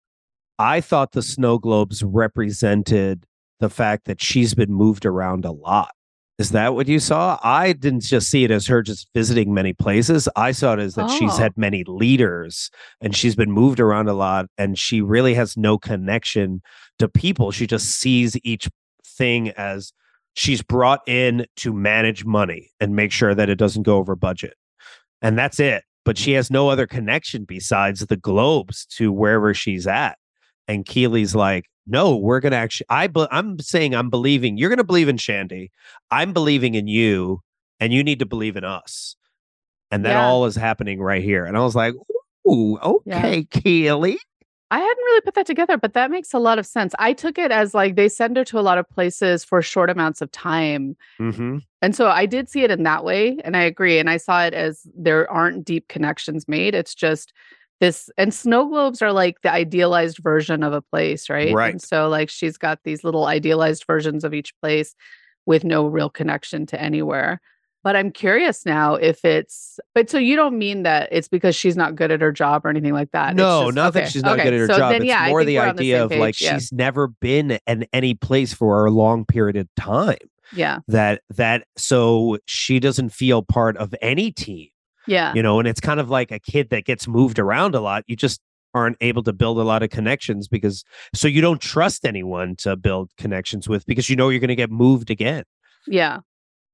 I 0.59 0.81
thought 0.81 1.13
the 1.13 1.23
snow 1.23 1.59
globes 1.59 2.03
represented 2.03 3.25
the 3.59 3.71
fact 3.71 4.05
that 4.05 4.21
she's 4.21 4.55
been 4.55 4.73
moved 4.73 5.07
around 5.07 5.45
a 5.45 5.53
lot. 5.53 5.95
Is 6.39 6.51
that 6.51 6.75
what 6.75 6.87
you 6.87 6.99
saw? 7.01 7.39
I 7.43 7.73
didn't 7.73 8.03
just 8.03 8.29
see 8.31 8.45
it 8.45 8.51
as 8.51 8.67
her 8.67 8.83
just 8.83 9.09
visiting 9.15 9.55
many 9.55 9.73
places. 9.73 10.29
I 10.37 10.53
saw 10.53 10.75
it 10.75 10.81
as 10.81 10.95
that 10.97 11.09
she's 11.11 11.33
Oh. 11.33 11.39
had 11.39 11.57
many 11.57 11.83
leaders 11.85 12.71
and 13.01 13.17
she's 13.17 13.35
been 13.35 13.51
moved 13.51 13.81
around 13.81 14.09
a 14.09 14.13
lot 14.13 14.47
and 14.59 14.79
she 14.79 15.01
really 15.01 15.33
has 15.35 15.57
no 15.57 15.79
connection 15.79 16.61
to 16.99 17.09
people. 17.09 17.53
She 17.53 17.67
just 17.67 17.87
sees 17.87 18.37
each 18.45 18.69
thing 19.03 19.49
as 19.53 19.93
she's 20.35 20.61
brought 20.61 21.01
in 21.09 21.47
to 21.57 21.73
manage 21.73 22.27
money 22.27 22.71
and 22.81 22.95
make 22.95 23.13
sure 23.13 23.35
that 23.35 23.49
it 23.49 23.57
doesn't 23.57 23.85
go 23.85 23.97
over 23.97 24.15
budget. 24.15 24.55
And 25.23 25.39
that's 25.39 25.59
it. 25.59 25.85
But 26.05 26.19
she 26.19 26.33
has 26.33 26.51
no 26.51 26.69
other 26.69 26.87
connection 26.87 27.45
besides 27.45 28.01
the 28.07 28.17
globes 28.19 28.85
to 28.97 29.11
wherever 29.11 29.55
she's 29.55 29.87
at. 29.87 30.19
And 30.69 30.85
Keeley's 30.85 31.35
like, 31.35 31.65
no, 31.87 32.17
we're 32.17 32.41
gonna 32.41 32.57
actually. 32.57 32.87
I, 32.89 33.07
be, 33.07 33.27
I'm 33.31 33.59
saying 33.59 33.95
I'm 33.95 34.11
believing. 34.11 34.57
You're 34.57 34.71
gonna 34.71 34.85
believe 34.85 35.09
in 35.09 35.17
Shandy. 35.17 35.71
I'm 36.11 36.33
believing 36.33 36.75
in 36.75 36.87
you, 36.89 37.43
and 37.81 37.93
you 37.93 38.03
need 38.03 38.19
to 38.21 38.27
believe 38.27 38.57
in 38.57 38.65
us. 38.65 39.17
And 39.91 40.05
that 40.05 40.13
Yeah. 40.13 40.27
all 40.27 40.47
is 40.47 40.57
happening 40.57 41.01
right 41.01 41.23
here. 41.23 41.45
And 41.45 41.57
I 41.57 41.61
was 41.61 41.77
like, 41.77 41.95
ooh, 42.49 42.79
Yeah. 43.07 43.19
okay, 43.19 43.45
Keeley. 43.45 44.19
I 44.73 44.81
hadn't 44.81 45.05
really 45.05 45.21
put 45.21 45.35
that 45.35 45.47
together, 45.47 45.77
but 45.79 45.95
that 45.95 46.11
makes 46.11 46.35
a 46.35 46.41
lot 46.41 46.59
of 46.59 46.67
sense. 46.67 46.93
I 46.99 47.13
took 47.13 47.39
it 47.39 47.53
as 47.53 47.73
like 47.73 47.95
they 47.95 48.09
send 48.09 48.37
her 48.37 48.45
to 48.47 48.59
a 48.59 48.63
lot 48.63 48.79
of 48.79 48.91
places 48.91 49.45
for 49.45 49.63
short 49.63 49.91
amounts 49.91 50.21
of 50.21 50.33
time. 50.33 50.97
Mm-hmm. 51.21 51.59
And 51.83 51.95
so 51.95 52.09
I 52.09 52.27
did 52.27 52.49
see 52.49 52.65
it 52.65 52.73
in 52.73 52.83
that 52.83 53.05
way. 53.05 53.39
And 53.45 53.57
I 53.57 53.63
agree. 53.63 54.01
And 54.01 54.11
I 54.11 54.17
saw 54.17 54.43
it 54.45 54.55
as 54.55 54.85
there 54.97 55.31
aren't 55.31 55.65
deep 55.65 55.87
connections 55.87 56.49
made. 56.49 56.75
It's 56.75 56.97
just 56.97 57.33
this, 57.81 58.09
and 58.17 58.33
snow 58.33 58.69
globes 58.69 59.03
are 59.03 59.13
like 59.13 59.41
the 59.43 59.53
idealized 59.53 60.19
version 60.19 60.63
of 60.63 60.73
a 60.73 60.81
place, 60.83 61.29
right? 61.29 61.53
Right. 61.55 61.73
And 61.73 61.83
so, 61.83 62.09
like, 62.09 62.31
she's 62.31 62.57
got 62.57 62.81
these 62.85 63.05
little 63.05 63.27
idealized 63.27 63.85
versions 63.87 64.25
of 64.25 64.33
each 64.35 64.53
place 64.63 64.95
with 65.45 65.63
no 65.65 65.87
real 65.87 66.09
connection 66.11 66.67
to 66.67 66.81
anywhere. 66.81 67.41
But 67.85 67.95
I'm 67.95 68.11
curious 68.11 68.67
now 68.67 68.95
if 68.97 69.25
it's, 69.25 69.79
but 69.95 70.11
so 70.11 70.19
you 70.19 70.35
don't 70.35 70.59
mean 70.59 70.83
that 70.83 71.09
it's 71.13 71.29
because 71.29 71.55
she's 71.55 71.77
not 71.77 71.95
good 71.95 72.11
at 72.11 72.21
her 72.21 72.33
job 72.33 72.67
or 72.67 72.69
anything 72.69 72.93
like 72.93 73.13
that. 73.13 73.31
It's 73.31 73.37
No, 73.37 73.67
just- 73.67 73.77
not 73.77 73.93
that 73.93 74.09
she's 74.11 74.23
not 74.25 74.41
okay. 74.41 74.45
good 74.51 74.55
at 74.55 74.61
her 74.61 74.67
So 74.67 74.79
job. 74.79 74.91
then, 74.93 75.03
it's 75.03 75.09
yeah, 75.09 75.21
I 75.21 75.29
more 75.29 75.43
the 75.45 75.55
the 75.55 75.59
idea 75.61 75.97
same 75.99 76.05
of 76.13 76.19
like. 76.19 76.41
Yeah. 76.41 76.55
she's 76.55 76.73
never 76.73 77.07
been 77.09 77.59
in 77.67 77.87
any 77.93 78.15
place 78.15 78.53
for 78.53 78.87
a 78.87 78.91
long 78.91 79.25
period 79.25 79.57
of 79.57 79.69
time. 79.77 80.17
Yeah. 80.53 80.79
That 80.89 81.23
that 81.37 81.67
so 81.77 82.39
she 82.47 82.81
doesn't 82.81 83.11
feel 83.11 83.43
part 83.43 83.77
of 83.77 83.95
any 84.03 84.33
team. 84.33 84.69
Yeah. 85.07 85.33
you 85.35 85.43
know 85.43 85.59
and 85.59 85.69
it's 85.69 85.81
kind 85.81 86.01
of 86.01 86.11
like 86.11 86.31
a 86.31 86.39
kid 86.39 86.71
that 86.71 86.85
gets 86.85 87.07
moved 87.09 87.39
around 87.39 87.75
a 87.75 87.81
lot 87.81 88.05
you 88.07 88.17
just 88.17 88.41
aren't 88.75 88.97
able 89.01 89.23
to 89.23 89.33
build 89.33 89.59
a 89.59 89.63
lot 89.63 89.83
of 89.83 89.91
connections 89.91 90.49
because 90.49 90.85
so 91.15 91.29
you 91.29 91.41
don't 91.41 91.61
trust 91.61 92.05
anyone 92.05 92.57
to 92.57 92.77
build 92.77 93.11
connections 93.17 93.69
with 93.69 93.87
because 93.87 94.11
you 94.11 94.17
know 94.17 94.29
you're 94.29 94.41
going 94.41 94.49
to 94.49 94.55
get 94.57 94.71
moved 94.71 95.11
again 95.11 95.45
Yeah. 95.87 96.17
and 96.17 96.23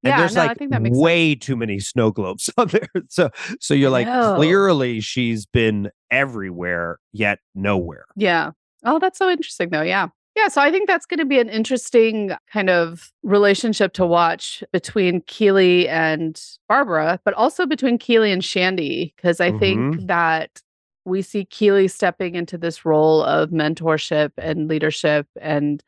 yeah. 0.02 0.16
there's 0.18 0.34
no, 0.34 0.42
like 0.42 0.50
I 0.50 0.54
think 0.54 0.70
that 0.72 0.82
makes 0.82 0.96
sense. 0.96 1.02
way 1.04 1.34
too 1.36 1.54
many 1.56 1.78
snow 1.78 2.10
globes 2.10 2.50
on 2.56 2.68
there 2.68 2.88
so 3.08 3.30
so 3.60 3.74
you're 3.74 3.90
like 3.90 4.06
know. 4.06 4.34
clearly 4.36 5.00
she's 5.00 5.46
been 5.46 5.90
everywhere 6.10 6.98
yet 7.12 7.38
nowhere 7.54 8.06
Yeah. 8.16 8.50
Oh, 8.84 8.98
that's 8.98 9.16
so 9.18 9.30
interesting 9.30 9.68
though. 9.70 9.82
Yeah. 9.82 10.08
Yeah. 10.34 10.48
So 10.48 10.60
I 10.62 10.70
think 10.70 10.86
that's 10.88 11.06
going 11.06 11.18
to 11.18 11.26
be 11.26 11.38
an 11.38 11.48
interesting 11.48 12.32
kind 12.50 12.70
of 12.70 13.12
relationship 13.22 13.92
to 13.94 14.06
watch 14.06 14.64
between 14.72 15.20
Keeley 15.26 15.88
and 15.88 16.40
Barbara, 16.68 17.20
but 17.24 17.34
also 17.34 17.66
between 17.66 17.98
Keeley 17.98 18.32
and 18.32 18.42
Shandy, 18.42 19.12
because 19.16 19.40
I 19.40 19.56
think 19.58 19.78
mm-hmm. 19.78 20.06
that 20.06 20.62
we 21.04 21.20
see 21.20 21.44
Keeley 21.44 21.88
stepping 21.88 22.34
into 22.34 22.56
this 22.56 22.84
role 22.84 23.22
of 23.22 23.50
mentorship 23.50 24.30
and 24.38 24.68
leadership. 24.68 25.26
And 25.40 25.82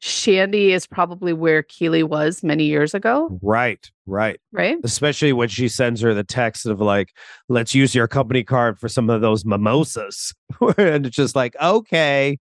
Shandy 0.00 0.72
is 0.72 0.86
probably 0.86 1.32
where 1.32 1.62
Keeley 1.62 2.02
was 2.02 2.42
many 2.42 2.64
years 2.64 2.94
ago, 2.94 3.38
right 3.42 3.90
right 4.06 4.38
right? 4.52 4.76
especially 4.84 5.32
when 5.32 5.48
she 5.48 5.66
sends 5.66 6.02
her 6.02 6.12
the 6.12 6.22
text 6.22 6.66
of 6.66 6.78
like 6.78 7.14
let's 7.48 7.74
use 7.74 7.94
your 7.94 8.06
company 8.06 8.44
card 8.44 8.78
for 8.78 8.86
some 8.86 9.08
of 9.08 9.22
those 9.22 9.46
mimosas 9.46 10.34
and 10.76 11.06
it's 11.06 11.16
just 11.16 11.34
like 11.34 11.56
okay 11.62 12.38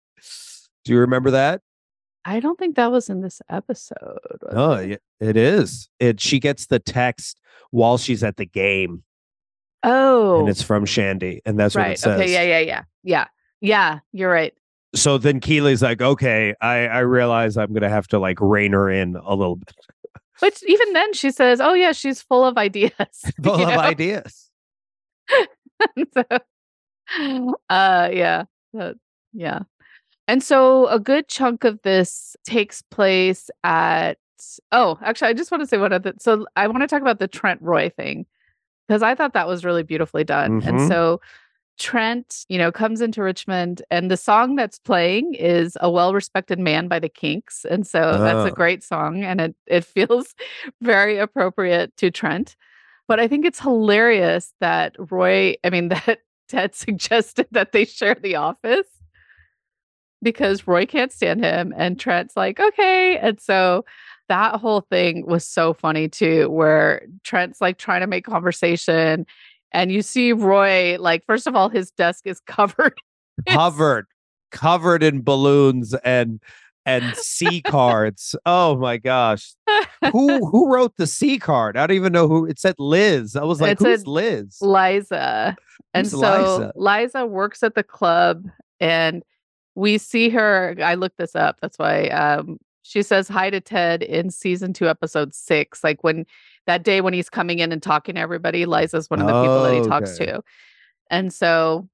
do 0.89 0.95
you 0.95 1.01
remember 1.01 1.31
that 1.33 1.61
I 2.25 2.41
don't 2.41 2.59
think 2.59 2.77
that 2.77 2.91
was 2.91 3.11
in 3.11 3.21
this 3.21 3.43
episode. 3.51 4.19
Oh, 4.51 4.73
it? 4.73 4.89
yeah, 5.21 5.29
it 5.29 5.37
is. 5.37 5.91
It 6.01 6.19
she 6.19 6.41
gets 6.41 6.67
the 6.67 6.79
text 6.79 7.39
while 7.73 7.99
she's 7.99 8.25
at 8.25 8.39
the 8.39 8.47
game, 8.47 9.03
Oh, 9.83 10.41
and 10.41 10.49
it's 10.49 10.63
from 10.63 10.87
Shandy, 10.87 11.43
and 11.45 11.59
that's 11.59 11.75
what 11.75 11.91
it 11.91 11.99
says. 11.99 12.21
Okay. 12.21 12.33
Yeah. 12.33 12.43
Yeah. 12.43 12.61
Yeah. 12.61 12.85
Yeah. 13.03 13.27
Yeah. 13.61 13.99
You're 14.13 14.31
right. 14.31 14.55
So 14.95 15.19
then 15.19 15.41
Keeley's 15.41 15.83
like, 15.83 16.01
"Okay, 16.01 16.55
I 16.59 16.87
I 16.87 17.01
realize 17.01 17.59
I'm 17.59 17.75
gonna 17.75 17.91
have 17.91 18.09
to 18.09 18.19
like 18.19 18.41
rein 18.41 18.73
her 18.73 18.89
in 18.91 19.17
a 19.17 19.35
little 19.35 19.57
bit, 19.57 19.75
But 20.41 20.59
even 20.67 20.95
then, 20.95 21.13
she 21.13 21.31
says, 21.31 21.61
"Oh 21.61 21.75
yeah, 21.75 21.93
she's 21.93 22.23
full 22.23 22.47
of 22.47 22.57
ideas." 22.57 22.93
full 23.43 23.55
of 23.55 23.69
know? 23.69 23.79
ideas." 23.79 24.51
so, 26.15 26.25
uh, 27.69 28.09
yeah, 28.11 28.45
uh, 28.79 28.95
yeah. 29.35 29.61
And 30.29 30.43
so 30.43 30.87
a 30.89 31.01
good 31.01 31.29
chunk 31.29 31.65
of 31.65 31.81
this 31.83 32.37
takes 32.45 32.83
place 32.83 33.51
at. 33.65 34.19
Oh, 34.71 34.99
actually, 35.03 35.29
I 35.29 35.33
just 35.33 35.51
want 35.51 35.63
to 35.63 35.67
say 35.67 35.79
one 35.79 35.93
other. 35.93 36.13
So 36.21 36.47
I 36.55 36.69
want 36.69 36.83
to 36.83 36.87
talk 36.87 37.03
about 37.03 37.19
the 37.19 37.27
Trent 37.27 37.61
Roy 37.61 37.89
thing 37.89 38.25
because 38.87 39.03
I 39.03 39.15
thought 39.17 39.33
that 39.33 39.49
was 39.49 39.65
really 39.65 39.83
beautifully 39.83 40.23
done. 40.25 40.63
And 40.65 40.79
Mhm. 40.79 40.89
so 40.89 41.21
Trent, 41.79 42.45
you 42.49 42.59
know, 42.59 42.73
comes 42.73 43.01
into 43.01 43.23
Richmond, 43.23 43.83
and 43.91 44.11
the 44.11 44.17
song 44.17 44.57
that's 44.57 44.79
playing 44.81 45.35
is 45.35 45.77
"A 45.81 45.91
Well-Respected 45.91 46.59
Man" 46.59 46.89
by 46.89 46.99
the 47.01 47.09
Kinks, 47.09 47.65
and 47.65 47.87
so 47.87 48.19
that's 48.19 48.45
a 48.47 48.53
Ah. 48.53 48.55
great 48.55 48.83
song, 48.85 49.25
and 49.25 49.41
it 49.41 49.57
it 49.67 49.85
feels 50.25 50.35
very 50.83 51.19
appropriate 51.19 51.97
to 51.99 52.11
Trent. 52.11 52.57
But 53.09 53.21
I 53.21 53.29
think 53.29 53.47
it's 53.47 53.61
hilarious 53.61 54.53
that 54.61 54.95
Roy, 55.11 55.55
I 55.65 55.71
mean, 55.71 55.89
that 56.11 56.21
Ted 56.49 56.75
suggested 56.75 57.47
that 57.53 57.73
they 57.73 57.85
share 57.87 58.15
the 58.17 58.37
office 58.37 58.87
because 60.23 60.67
Roy 60.67 60.87
can't 60.87 61.13
stand 61.13 61.45
him, 61.45 61.73
and 61.77 61.99
Trent's 61.99 62.37
like, 62.37 62.59
okay, 62.61 63.19
and 63.19 63.41
so 63.41 63.85
that 64.29 64.57
whole 64.57 64.83
thing 64.83 65.27
was 65.27 65.47
so 65.47 65.73
funny 65.73 66.09
too, 66.09 66.49
where 66.51 67.03
Trent's 67.25 67.61
like 67.61 67.79
trying 67.79 68.01
to 68.01 68.07
make 68.07 68.25
conversation. 68.25 69.27
And 69.73 69.93
you 69.93 70.03
see 70.03 70.33
Roy, 70.33 70.97
like, 70.99 71.25
first 71.27 71.47
of 71.47 71.55
all, 71.55 71.69
his 71.69 71.91
desk 71.91 72.27
is 72.27 72.41
covered. 72.47 72.99
covered, 73.49 74.07
covered 74.51 75.03
in 75.03 75.23
balloons 75.23 75.95
and 76.05 76.41
and 76.87 77.15
C 77.17 77.61
cards. 77.61 78.35
Oh 78.47 78.77
my 78.77 78.97
gosh, 78.97 79.55
who 80.13 80.47
who 80.51 80.73
wrote 80.73 80.97
the 80.97 81.07
C 81.07 81.39
card? 81.39 81.77
I 81.77 81.87
don't 81.87 81.97
even 81.97 82.13
know 82.13 82.29
who. 82.29 82.47
It 82.47 82.59
said 82.59 82.77
Liz. 82.79 83.37
I 83.37 83.45
was 83.45 83.61
like, 83.61 83.73
It 83.73 83.87
who's 83.87 84.07
Liz? 84.07 84.57
Liza. 84.61 85.57
And 85.95 86.07
Who's 86.07 86.19
so 86.19 86.71
Liza? 86.73 86.73
Liza? 86.77 87.27
works 87.27 87.63
at 87.63 87.75
the 87.75 87.83
club 87.83 88.47
and 88.81 89.23
we 89.79 89.97
see 89.97 90.29
her. 90.31 90.75
I 90.83 90.95
looked 90.95 91.19
this 91.19 91.37
up. 91.37 91.59
That's 91.63 91.79
why 91.79 92.09
um, 92.09 92.59
she 92.83 93.03
says 93.03 93.29
hi 93.29 93.49
to 93.51 93.61
Ted 93.61 94.03
in 94.03 94.31
season 94.31 94.73
two, 94.73 94.89
episode 94.89 95.33
six. 95.35 95.85
Like 95.85 96.03
when 96.03 96.27
that 96.67 96.83
day 96.83 97.01
when 97.01 97.15
he's 97.15 97.31
coming 97.31 97.61
in 97.61 97.71
and 97.71 97.81
talking 97.83 98.17
to 98.17 98.21
everybody, 98.21 98.67
Liza's 98.67 99.09
one 99.09 99.21
of 99.21 99.27
the 99.29 99.41
people 99.41 99.63
that 99.63 99.75
he 99.75 99.81
talks 99.89 100.21
Okay. 100.21 100.33
to. 100.33 100.43
And 101.11 101.33
so, 101.33 101.89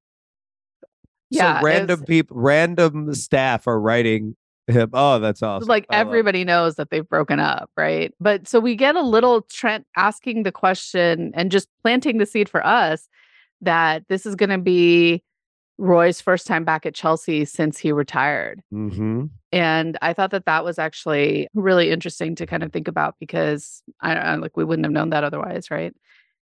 yeah, 1.31 1.61
so 1.61 1.65
random 1.67 2.01
was- 2.01 2.07
people, 2.07 2.37
random 2.39 3.13
staff 3.15 3.67
are 3.67 3.79
writing 3.81 4.35
him. 4.67 4.91
Oh, 4.95 5.19
that's 5.19 5.43
awesome. 5.43 5.69
like 5.69 5.85
I 5.91 5.99
love 5.99 6.07
it. 6.07 6.09
everybody 6.09 6.45
knows 6.45 6.77
that 6.77 6.89
they've 6.91 7.07
broken 7.09 7.39
up, 7.39 7.71
right? 7.77 8.15
But 8.19 8.49
so 8.49 8.61
we 8.61 8.77
get 8.77 8.97
a 8.97 9.03
little 9.03 9.43
Trent 9.43 9.87
asking 9.97 10.45
the 10.45 10.53
question 10.53 11.33
and 11.35 11.51
just 11.51 11.69
planting 11.83 12.17
the 12.17 12.25
seed 12.27 12.49
for 12.49 12.65
us 12.67 13.09
that 13.61 14.05
this 14.09 14.25
is 14.25 14.35
going 14.37 14.51
to 14.51 14.59
be 14.59 15.23
Roy's 15.79 16.21
first 16.21 16.47
time 16.47 16.65
back 16.65 16.87
at 16.87 16.95
Chelsea 16.95 17.45
since 17.45 17.79
he 17.79 17.91
retired. 17.93 18.63
Mhm. 18.73 19.31
And 19.53 19.99
I 20.03 20.13
thought 20.13 20.31
that 20.31 20.47
that 20.47 20.65
was 20.65 20.79
actually 20.79 21.49
really 21.55 21.91
interesting 21.91 22.35
to 22.37 22.47
kind 22.47 22.63
of 22.63 22.73
think 22.73 22.87
about 22.89 23.17
because 23.19 23.83
I 24.01 24.15
don't 24.15 24.25
know, 24.25 24.37
like 24.43 24.57
we 24.57 24.65
wouldn't 24.65 24.87
have 24.87 24.93
known 24.93 25.11
that 25.11 25.25
otherwise, 25.25 25.71
right? 25.71 25.93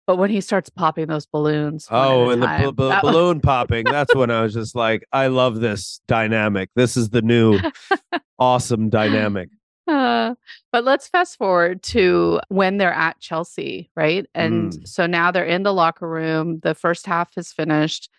But 0.06 0.16
when 0.18 0.30
he 0.30 0.40
starts 0.40 0.70
popping 0.70 1.08
those 1.08 1.26
balloons, 1.26 1.88
oh, 1.92 2.30
and 2.30 2.42
the 2.42 2.46
time, 2.48 2.62
bal- 2.62 2.72
bal- 2.72 2.90
that 2.90 3.04
was- 3.04 3.12
balloon 3.14 3.42
popping. 3.42 3.84
That's 3.84 4.16
when 4.16 4.32
I 4.32 4.42
was 4.42 4.54
just 4.54 4.74
like, 4.76 5.04
I 5.12 5.28
love 5.28 5.60
this 5.60 6.00
dynamic. 6.08 6.70
This 6.76 6.96
is 6.96 7.10
the 7.10 7.22
new 7.22 7.60
awesome 8.40 8.90
dynamic. 8.90 9.50
Uh, 9.88 10.36
but 10.72 10.84
let's 10.84 11.08
fast 11.08 11.38
forward 11.38 11.82
to 11.82 12.40
when 12.50 12.78
they're 12.78 12.94
at 12.94 13.20
Chelsea, 13.20 13.90
right? 13.96 14.26
And 14.36 14.74
Mm. 14.74 14.88
so 14.88 15.06
now 15.08 15.32
they're 15.32 15.46
in 15.46 15.64
the 15.64 15.74
locker 15.74 16.08
room. 16.08 16.60
The 16.62 16.76
first 16.76 17.06
half 17.06 17.38
is 17.38 17.52
finished. 17.54 18.10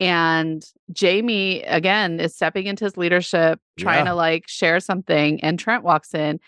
And 0.00 0.64
Jamie, 0.92 1.62
again, 1.64 2.20
is 2.20 2.34
stepping 2.34 2.66
into 2.66 2.84
his 2.84 2.96
leadership, 2.96 3.60
trying 3.78 4.04
Yeah. 4.06 4.12
to 4.12 4.16
like 4.16 4.46
share 4.46 4.80
something. 4.80 5.40
And 5.42 5.58
Trent 5.58 5.82
walks 5.82 6.14
in. 6.14 6.38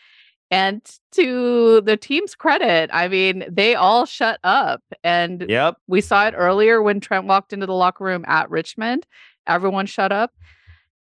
And 0.52 0.82
to 1.12 1.80
the 1.82 1.96
team's 1.96 2.34
credit, 2.34 2.90
I 2.92 3.06
mean, 3.08 3.44
they 3.48 3.74
all 3.76 4.04
shut 4.04 4.40
up. 4.42 4.82
And 5.04 5.46
Yep. 5.48 5.76
we 5.86 6.00
saw 6.00 6.26
it 6.26 6.34
earlier 6.36 6.82
when 6.82 7.00
Trent 7.00 7.26
walked 7.26 7.52
into 7.52 7.66
the 7.66 7.74
locker 7.74 8.04
room 8.04 8.24
at 8.26 8.50
Richmond. 8.50 9.06
Everyone 9.46 9.86
shut 9.86 10.10
up. 10.12 10.32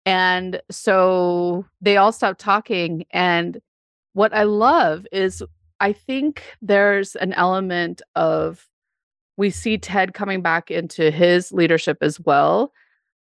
And 0.06 0.60
so 0.70 1.66
they 1.80 1.96
all 1.96 2.12
stopped 2.12 2.40
talking. 2.40 3.04
And 3.10 3.60
what 4.12 4.32
I 4.34 4.44
love 4.44 5.06
is 5.12 5.42
I 5.80 5.92
think 5.92 6.42
there's 6.62 7.16
an 7.16 7.32
element 7.32 8.02
of 8.14 8.66
we 9.36 9.50
see 9.50 9.78
Ted 9.78 10.14
coming 10.14 10.42
back 10.42 10.70
into 10.70 11.10
his 11.10 11.52
leadership 11.52 11.98
as 12.00 12.20
well, 12.20 12.72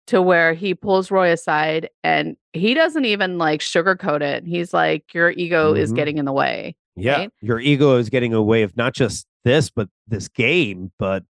to 0.07 0.21
where 0.21 0.53
he 0.53 0.73
pulls 0.73 1.11
Roy 1.11 1.31
aside 1.31 1.89
and 2.03 2.37
he 2.53 2.73
doesn't 2.73 3.05
even 3.05 3.37
like 3.37 3.59
sugarcoat 3.59 4.21
it. 4.21 4.45
He's 4.45 4.73
like, 4.73 5.13
Your 5.13 5.31
ego 5.31 5.73
is 5.73 5.91
Mhm. 5.91 5.95
getting 5.95 6.17
in 6.17 6.25
the 6.25 6.31
way. 6.33 6.75
Yeah. 6.95 7.17
Right? 7.17 7.29
Your 7.41 7.59
ego 7.59 7.97
is 7.97 8.09
getting 8.09 8.33
away 8.33 8.63
of 8.63 8.75
not 8.77 8.93
just 8.93 9.27
this, 9.43 9.69
but 9.69 9.89
this 10.07 10.27
game, 10.27 10.91
but 10.97 11.23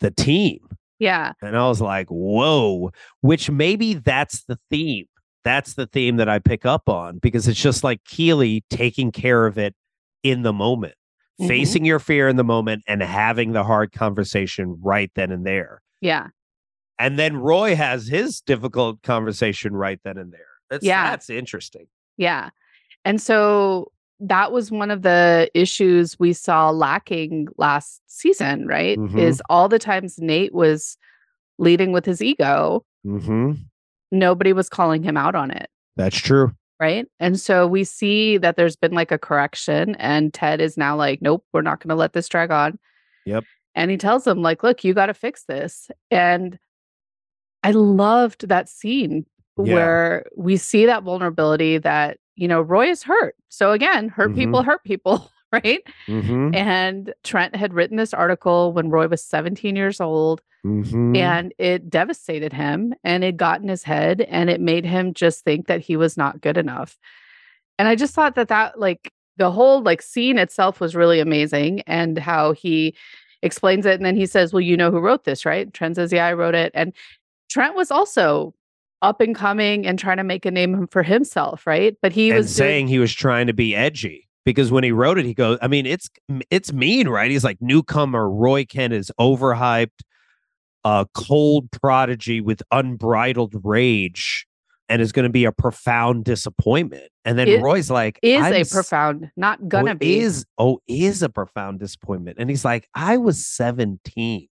the 0.00 0.10
team. 0.10 0.60
Yeah. 0.98 1.32
And 1.42 1.56
I 1.56 1.68
was 1.68 1.80
like, 1.80 2.08
whoa, 2.08 2.90
which 3.20 3.50
maybe 3.50 3.94
that's 3.94 4.44
the 4.44 4.58
theme. 4.70 5.06
That's 5.44 5.74
the 5.74 5.86
theme 5.86 6.16
that 6.16 6.28
I 6.28 6.38
pick 6.38 6.66
up 6.66 6.88
on 6.88 7.18
because 7.18 7.46
it's 7.46 7.60
just 7.60 7.84
like 7.84 8.02
Keeley 8.04 8.64
taking 8.70 9.12
care 9.12 9.46
of 9.46 9.58
it 9.58 9.74
in 10.22 10.42
the 10.42 10.52
moment, 10.52 10.94
Mhm. 11.40 11.48
facing 11.48 11.84
your 11.84 11.98
fear 11.98 12.28
in 12.28 12.36
the 12.36 12.44
moment 12.44 12.82
and 12.86 13.02
having 13.02 13.52
the 13.52 13.64
hard 13.64 13.92
conversation 13.92 14.78
right 14.82 15.10
then 15.14 15.30
and 15.30 15.46
there. 15.46 15.82
Yeah. 16.00 16.28
And 16.98 17.18
then 17.18 17.36
Roy 17.36 17.74
has 17.76 18.06
his 18.06 18.40
difficult 18.40 19.02
conversation 19.02 19.74
right 19.74 20.00
then 20.02 20.16
and 20.16 20.32
there. 20.32 20.46
That's, 20.70 20.84
Yeah. 20.84 21.10
That's 21.10 21.28
interesting. 21.28 21.86
Yeah. 22.16 22.50
And 23.04 23.20
so 23.20 23.92
that 24.18 24.50
was 24.50 24.70
one 24.70 24.90
of 24.90 25.02
the 25.02 25.50
issues 25.52 26.18
we 26.18 26.32
saw 26.32 26.70
lacking 26.70 27.48
last 27.58 28.00
season, 28.06 28.66
right? 28.66 28.98
Mhm. 28.98 29.18
Is 29.18 29.42
all 29.50 29.68
the 29.68 29.78
times 29.78 30.18
Nate 30.18 30.54
was 30.54 30.96
leading 31.58 31.92
with 31.92 32.04
his 32.06 32.22
ego, 32.22 32.84
hmm 33.04 33.52
nobody 34.12 34.52
was 34.52 34.68
calling 34.68 35.02
him 35.02 35.16
out 35.16 35.34
on 35.34 35.50
it, 35.50 35.68
That's 35.96 36.16
true. 36.16 36.52
Right? 36.80 37.06
And 37.20 37.38
so 37.40 37.66
we 37.66 37.84
see 37.84 38.36
that 38.38 38.56
there's 38.56 38.76
been 38.76 38.92
like 38.92 39.10
a 39.12 39.18
correction, 39.18 39.94
and 39.96 40.32
Ted 40.32 40.60
is 40.60 40.76
now 40.76 40.96
like, 40.96 41.22
nope, 41.22 41.44
we're 41.52 41.62
not 41.62 41.80
going 41.80 41.88
to 41.90 41.94
let 41.94 42.12
this 42.12 42.28
drag 42.28 42.50
on. 42.50 42.78
Yep. 43.24 43.44
And 43.74 43.90
he 43.90 43.96
tells 43.96 44.26
him, 44.26 44.42
like, 44.42 44.62
look, 44.62 44.84
you 44.84 44.94
got 44.94 45.06
to 45.06 45.14
fix 45.14 45.44
this. 45.44 45.90
And 46.10 46.58
I 47.62 47.72
loved 47.72 48.48
that 48.48 48.68
scene 48.68 49.26
Yeah. 49.58 49.74
where 49.74 50.26
we 50.36 50.56
see 50.56 50.86
that 50.86 51.02
vulnerability 51.02 51.78
that, 51.78 52.18
you 52.36 52.48
know, 52.48 52.60
Roy 52.60 52.88
is 52.88 53.02
hurt. 53.02 53.34
So 53.48 53.72
again, 53.72 54.08
hurt 54.08 54.30
Mhm. 54.32 54.36
people 54.36 54.62
hurt 54.64 54.84
people, 54.84 55.30
right? 55.64 55.82
hmm 56.06 56.50
And 56.54 57.12
Trent 57.24 57.56
had 57.56 57.74
written 57.74 57.96
this 57.96 58.14
article 58.14 58.72
when 58.72 58.90
Roy 58.90 59.08
was 59.08 59.22
17 59.24 59.76
years 59.76 60.00
old 60.00 60.42
hmm 60.62 61.14
and 61.16 61.54
it 61.58 61.88
devastated 61.88 62.52
him 62.52 62.94
and 63.04 63.22
it 63.24 63.36
got 63.36 63.62
in 63.62 63.68
his 63.68 63.82
head 63.84 64.20
and 64.22 64.50
it 64.50 64.60
made 64.60 64.84
him 64.84 65.14
just 65.14 65.44
think 65.44 65.66
that 65.68 65.80
he 65.80 65.96
was 65.96 66.16
not 66.16 66.40
good 66.40 66.56
enough. 66.56 66.98
And 67.78 67.86
I 67.88 67.94
just 67.94 68.14
thought 68.14 68.34
that 68.34 68.48
that 68.48 68.78
like 68.80 69.12
the 69.36 69.50
whole 69.50 69.82
like 69.82 70.02
scene 70.02 70.38
itself 70.38 70.80
was 70.80 70.96
really 70.96 71.20
amazing 71.20 71.82
and 71.86 72.18
how 72.18 72.52
he 72.52 72.96
explains 73.42 73.86
it 73.86 73.94
and 73.94 74.04
then 74.04 74.16
he 74.16 74.26
says, 74.26 74.52
"Well, 74.52 74.60
you 74.62 74.76
know 74.76 74.90
who 74.90 74.98
wrote 74.98 75.24
this, 75.24 75.44
right?" 75.46 75.72
Trent 75.72 75.96
says, 75.96 76.12
"Yeah, 76.12 76.26
I 76.26 76.32
wrote 76.32 76.54
it." 76.54 76.72
And 76.74 76.92
Trent 77.50 77.76
was 77.76 77.90
also 77.90 78.54
up 79.02 79.20
and 79.20 79.34
coming 79.34 79.86
and 79.86 79.98
trying 79.98 80.16
to 80.16 80.24
make 80.24 80.46
a 80.46 80.50
name 80.50 80.86
for 80.88 81.02
himself, 81.02 81.66
right? 81.66 81.96
But 82.02 82.12
he 82.12 82.30
and 82.30 82.38
was 82.38 82.56
doing- 82.56 82.66
saying 82.68 82.88
he 82.88 82.98
was 82.98 83.14
trying 83.14 83.46
to 83.46 83.52
be 83.52 83.76
edgy 83.76 84.25
because 84.46 84.70
when 84.70 84.84
he 84.84 84.92
wrote 84.92 85.18
it, 85.18 85.26
he 85.26 85.34
goes, 85.34 85.58
I 85.60 85.68
mean, 85.68 85.84
it's 85.84 86.08
it's 86.50 86.72
mean, 86.72 87.08
right? 87.08 87.30
He's 87.30 87.44
like 87.44 87.58
newcomer 87.60 88.30
Roy 88.30 88.64
Kent 88.64 88.94
is 88.94 89.10
overhyped, 89.20 89.98
a 90.84 91.04
cold 91.12 91.70
prodigy 91.72 92.40
with 92.40 92.62
unbridled 92.70 93.54
rage, 93.64 94.46
and 94.88 95.02
is 95.02 95.10
going 95.10 95.24
to 95.24 95.30
be 95.30 95.44
a 95.44 95.52
profound 95.52 96.24
disappointment. 96.24 97.10
And 97.24 97.36
then 97.36 97.48
It 97.48 97.60
Roy's 97.60 97.90
like, 97.90 98.20
is 98.22 98.40
"I'm 98.40 98.54
a 98.54 98.64
profound, 98.64 99.30
not 99.36 99.58
oh, 99.60 99.66
gonna 99.66 99.96
be. 99.96 100.20
is 100.20 100.46
oh 100.56 100.80
is 100.86 101.22
a 101.22 101.28
profound 101.28 101.80
disappointment." 101.80 102.38
And 102.38 102.48
he's 102.48 102.64
like, 102.64 102.88
I 102.94 103.18
was 103.18 103.44
seventeen. 103.44 104.48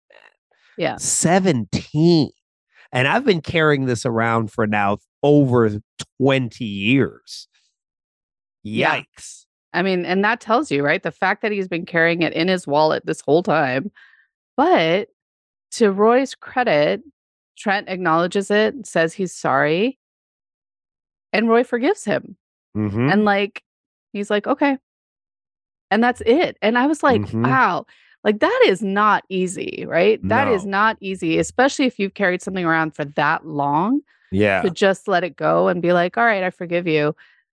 Yeah. 0.76 0.98
17. 0.98 2.32
And 2.92 3.08
I've 3.08 3.26
been 3.26 3.42
carrying 3.42 3.86
this 3.86 4.08
around 4.08 4.52
for 4.52 4.66
now 4.66 4.98
over 5.22 5.70
20 6.20 6.66
years. 6.66 7.48
Yeah. 8.64 9.04
I 9.74 9.82
mean, 9.82 10.06
and 10.06 10.24
that 10.24 10.40
tells 10.40 10.72
you, 10.72 10.84
right? 10.84 11.02
The 11.02 11.12
fact 11.12 11.42
that 11.42 11.52
he's 11.52 11.68
been 11.68 11.86
carrying 11.86 12.22
it 12.22 12.34
in 12.34 12.48
his 12.48 12.68
wallet 12.68 13.06
this 13.06 13.22
whole 13.22 13.44
time. 13.44 13.92
But 14.56 15.10
to 15.72 15.92
Roy's 15.92 16.36
credit, 16.36 17.02
Trent 17.58 17.90
acknowledges 17.90 18.52
it, 18.52 18.86
says 18.86 19.14
he's 19.14 19.34
sorry, 19.34 19.98
and 21.32 21.50
Roy 21.50 21.64
forgives 21.64 22.04
him. 22.04 22.38
Mhm. 22.76 23.12
And 23.12 23.26
like, 23.26 23.64
he's 24.12 24.30
like, 24.30 24.46
okay. 24.48 24.78
And 25.92 26.04
that's 26.04 26.22
it. 26.26 26.58
And 26.62 26.78
I 26.78 26.88
was 26.88 27.04
like, 27.04 27.22
Mhm. 27.22 27.48
wow, 27.48 27.86
like 28.24 28.40
that 28.40 28.64
is 28.68 28.82
not 28.82 29.24
easy, 29.30 29.86
right? 29.88 30.20
That 30.28 30.48
is 30.48 30.66
No. 30.66 30.72
not 30.72 30.98
easy, 31.02 31.38
especially 31.40 31.86
if 31.86 32.00
you've 32.00 32.14
carried 32.16 32.42
something 32.42 32.66
around 32.66 32.96
for 32.96 33.06
that 33.06 33.46
long 33.46 34.02
Yeah. 34.32 34.62
to 34.62 34.70
just 34.72 35.08
let 35.08 35.24
it 35.24 35.36
go 35.36 35.68
and 35.68 35.82
be 35.82 35.94
like, 35.94 36.18
all 36.18 36.26
right, 36.26 36.44
I 36.44 36.50
forgive 36.50 36.88
you. 36.88 37.16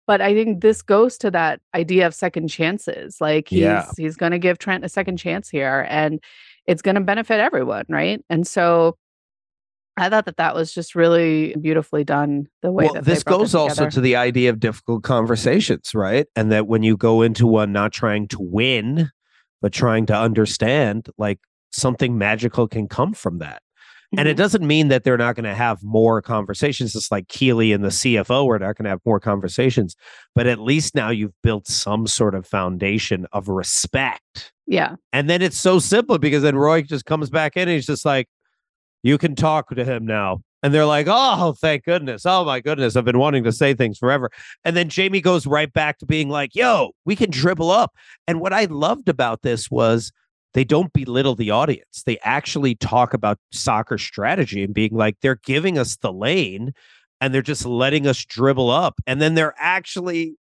But 0.08 0.22
I 0.22 0.34
think 0.34 0.62
this 0.62 0.82
goes 0.82 1.18
to 1.20 1.32
that 1.32 1.60
idea 1.74 2.06
of 2.06 2.14
second 2.14 2.48
chances. 2.50 3.18
Like 3.20 3.50
he's 3.50 3.60
Yeah. 3.62 3.90
he's 3.98 4.16
going 4.16 4.32
to 4.32 4.40
give 4.40 4.58
Trent 4.58 4.86
a 4.86 4.90
second 4.90 5.18
chance 5.18 5.50
here, 5.50 5.86
and 5.90 6.22
it's 6.68 6.82
going 6.82 6.96
to 6.96 7.02
benefit 7.02 7.40
everyone, 7.40 7.86
right? 7.90 8.24
And 8.30 8.46
so 8.46 8.98
I 9.98 10.10
thought 10.10 10.26
that 10.26 10.38
that 10.38 10.54
was 10.54 10.74
just 10.74 10.94
really 10.94 11.56
beautifully 11.60 12.04
done. 12.04 12.48
The 12.62 12.72
way 12.72 12.90
Well, 12.92 13.02
this 13.02 13.24
goes 13.24 13.56
also 13.56 13.90
to 13.90 14.02
the 14.02 14.16
idea 14.18 14.50
of 14.50 14.60
difficult 14.60 15.04
conversations, 15.04 15.96
right? 15.96 16.28
And 16.36 16.52
that 16.52 16.68
when 16.68 16.84
you 16.84 16.98
go 16.98 17.22
into 17.22 17.48
one 17.48 17.72
not 17.72 17.94
trying 17.94 18.28
to 18.30 18.38
win, 18.40 19.10
but 19.62 19.72
trying 19.72 20.06
to 20.08 20.16
understand, 20.16 21.08
like 21.18 21.40
something 21.72 22.18
magical 22.18 22.68
can 22.68 22.88
come 22.88 23.14
from 23.14 23.40
that. 23.40 23.62
And 24.18 24.28
it 24.28 24.36
Mhm. 24.36 24.38
doesn't 24.38 24.66
mean 24.68 24.88
that 24.90 25.04
they're 25.04 25.18
not 25.18 25.36
going 25.36 25.46
to 25.46 25.56
have 25.56 25.84
more 25.84 26.22
conversations. 26.22 26.96
It's 26.96 27.12
like 27.12 27.28
Keeley 27.28 27.72
and 27.74 27.84
the 27.84 27.90
CFO 27.92 28.48
are 28.50 28.60
not 28.60 28.76
going 28.76 28.84
to 28.86 28.90
have 28.90 29.02
more 29.06 29.20
conversations, 29.20 29.96
but 30.34 30.48
at 30.48 30.60
least 30.60 30.96
now 30.96 31.10
you've 31.10 31.34
built 31.44 31.68
some 31.68 32.08
sort 32.08 32.36
of 32.36 32.46
foundation 32.48 33.26
of 33.32 33.48
respect. 33.50 34.52
yeah, 34.68 34.96
And 35.14 35.30
then 35.30 35.42
it's 35.42 35.58
so 35.58 35.80
simple 35.80 36.18
because 36.18 36.44
then 36.44 36.56
Roy 36.56 36.82
just 36.82 37.06
comes 37.06 37.30
back 37.30 37.56
in 37.56 37.64
and 37.64 37.72
he's 37.72 37.86
just 37.86 38.06
like, 38.06 38.28
you 39.04 39.18
can 39.18 39.36
talk 39.36 39.70
to 39.70 39.84
him 39.86 40.06
now. 40.06 40.40
And 40.64 40.74
they're 40.74 40.86
like, 40.86 41.06
oh, 41.08 41.54
thank 41.62 41.84
goodness. 41.84 42.26
Oh, 42.26 42.44
my 42.44 42.60
goodness. 42.60 42.96
I've 42.96 43.06
been 43.06 43.20
wanting 43.20 43.44
to 43.44 43.52
say 43.52 43.76
things 43.76 44.00
forever. 44.00 44.32
And 44.64 44.76
then 44.76 44.90
Jamie 44.90 45.22
goes 45.22 45.46
right 45.46 45.72
back 45.72 46.00
to 46.00 46.08
being 46.08 46.28
like, 46.30 46.56
yo, 46.56 46.92
we 47.06 47.16
can 47.16 47.30
dribble 47.30 47.70
up. 47.70 47.94
And 48.28 48.40
what 48.40 48.52
I 48.54 48.66
loved 48.66 49.08
about 49.08 49.44
this 49.44 49.70
was 49.70 50.12
they 50.56 50.64
don't 50.64 50.92
belittle 50.92 51.36
the 51.36 51.52
audience. 51.52 52.02
They 52.04 52.18
actually 52.24 52.74
talk 52.76 53.14
about 53.14 53.38
soccer 53.52 54.00
strategy 54.00 54.64
and 54.64 54.74
being 54.74 54.94
like, 54.94 55.18
they're 55.22 55.40
giving 55.44 55.78
us 55.78 55.98
the 55.98 56.12
lane 56.12 56.74
and 57.22 57.34
they're 57.34 57.44
just 57.44 57.66
letting 57.66 58.08
us 58.08 58.26
dribble 58.26 58.72
up. 58.72 59.00
And 59.06 59.22
then 59.22 59.36
they're 59.36 59.54
actually 59.60 60.36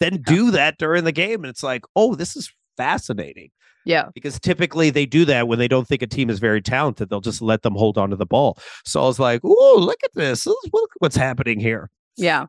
then 0.00 0.20
do 0.26 0.50
that 0.50 0.76
during 0.78 1.04
the 1.04 1.12
game. 1.12 1.44
And 1.44 1.46
it's 1.46 1.62
like, 1.62 1.84
oh, 1.96 2.14
this 2.14 2.36
is 2.36 2.52
fascinating 2.76 3.50
yeah, 3.84 4.08
because 4.14 4.38
typically 4.38 4.90
they 4.90 5.06
do 5.06 5.24
that 5.24 5.48
when 5.48 5.58
they 5.58 5.68
don't 5.68 5.86
think 5.86 6.02
a 6.02 6.06
team 6.06 6.30
is 6.30 6.38
very 6.38 6.62
talented. 6.62 7.10
They'll 7.10 7.20
just 7.20 7.42
let 7.42 7.62
them 7.62 7.74
hold 7.74 7.98
on 7.98 8.10
to 8.10 8.16
the 8.16 8.26
ball. 8.26 8.58
So 8.84 9.02
I 9.02 9.06
was 9.06 9.18
like, 9.18 9.40
oh, 9.44 9.76
look 9.78 9.98
at 10.04 10.14
this! 10.14 10.46
Look 10.46 10.90
what's 10.98 11.16
happening 11.16 11.58
here." 11.58 11.90
yeah. 12.16 12.46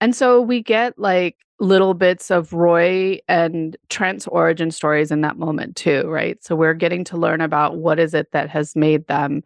And 0.00 0.14
so 0.14 0.40
we 0.40 0.62
get 0.62 0.98
like 0.98 1.36
little 1.60 1.94
bits 1.94 2.30
of 2.30 2.52
Roy 2.52 3.18
and 3.28 3.76
Trent's 3.88 4.26
origin 4.28 4.70
stories 4.70 5.10
in 5.10 5.22
that 5.22 5.38
moment 5.38 5.76
too, 5.76 6.02
right? 6.06 6.42
So 6.44 6.54
we're 6.54 6.74
getting 6.74 7.04
to 7.04 7.16
learn 7.16 7.40
about 7.40 7.76
what 7.78 7.98
is 7.98 8.14
it 8.14 8.30
that 8.32 8.48
has 8.48 8.76
made 8.76 9.06
them 9.08 9.42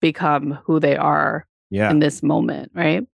become 0.00 0.58
who 0.64 0.80
they 0.80 0.96
are 0.96 1.46
Yeah, 1.70 1.90
in 1.90 2.00
this 2.00 2.22
moment, 2.22 2.72
right? 2.74 3.06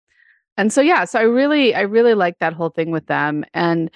And 0.58 0.72
so 0.74 0.82
yeah, 0.82 1.06
so 1.06 1.20
I 1.20 1.24
really 1.24 1.76
I 1.76 1.82
really 1.82 2.14
like 2.14 2.40
that 2.40 2.54
whole 2.54 2.70
thing 2.70 2.92
with 2.92 3.08
them 3.08 3.46
and 3.54 3.90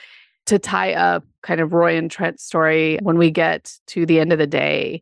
to 0.46 0.60
tie 0.60 0.94
up 0.94 1.24
kind 1.42 1.62
of 1.62 1.72
Roy 1.72 1.98
and 1.98 2.12
Trent's 2.12 2.44
story 2.44 3.00
when 3.02 3.18
we 3.18 3.32
get 3.32 3.78
to 3.88 4.06
the 4.06 4.20
end 4.20 4.34
of 4.34 4.40
the 4.40 4.48
day 4.48 5.02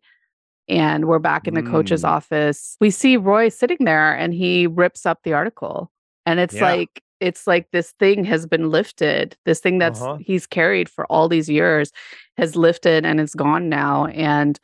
and 0.68 1.06
we're 1.06 1.20
back 1.20 1.48
in 1.48 1.56
the 1.56 1.64
coach's 1.64 2.04
Mm. 2.04 2.10
office. 2.10 2.78
We 2.80 2.92
see 2.92 3.18
Roy 3.18 3.50
sitting 3.50 3.86
there 3.86 4.14
and 4.16 4.34
he 4.34 4.68
rips 4.68 5.06
up 5.06 5.24
the 5.24 5.34
article. 5.34 5.92
And 6.28 6.40
it's 6.40 6.54
Yeah. 6.56 6.62
like 6.64 7.02
it's 7.22 7.48
like 7.48 7.70
this 7.72 7.94
thing 8.00 8.26
has 8.26 8.46
been 8.46 8.70
lifted. 8.72 9.38
This 9.46 9.60
thing 9.60 9.78
that's 9.78 10.02
Uh-huh. 10.02 10.18
he's 10.20 10.48
carried 10.48 10.90
for 10.90 11.06
all 11.06 11.30
these 11.30 11.50
years 11.50 11.92
has 12.38 12.56
lifted 12.56 13.06
and 13.06 13.20
it's 13.20 13.36
gone 13.36 13.70
now. 13.70 14.08
And 14.08 14.60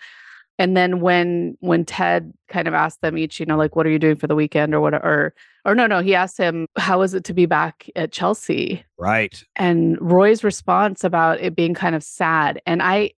and 0.59 0.75
then 0.75 0.99
when 1.01 1.55
when 1.59 1.85
Ted 1.85 2.33
kind 2.49 2.67
of 2.67 2.73
asked 2.73 3.01
them 3.01 3.15
each, 3.17 3.39
you 3.39 3.45
know, 3.45 3.57
like, 3.57 3.75
what 3.75 3.85
are 3.85 3.91
you 3.91 3.99
doing 3.99 4.15
for 4.15 4.25
the 4.25 4.33
weekend 4.35 4.73
or 4.73 4.81
whatever, 4.81 5.05
or, 5.05 5.33
or 5.71 5.75
no, 5.75 5.85
no, 5.85 6.01
he 6.01 6.15
asked 6.15 6.37
him, 6.39 6.65
how 6.77 7.03
is 7.03 7.13
it 7.13 7.23
to 7.25 7.33
be 7.33 7.45
back 7.45 7.87
at 7.95 8.11
Chelsea? 8.11 8.83
Right. 8.97 9.43
And 9.55 9.97
Roy's 10.01 10.43
response 10.43 11.03
about 11.03 11.39
it 11.41 11.55
being 11.55 11.75
kind 11.75 11.95
of 11.95 12.01
sad. 12.03 12.59
And 12.65 12.81
I, 12.81 13.11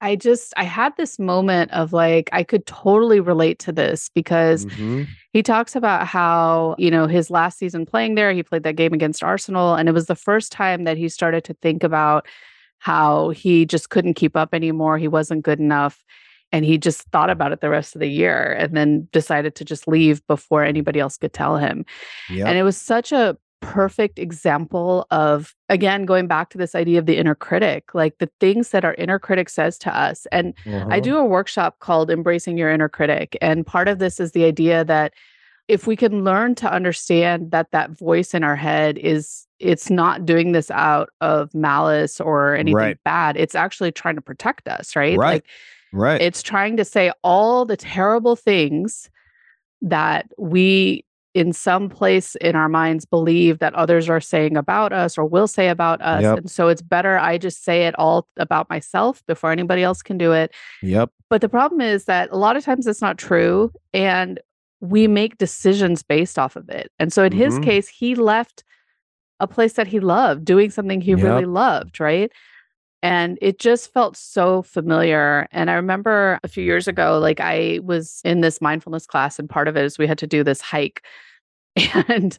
I 0.00 0.16
just, 0.16 0.52
I 0.56 0.64
had 0.64 0.94
this 0.96 1.18
moment 1.18 1.70
of 1.72 1.92
like, 1.92 2.28
I 2.32 2.44
could 2.44 2.66
totally 2.66 3.18
relate 3.20 3.58
to 3.60 3.72
this 3.72 4.10
because 4.14 4.66
Mhm. 4.66 5.06
he 5.32 5.42
talks 5.42 5.74
about 5.74 6.06
how, 6.06 6.74
you 6.78 6.90
know, 6.90 7.06
his 7.06 7.30
last 7.30 7.58
season 7.58 7.86
playing 7.86 8.14
there, 8.14 8.32
he 8.32 8.42
played 8.42 8.62
that 8.64 8.76
game 8.76 8.92
against 8.92 9.22
Arsenal. 9.22 9.74
And 9.74 9.88
it 9.88 9.92
was 9.92 10.06
the 10.06 10.14
first 10.14 10.52
time 10.52 10.84
that 10.84 10.98
he 10.98 11.08
started 11.08 11.44
to 11.44 11.54
think 11.62 11.82
about 11.82 12.26
how 12.78 13.30
he 13.30 13.64
just 13.64 13.88
couldn't 13.88 14.14
keep 14.14 14.36
up 14.36 14.52
anymore. 14.52 14.98
He 14.98 15.08
wasn't 15.08 15.44
good 15.44 15.60
enough. 15.60 16.04
And 16.52 16.64
he 16.64 16.78
just 16.78 17.02
thought 17.10 17.30
about 17.30 17.52
it 17.52 17.60
the 17.60 17.70
rest 17.70 17.96
of 17.96 18.00
the 18.00 18.08
year 18.08 18.52
and 18.52 18.76
then 18.76 19.08
decided 19.12 19.54
to 19.56 19.64
just 19.64 19.88
leave 19.88 20.24
before 20.26 20.62
anybody 20.62 21.00
else 21.00 21.16
could 21.16 21.32
tell 21.32 21.56
him. 21.56 21.84
Yep. 22.30 22.46
And 22.46 22.58
it 22.58 22.62
was 22.62 22.76
such 22.76 23.12
a 23.12 23.36
perfect 23.74 24.18
example 24.18 25.06
of, 25.10 25.54
again, 25.68 26.04
going 26.06 26.26
back 26.26 26.50
to 26.50 26.58
this 26.58 26.74
idea 26.74 26.98
of 26.98 27.06
the 27.06 27.16
inner 27.16 27.34
critic, 27.34 27.94
like 27.94 28.18
the 28.18 28.30
things 28.40 28.70
that 28.70 28.84
our 28.84 28.94
inner 28.94 29.18
critic 29.18 29.48
says 29.48 29.78
to 29.78 29.96
us. 29.96 30.26
And 30.32 30.54
I 30.66 30.70
Uh-huh. 30.70 31.00
do 31.00 31.16
a 31.18 31.24
workshop 31.24 31.78
called 31.80 32.10
Embracing 32.10 32.56
Your 32.58 32.70
Inner 32.70 32.88
Critic. 32.88 33.36
And 33.40 33.66
part 33.66 33.88
of 33.88 33.98
this 33.98 34.20
is 34.20 34.32
the 34.32 34.44
idea 34.44 34.84
that 34.84 35.14
if 35.68 35.86
we 35.86 35.96
can 35.96 36.22
learn 36.22 36.54
to 36.54 36.70
understand 36.72 37.50
that 37.50 37.72
that 37.72 37.90
voice 37.90 38.34
in 38.34 38.44
our 38.44 38.54
head 38.54 38.98
is, 38.98 39.46
it's 39.58 39.90
not 39.90 40.24
doing 40.24 40.52
this 40.52 40.70
out 40.70 41.08
of 41.20 41.52
malice 41.54 42.20
or 42.20 42.54
anything 42.54 42.74
Right. 42.74 42.98
bad. 43.04 43.36
It's 43.36 43.54
actually 43.54 43.90
trying 43.90 44.14
to 44.16 44.22
protect 44.22 44.68
us, 44.68 44.94
right? 44.94 45.18
Right. 45.18 45.32
Like 45.32 45.46
Right. 45.92 46.20
it's 46.20 46.42
trying 46.42 46.76
to 46.76 46.84
say 46.84 47.10
all 47.24 47.64
the 47.64 47.76
terrible 47.76 48.36
things 48.36 49.10
that 49.82 50.26
we 50.38 51.04
in 51.36 51.52
some 51.52 51.90
place 51.90 52.34
in 52.36 52.56
our 52.56 52.68
minds 52.68 53.04
believe 53.04 53.58
that 53.58 53.74
others 53.74 54.08
are 54.08 54.20
saying 54.22 54.56
about 54.56 54.90
us 54.92 55.18
or 55.18 55.24
will 55.26 55.46
say 55.46 55.68
about 55.68 56.00
us 56.00 56.22
Yep. 56.22 56.38
and 56.38 56.50
so 56.50 56.68
it's 56.68 56.80
better 56.80 57.18
i 57.18 57.36
just 57.36 57.62
say 57.62 57.86
it 57.86 57.94
all 57.98 58.26
about 58.38 58.70
myself 58.70 59.22
before 59.26 59.52
anybody 59.52 59.82
else 59.82 60.00
can 60.02 60.16
do 60.16 60.32
it 60.32 60.52
yep. 60.82 61.10
but 61.28 61.42
the 61.42 61.48
problem 61.50 61.82
is 61.82 62.06
that 62.06 62.30
a 62.32 62.38
lot 62.38 62.56
of 62.56 62.64
times 62.64 62.86
it's 62.86 63.02
not 63.02 63.18
true 63.18 63.70
and 63.92 64.40
we 64.80 65.06
make 65.06 65.36
decisions 65.36 66.02
based 66.02 66.38
off 66.38 66.56
of 66.56 66.70
it 66.70 66.90
and 66.98 67.12
so 67.12 67.22
in 67.22 67.32
his 67.32 67.58
Mhm. 67.58 67.64
case 67.64 67.86
he 67.88 68.14
left 68.14 68.64
a 69.38 69.46
place 69.46 69.74
that 69.74 69.86
he 69.88 70.00
loved 70.00 70.42
doing 70.46 70.70
something 70.70 71.02
he 71.02 71.10
Yep. 71.10 71.20
really 71.22 71.44
loved 71.44 72.00
right 72.00 72.32
and 73.06 73.38
it 73.40 73.60
just 73.60 73.92
felt 73.92 74.16
so 74.16 74.62
familiar. 74.62 75.46
And 75.52 75.70
I 75.70 75.74
remember 75.74 76.40
a 76.42 76.48
few 76.48 76.64
years 76.64 76.88
ago, 76.88 77.20
like 77.20 77.38
I 77.38 77.78
was 77.84 78.20
in 78.24 78.40
this 78.40 78.60
mindfulness 78.60 79.06
class, 79.06 79.38
and 79.38 79.48
part 79.48 79.68
of 79.68 79.76
it 79.76 79.84
is 79.84 79.96
we 79.96 80.08
had 80.08 80.18
to 80.18 80.26
do 80.26 80.42
this 80.42 80.60
hike. 80.60 81.04
And 82.08 82.36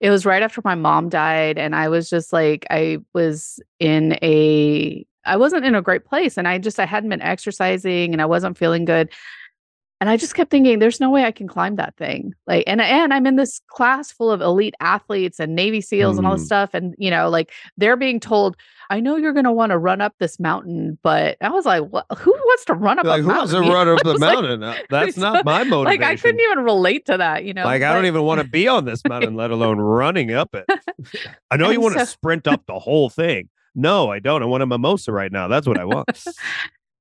it 0.00 0.10
was 0.10 0.26
right 0.26 0.42
after 0.42 0.60
my 0.62 0.74
mom 0.74 1.08
died. 1.08 1.56
And 1.56 1.74
I 1.74 1.88
was 1.88 2.10
just 2.10 2.34
like, 2.34 2.66
I 2.68 2.98
was 3.14 3.60
in 3.80 4.18
a, 4.22 5.06
I 5.24 5.38
wasn't 5.38 5.64
in 5.64 5.74
a 5.74 5.80
great 5.80 6.04
place. 6.04 6.36
And 6.36 6.46
I 6.46 6.58
just, 6.58 6.78
I 6.78 6.84
hadn't 6.84 7.08
been 7.08 7.22
exercising 7.22 8.12
and 8.12 8.20
I 8.20 8.26
wasn't 8.26 8.58
feeling 8.58 8.84
good. 8.84 9.10
And 10.04 10.10
I 10.10 10.18
just 10.18 10.34
kept 10.34 10.50
thinking, 10.50 10.80
there's 10.80 11.00
no 11.00 11.08
way 11.08 11.24
I 11.24 11.32
can 11.32 11.48
climb 11.48 11.76
that 11.76 11.96
thing. 11.96 12.34
Like, 12.46 12.64
and 12.66 12.78
and 12.82 13.14
I'm 13.14 13.24
in 13.26 13.36
this 13.36 13.62
class 13.68 14.12
full 14.12 14.30
of 14.30 14.42
elite 14.42 14.74
athletes 14.78 15.40
and 15.40 15.54
Navy 15.54 15.80
SEALs 15.80 16.18
and 16.18 16.26
all 16.26 16.34
this 16.34 16.42
Mm. 16.42 16.46
stuff. 16.46 16.74
And 16.74 16.94
you 16.98 17.10
know, 17.10 17.30
like 17.30 17.50
they're 17.78 17.96
being 17.96 18.20
told, 18.20 18.54
I 18.90 19.00
know 19.00 19.16
you're 19.16 19.32
gonna 19.32 19.50
want 19.50 19.70
to 19.70 19.78
run 19.78 20.02
up 20.02 20.12
this 20.18 20.38
mountain, 20.38 20.98
but 21.02 21.38
I 21.40 21.48
was 21.48 21.64
like, 21.64 21.84
what 21.84 22.04
who 22.18 22.32
wants 22.32 22.66
to 22.66 22.74
run 22.74 22.98
up 22.98 23.06
Like 23.06 23.22
who 23.22 23.28
wants 23.28 23.52
to 23.52 23.60
run 23.60 23.88
up 23.88 23.98
the 24.04 24.12
was 24.12 24.20
like- 24.20 24.34
mountain? 24.34 24.62
Uh, 24.62 24.76
That's 24.90 25.16
not 25.16 25.42
my 25.46 25.64
motivation. 25.64 25.84
like 26.02 26.10
I 26.10 26.16
couldn't 26.16 26.40
even 26.40 26.64
relate 26.64 27.06
to 27.06 27.16
that, 27.16 27.44
you 27.46 27.54
know. 27.54 27.64
Like 27.64 27.80
I 27.80 27.94
don't 27.94 28.04
even 28.04 28.24
want 28.24 28.42
to 28.42 28.46
be 28.46 28.68
on 28.68 28.84
this 28.84 29.00
mountain, 29.08 29.36
let 29.36 29.52
alone 29.52 29.78
running 29.78 30.32
up 30.34 30.54
it. 30.54 30.66
I 31.50 31.56
know 31.56 31.70
you 31.70 31.80
want 31.80 31.94
to 31.94 32.00
so- 32.00 32.04
sprint 32.12 32.46
up 32.46 32.66
the 32.66 32.78
whole 32.78 33.08
thing. 33.08 33.48
No, 33.74 34.12
I 34.12 34.18
don't. 34.18 34.42
I 34.42 34.44
want 34.44 34.62
a 34.62 34.66
mimosa 34.66 35.12
right 35.12 35.32
now. 35.32 35.48
That's 35.48 35.66
what 35.66 35.80
I 35.80 35.86
want. 35.86 36.06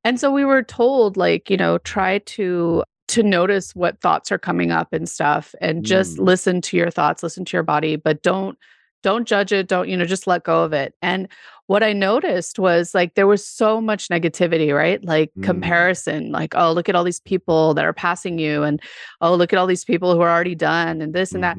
And 0.06 0.20
so 0.20 0.32
we 0.32 0.44
were 0.44 0.64
told, 0.64 1.16
like, 1.18 1.50
you 1.50 1.56
know, 1.56 1.78
try 1.80 2.18
to 2.18 2.84
to 3.10 3.24
notice 3.24 3.76
what 3.76 4.00
thoughts 4.02 4.32
are 4.32 4.38
coming 4.38 4.72
up 4.72 4.94
and 4.94 5.08
stuff 5.10 5.54
and 5.62 5.84
just 5.86 6.18
Mm. 6.18 6.26
listen 6.26 6.62
to 6.62 6.78
your 6.78 6.90
thoughts, 6.90 7.24
listen 7.24 7.46
to 7.46 7.58
your 7.58 7.64
body, 7.64 7.96
but 7.96 8.22
don't 8.24 8.58
don't 9.04 9.28
judge 9.28 9.52
it, 9.52 9.68
don't, 9.68 9.90
you 9.90 9.98
know, 9.98 10.06
just 10.06 10.28
let 10.28 10.46
go 10.46 10.64
of 10.64 10.72
it. 10.72 10.94
And 11.02 11.28
what 11.68 11.84
I 11.84 11.92
noticed 11.92 12.58
was 12.58 12.96
like 12.96 13.16
there 13.16 13.28
was 13.28 13.46
so 13.46 13.82
much 13.82 14.08
negativity, 14.08 14.74
right? 14.74 15.04
Like 15.04 15.32
Mm. 15.38 15.44
comparison, 15.44 16.32
like, 16.32 16.56
oh, 16.56 16.72
look 16.72 16.88
at 16.88 16.96
all 16.96 17.04
these 17.04 17.20
people 17.20 17.74
that 17.74 17.84
are 17.84 17.92
passing 17.92 18.40
you 18.40 18.64
and 18.64 18.82
oh, 19.20 19.36
look 19.36 19.52
at 19.52 19.60
all 19.60 19.68
these 19.68 19.84
people 19.84 20.14
who 20.16 20.22
are 20.22 20.30
already 20.32 20.56
done 20.56 21.02
and 21.02 21.14
this 21.14 21.34
and 21.34 21.44
that. 21.44 21.58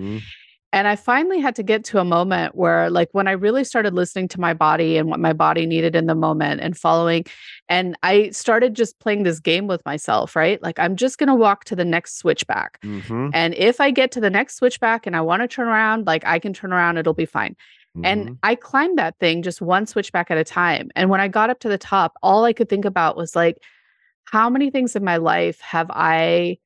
And 0.75 0.89
I 0.89 0.97
finally 0.97 1.39
had 1.39 1.55
to 1.55 1.63
get 1.63 1.85
to 1.85 2.01
a 2.01 2.05
moment 2.05 2.57
where, 2.57 2.91
like, 2.91 3.09
when 3.13 3.29
I 3.29 3.33
really 3.33 3.63
started 3.63 3.95
listening 3.95 4.27
to 4.29 4.41
my 4.41 4.55
body 4.55 4.97
and 4.97 5.09
what 5.09 5.21
my 5.21 5.33
body 5.33 5.67
needed 5.67 5.95
in 5.95 6.07
the 6.07 6.17
moment 6.17 6.61
and 6.61 6.77
following, 6.77 7.27
and 7.69 7.97
I 8.03 8.31
started 8.31 8.75
just 8.75 8.99
playing 8.99 9.23
this 9.23 9.39
game 9.39 9.69
with 9.69 9.85
myself, 9.87 10.35
right? 10.35 10.61
Like, 10.61 10.81
I'm 10.81 10.97
just 10.97 11.17
going 11.17 11.29
to 11.29 11.35
walk 11.37 11.65
to 11.67 11.77
the 11.77 11.85
next 11.85 12.19
switchback. 12.19 12.81
Mhm. 12.83 13.31
And 13.33 13.55
if 13.55 13.81
I 13.81 13.93
get 13.93 14.11
to 14.13 14.21
the 14.21 14.31
next 14.31 14.57
switchback 14.57 15.07
and 15.07 15.15
I 15.15 15.21
want 15.21 15.43
to 15.43 15.49
turn 15.49 15.69
around, 15.69 16.09
like, 16.09 16.27
I 16.27 16.41
can 16.41 16.53
turn 16.53 16.73
around, 16.73 16.99
it'll 16.99 17.15
be 17.15 17.25
fine. 17.25 17.55
Mhm. 17.97 18.05
And 18.05 18.39
I 18.43 18.57
climbed 18.57 18.99
that 18.99 19.17
thing 19.21 19.43
just 19.43 19.63
one 19.63 19.87
switchback 19.87 20.29
at 20.33 20.39
a 20.39 20.45
time. 20.45 20.91
And 20.97 21.09
when 21.09 21.21
I 21.21 21.29
got 21.29 21.51
up 21.51 21.61
to 21.61 21.69
the 21.69 21.79
top, 21.79 22.15
all 22.21 22.45
I 22.45 22.53
could 22.53 22.69
think 22.69 22.85
about 22.85 23.17
was 23.17 23.37
like, 23.37 23.59
how 24.25 24.51
many 24.51 24.71
things 24.71 24.97
in 24.97 25.05
my 25.05 25.19
life 25.19 25.61
have 25.61 25.89
I 25.91 26.59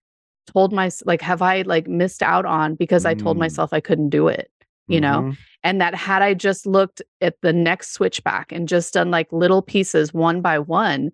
told 0.48 0.72
my 0.72 0.90
like 1.04 1.20
have 1.22 1.42
I 1.42 1.62
like 1.62 1.86
missed 1.86 2.22
out 2.22 2.46
on 2.46 2.74
because 2.74 3.04
I 3.04 3.14
told 3.14 3.36
Mm. 3.36 3.40
myself 3.40 3.72
I 3.72 3.80
couldn't 3.80 4.08
do 4.10 4.28
it, 4.28 4.50
you 4.88 5.00
know? 5.00 5.22
Mhm. 5.22 5.36
And 5.62 5.80
that 5.80 5.94
had 5.94 6.22
I 6.22 6.34
just 6.34 6.66
looked 6.66 7.02
at 7.20 7.40
the 7.42 7.52
next 7.52 7.92
switchback 7.92 8.50
and 8.52 8.66
just 8.68 8.94
done 8.94 9.10
like 9.10 9.30
little 9.32 9.62
pieces 9.62 10.14
one 10.14 10.40
by 10.40 10.58
one, 10.58 11.10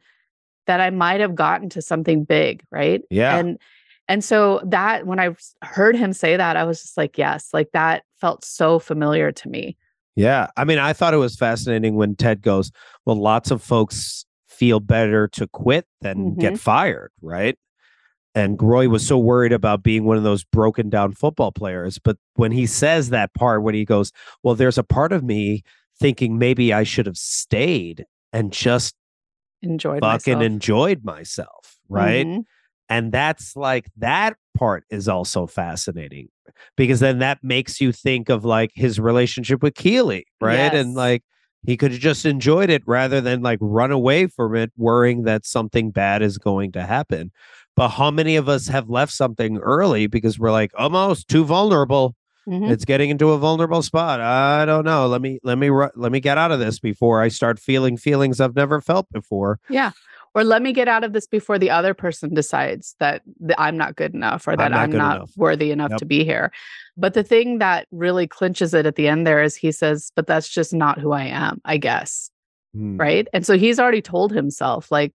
that 0.67 0.81
I 0.81 0.91
might 0.91 1.21
have 1.21 1.35
gotten 1.35 1.69
to 1.71 1.83
something 1.83 2.25
big, 2.25 2.63
right? 2.71 3.03
Yeah. 3.11 3.37
And 3.37 3.59
and 4.07 4.23
so 4.23 4.61
that 4.67 5.07
when 5.07 5.19
I 5.19 5.35
heard 5.63 5.97
him 5.97 6.13
say 6.13 6.37
that, 6.37 6.57
I 6.59 6.65
was 6.65 6.83
just 6.83 6.97
like, 6.99 7.17
yes, 7.17 7.49
like 7.55 7.71
that 7.73 8.03
felt 8.21 8.45
so 8.45 8.79
familiar 8.79 9.33
to 9.33 9.49
me. 9.49 9.77
Yeah. 10.15 10.49
I 10.57 10.65
mean, 10.65 10.79
I 10.79 10.93
thought 10.93 11.15
it 11.15 11.19
was 11.19 11.37
fascinating 11.37 11.97
when 11.97 12.15
Ted 12.15 12.43
goes, 12.43 12.71
Well, 13.07 13.17
lots 13.17 13.51
of 13.51 13.63
folks 13.63 14.25
feel 14.47 14.79
better 14.79 15.27
to 15.29 15.47
quit 15.49 15.87
than 16.03 16.35
get 16.37 16.59
fired, 16.59 17.11
right? 17.23 17.59
And 18.35 18.61
Roy 18.61 18.89
was 18.89 19.07
so 19.07 19.17
worried 19.19 19.53
about 19.53 19.83
being 19.83 20.05
one 20.05 20.17
of 20.17 20.25
those 20.25 20.45
broken 20.45 20.91
down 20.91 21.13
football 21.13 21.53
players. 21.53 21.99
But 21.99 22.17
when 22.35 22.51
he 22.53 22.67
says 22.67 23.11
that 23.11 23.33
part, 23.35 23.63
when 23.63 23.75
he 23.75 23.85
goes, 23.85 24.11
Well, 24.43 24.55
there's 24.55 24.79
a 24.79 24.83
part 24.83 25.13
of 25.13 25.23
me 25.23 25.63
thinking 26.01 26.39
maybe 26.39 26.73
I 26.73 26.83
should 26.83 27.07
have 27.07 27.17
stayed 27.17 28.05
and 28.33 28.53
just 28.53 28.95
Enjoyed 29.63 30.01
fucking 30.01 30.35
myself. 30.35 30.43
enjoyed 30.45 31.05
myself, 31.05 31.77
right? 31.89 32.27
Mhm. 32.27 32.45
And 32.91 33.13
that's 33.13 33.57
like 33.57 33.87
that 33.97 34.37
part 34.55 34.85
is 34.91 35.09
also 35.09 35.47
fascinating 35.47 36.29
because 36.77 37.01
then 37.01 37.19
that 37.21 37.39
makes 37.43 37.81
you 37.81 37.93
think 37.93 38.29
of 38.29 38.45
like 38.45 38.73
his 38.75 39.01
relationship 39.01 39.63
with 39.63 39.75
Keeley, 39.75 40.27
right? 40.41 40.75
And 40.75 40.95
like 40.95 41.23
he 41.67 41.79
could 41.79 41.93
have 41.93 42.01
just 42.01 42.27
enjoyed 42.27 42.69
it 42.69 42.83
rather 42.87 43.23
than 43.23 43.41
like 43.41 43.59
run 43.63 43.91
away 43.91 44.27
from 44.27 44.55
it, 44.55 44.71
worrying 44.77 45.23
that 45.23 45.47
something 45.47 45.91
bad 45.93 46.21
is 46.21 46.37
going 46.37 46.73
to 46.73 46.83
happen. 46.83 47.33
But 47.77 47.89
how 47.91 48.11
many 48.11 48.37
of 48.37 48.49
us 48.49 48.69
have 48.69 48.89
left 48.89 49.13
something 49.13 49.59
early 49.59 50.07
because 50.07 50.39
we're 50.39 50.53
like 50.53 50.73
almost 50.77 51.29
too 51.29 51.45
vulnerable? 51.45 52.15
Mhm. 52.49 52.71
It's 52.71 52.85
getting 52.85 53.09
into 53.11 53.31
a 53.31 53.39
vulnerable 53.39 53.83
spot. 53.83 54.21
I 54.21 54.65
don't 54.67 54.85
know. 54.85 55.07
Let 55.07 55.23
me 55.23 55.39
let 55.43 55.57
me 55.59 55.71
let 55.97 56.13
me 56.13 56.21
get 56.21 56.37
out 56.39 56.53
of 56.53 56.59
this 56.61 56.79
before 56.79 57.23
I 57.23 57.29
start 57.29 57.59
feeling 57.59 57.97
feelings 57.97 58.41
I've 58.41 58.55
never 58.55 58.81
felt 58.81 59.07
before. 59.11 59.59
Yeah. 59.71 59.93
Or 60.37 60.43
let 60.45 60.63
me 60.63 60.73
get 60.73 60.89
out 60.89 61.05
of 61.05 61.13
this 61.13 61.27
before 61.29 61.59
the 61.61 61.71
other 61.71 61.95
person 61.95 62.35
decides 62.35 62.97
that 62.99 63.23
th- 63.41 63.55
I'm 63.57 63.77
not 63.77 63.95
good 63.97 64.15
enough 64.15 64.47
or 64.49 64.57
that 64.57 64.73
not 64.73 64.81
I'm 64.81 64.91
not 64.91 65.17
enough. 65.19 65.31
worthy 65.37 65.71
enough 65.71 65.91
Yep. 65.93 65.99
to 66.01 66.05
be 66.07 66.25
here. 66.25 66.51
But 66.97 67.15
the 67.15 67.23
thing 67.23 67.59
that 67.61 67.87
really 67.93 68.27
clinches 68.27 68.75
it 68.75 68.85
at 68.85 68.97
the 68.97 69.07
end 69.09 69.27
there 69.27 69.43
is 69.43 69.55
he 69.57 69.71
says, 69.73 70.11
but 70.17 70.27
that's 70.27 70.49
just 70.49 70.75
not 70.75 70.99
who 70.99 71.13
I 71.13 71.23
am, 71.27 71.61
I 71.65 71.77
guess. 71.77 72.31
Hmm. 72.75 72.97
Right. 72.97 73.29
And 73.33 73.47
so 73.47 73.57
he's 73.57 73.79
already 73.79 74.03
told 74.03 74.33
himself, 74.33 74.91
like, 74.91 75.13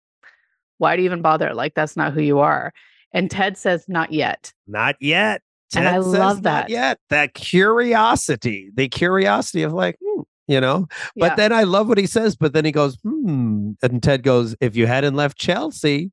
why 0.79 0.97
do 0.97 1.03
you 1.03 1.07
even 1.09 1.23
bother? 1.23 1.55
Like, 1.55 1.75
that's 1.75 1.97
not 1.97 2.13
who 2.13 2.21
you 2.23 2.39
are. 2.41 2.73
And 3.13 3.31
Ted 3.31 3.57
says, 3.57 3.85
not 3.89 4.13
yet. 4.13 4.53
Not 4.67 4.97
yet. 5.01 5.43
And 5.77 5.87
I 5.87 5.99
love 5.99 6.37
not 6.37 6.43
that. 6.45 6.71
yet. 6.71 6.99
That 7.11 7.35
curiosity, 7.35 8.71
the 8.75 8.89
curiosity 8.89 9.63
of 9.63 9.73
like, 9.73 9.97
hmm, 10.05 10.23
you 10.47 10.61
know? 10.61 10.87
But 11.17 11.33
Yeah. 11.33 11.35
then 11.37 11.53
I 11.53 11.65
love 11.65 11.89
what 11.89 11.99
he 11.99 12.07
says, 12.07 12.37
but 12.37 12.53
then 12.53 12.65
he 12.65 12.73
goes, 12.73 12.97
hmm. 13.03 13.73
And 13.83 14.03
Ted 14.03 14.23
goes, 14.23 14.57
if 14.61 14.77
you 14.77 14.87
hadn't 14.87 15.15
left 15.15 15.37
Chelsea, 15.39 16.11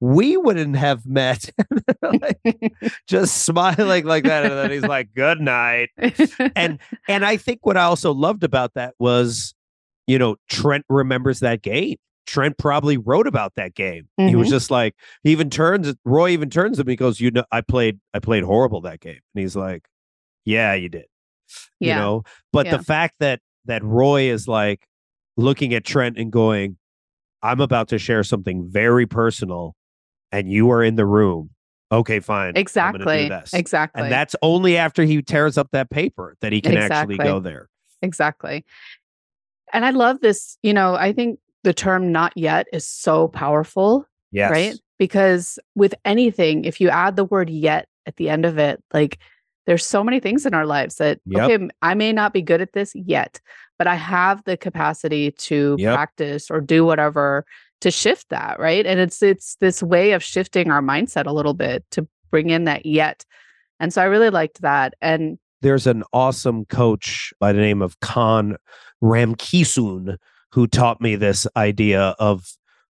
we 0.00 0.36
wouldn't 0.36 0.76
have 0.76 1.06
met. 1.06 1.50
Like, 2.02 2.38
just 3.08 3.44
smiling 3.44 4.04
like 4.06 4.24
that. 4.24 4.44
And 4.44 4.52
then 4.52 4.70
he's 4.70 4.82
like, 4.88 5.12
good 5.14 5.40
night. 5.40 5.88
And 6.54 6.78
and 7.08 7.24
I 7.24 7.36
think 7.36 7.66
what 7.66 7.76
I 7.76 7.82
also 7.82 8.12
loved 8.14 8.44
about 8.44 8.74
that 8.74 8.94
was, 8.98 9.52
you 10.06 10.18
know, 10.18 10.36
Trent 10.48 10.84
remembers 10.88 11.40
that 11.40 11.60
game. 11.60 11.96
Trent 12.28 12.58
probably 12.58 12.98
wrote 12.98 13.26
about 13.26 13.54
that 13.56 13.74
game. 13.74 14.06
He 14.18 14.36
was 14.36 14.48
Mhm. 14.48 14.50
just 14.50 14.70
like, 14.70 14.94
he 15.24 15.32
even 15.32 15.48
turns 15.48 15.94
Roy 16.04 16.28
even 16.28 16.50
turns 16.50 16.78
him. 16.78 16.86
He 16.86 16.94
goes, 16.94 17.20
You 17.20 17.30
know, 17.30 17.44
I 17.50 17.62
played, 17.62 17.98
I 18.12 18.18
played 18.18 18.44
horrible 18.44 18.82
that 18.82 19.00
game. 19.00 19.18
And 19.34 19.42
he's 19.42 19.56
like, 19.56 19.88
Yeah, 20.44 20.74
you 20.74 20.90
did. 20.90 21.06
You 21.80 21.94
know, 21.94 22.22
but 22.52 22.66
Yeah. 22.66 22.76
the 22.76 22.82
fact 22.82 23.14
that 23.20 23.40
that 23.64 23.82
Roy 23.82 24.24
is 24.30 24.46
like 24.46 24.86
looking 25.38 25.72
at 25.72 25.84
Trent 25.84 26.18
and 26.18 26.30
going, 26.30 26.76
I'm 27.42 27.60
about 27.60 27.88
to 27.88 27.98
share 27.98 28.22
something 28.22 28.68
very 28.68 29.06
personal, 29.06 29.74
and 30.30 30.50
you 30.52 30.70
are 30.70 30.82
in 30.84 30.96
the 30.96 31.06
room. 31.06 31.50
Okay, 31.90 32.20
fine. 32.20 32.52
Exactly. 32.56 33.28
this." 33.30 33.54
Exactly. 33.54 34.02
And 34.02 34.12
that's 34.12 34.36
only 34.42 34.76
after 34.76 35.04
he 35.04 35.22
tears 35.22 35.56
up 35.56 35.70
that 35.72 35.88
paper 35.88 36.36
that 36.42 36.52
he 36.52 36.60
can 36.60 36.76
actually 36.76 37.16
go 37.16 37.40
there. 37.40 37.70
Exactly. 38.02 38.66
And 39.72 39.84
I 39.86 39.90
love 39.90 40.20
this, 40.20 40.58
you 40.62 40.74
know, 40.74 40.94
I 40.94 41.12
think 41.14 41.38
the 41.64 41.74
term 41.74 42.12
not 42.12 42.32
yet 42.36 42.66
is 42.72 42.86
so 42.86 43.28
powerful, 43.28 44.06
Yes. 44.32 44.50
right? 44.50 44.74
Because 44.98 45.58
with 45.74 45.94
anything, 46.04 46.64
if 46.64 46.80
you 46.80 46.88
add 46.88 47.16
the 47.16 47.24
word 47.24 47.50
yet 47.50 47.88
at 48.06 48.16
the 48.16 48.28
end 48.28 48.44
of 48.44 48.58
it, 48.58 48.82
like 48.92 49.18
there's 49.66 49.84
so 49.84 50.02
many 50.02 50.18
things 50.20 50.46
in 50.46 50.54
our 50.54 50.66
lives 50.66 50.96
that, 50.96 51.20
Yep. 51.26 51.50
okay, 51.50 51.68
I 51.82 51.94
may 51.94 52.12
not 52.12 52.32
be 52.32 52.42
good 52.42 52.60
at 52.60 52.72
this 52.72 52.92
yet, 52.94 53.40
but 53.78 53.86
I 53.86 53.96
have 53.96 54.42
the 54.44 54.56
capacity 54.56 55.30
to 55.32 55.76
Yep. 55.78 55.94
practice 55.94 56.50
or 56.50 56.60
do 56.60 56.84
whatever 56.84 57.44
to 57.80 57.90
shift 57.90 58.28
that, 58.30 58.58
right? 58.58 58.84
And 58.86 58.98
it's 58.98 59.22
it's 59.22 59.56
this 59.60 59.82
way 59.82 60.12
of 60.12 60.22
shifting 60.22 60.70
our 60.70 60.82
mindset 60.82 61.26
a 61.26 61.32
little 61.32 61.54
bit 61.54 61.84
to 61.92 62.08
bring 62.30 62.50
in 62.50 62.64
that 62.64 62.86
yet. 62.86 63.24
And 63.78 63.92
so 63.92 64.02
I 64.02 64.06
really 64.06 64.30
liked 64.30 64.62
that. 64.62 64.94
And 65.00 65.38
There's 65.62 65.86
an 65.86 66.02
awesome 66.12 66.64
coach 66.64 67.32
by 67.38 67.52
the 67.52 67.60
name 67.60 67.80
of 67.82 68.00
Khan 68.00 68.56
Ramkisoon 69.02 70.16
who 70.52 70.66
taught 70.66 71.00
me 71.00 71.16
this 71.16 71.46
idea 71.56 72.14
of 72.18 72.44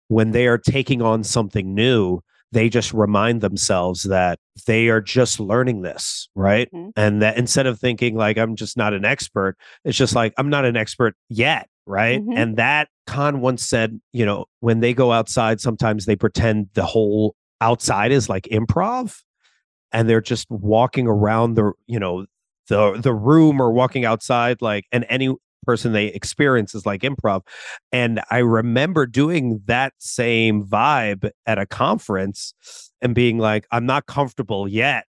when 0.08 0.32
they 0.32 0.46
are 0.46 0.58
taking 0.58 1.02
on 1.02 1.24
something 1.24 1.74
new, 1.74 2.20
they 2.52 2.68
just 2.68 2.92
remind 2.92 3.40
themselves 3.40 4.04
that 4.04 4.38
they 4.66 4.88
are 4.88 5.00
just 5.00 5.40
learning 5.40 5.82
this, 5.82 6.28
right? 6.34 6.68
Mhm. 6.72 6.92
And 6.96 7.22
that 7.22 7.36
instead 7.36 7.66
of 7.66 7.80
thinking 7.80 8.14
like 8.16 8.38
I'm 8.38 8.54
just 8.56 8.76
not 8.76 8.92
an 8.94 9.04
expert, 9.04 9.56
it's 9.84 9.98
just 9.98 10.14
like 10.14 10.32
I'm 10.38 10.50
not 10.50 10.64
an 10.64 10.76
expert 10.76 11.14
yet, 11.28 11.68
right? 11.86 12.20
Mhm. 12.22 12.34
And 12.36 12.56
that 12.56 12.88
Khan 13.06 13.40
once 13.40 13.64
said, 13.66 14.00
you 14.12 14.24
know, 14.24 14.46
when 14.60 14.80
they 14.80 14.94
go 14.94 15.10
outside, 15.12 15.60
sometimes 15.60 16.06
they 16.06 16.16
pretend 16.16 16.68
the 16.74 16.86
whole 16.86 17.34
outside 17.60 18.12
is 18.12 18.28
like 18.28 18.44
improv 18.52 19.16
and 19.92 20.08
they're 20.08 20.20
just 20.20 20.46
walking 20.50 21.06
around 21.06 21.54
the, 21.54 21.72
you 21.86 21.98
know, 21.98 22.26
the 22.68 22.92
the 23.00 23.12
room 23.14 23.60
or 23.60 23.70
walking 23.72 24.04
outside 24.06 24.62
like 24.62 24.84
and 24.92 25.04
any 25.10 25.34
person 25.64 25.92
they 25.92 26.06
experience 26.06 26.74
is 26.74 26.86
like 26.86 27.02
improv 27.02 27.42
and 27.92 28.20
i 28.30 28.38
remember 28.38 29.06
doing 29.06 29.60
that 29.66 29.92
same 29.98 30.64
vibe 30.64 31.30
at 31.46 31.58
a 31.58 31.66
conference 31.66 32.54
and 33.00 33.14
being 33.14 33.38
like 33.38 33.66
i'm 33.70 33.86
not 33.86 34.06
comfortable 34.06 34.68
yet 34.68 35.04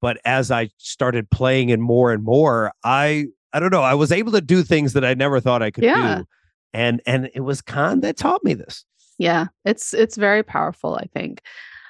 but 0.00 0.18
as 0.24 0.50
i 0.50 0.68
started 0.78 1.30
playing 1.30 1.68
it 1.68 1.78
more 1.78 2.12
and 2.12 2.24
more 2.24 2.72
i 2.84 3.26
i 3.52 3.60
don't 3.60 3.70
know 3.72 3.82
i 3.82 3.94
was 3.94 4.10
able 4.12 4.32
to 4.32 4.40
do 4.40 4.62
things 4.62 4.92
that 4.94 5.04
i 5.04 5.14
never 5.14 5.40
thought 5.40 5.62
i 5.62 5.70
could 5.70 5.84
Yeah. 5.84 6.18
do 6.18 6.24
and 6.72 7.00
and 7.06 7.30
it 7.34 7.40
was 7.40 7.60
khan 7.62 8.00
that 8.00 8.16
taught 8.16 8.42
me 8.44 8.54
this 8.54 8.84
Yeah, 9.18 9.46
it's 9.64 9.92
it's 9.94 10.16
very 10.16 10.42
powerful, 10.42 10.96
I 10.96 11.04
think. 11.14 11.42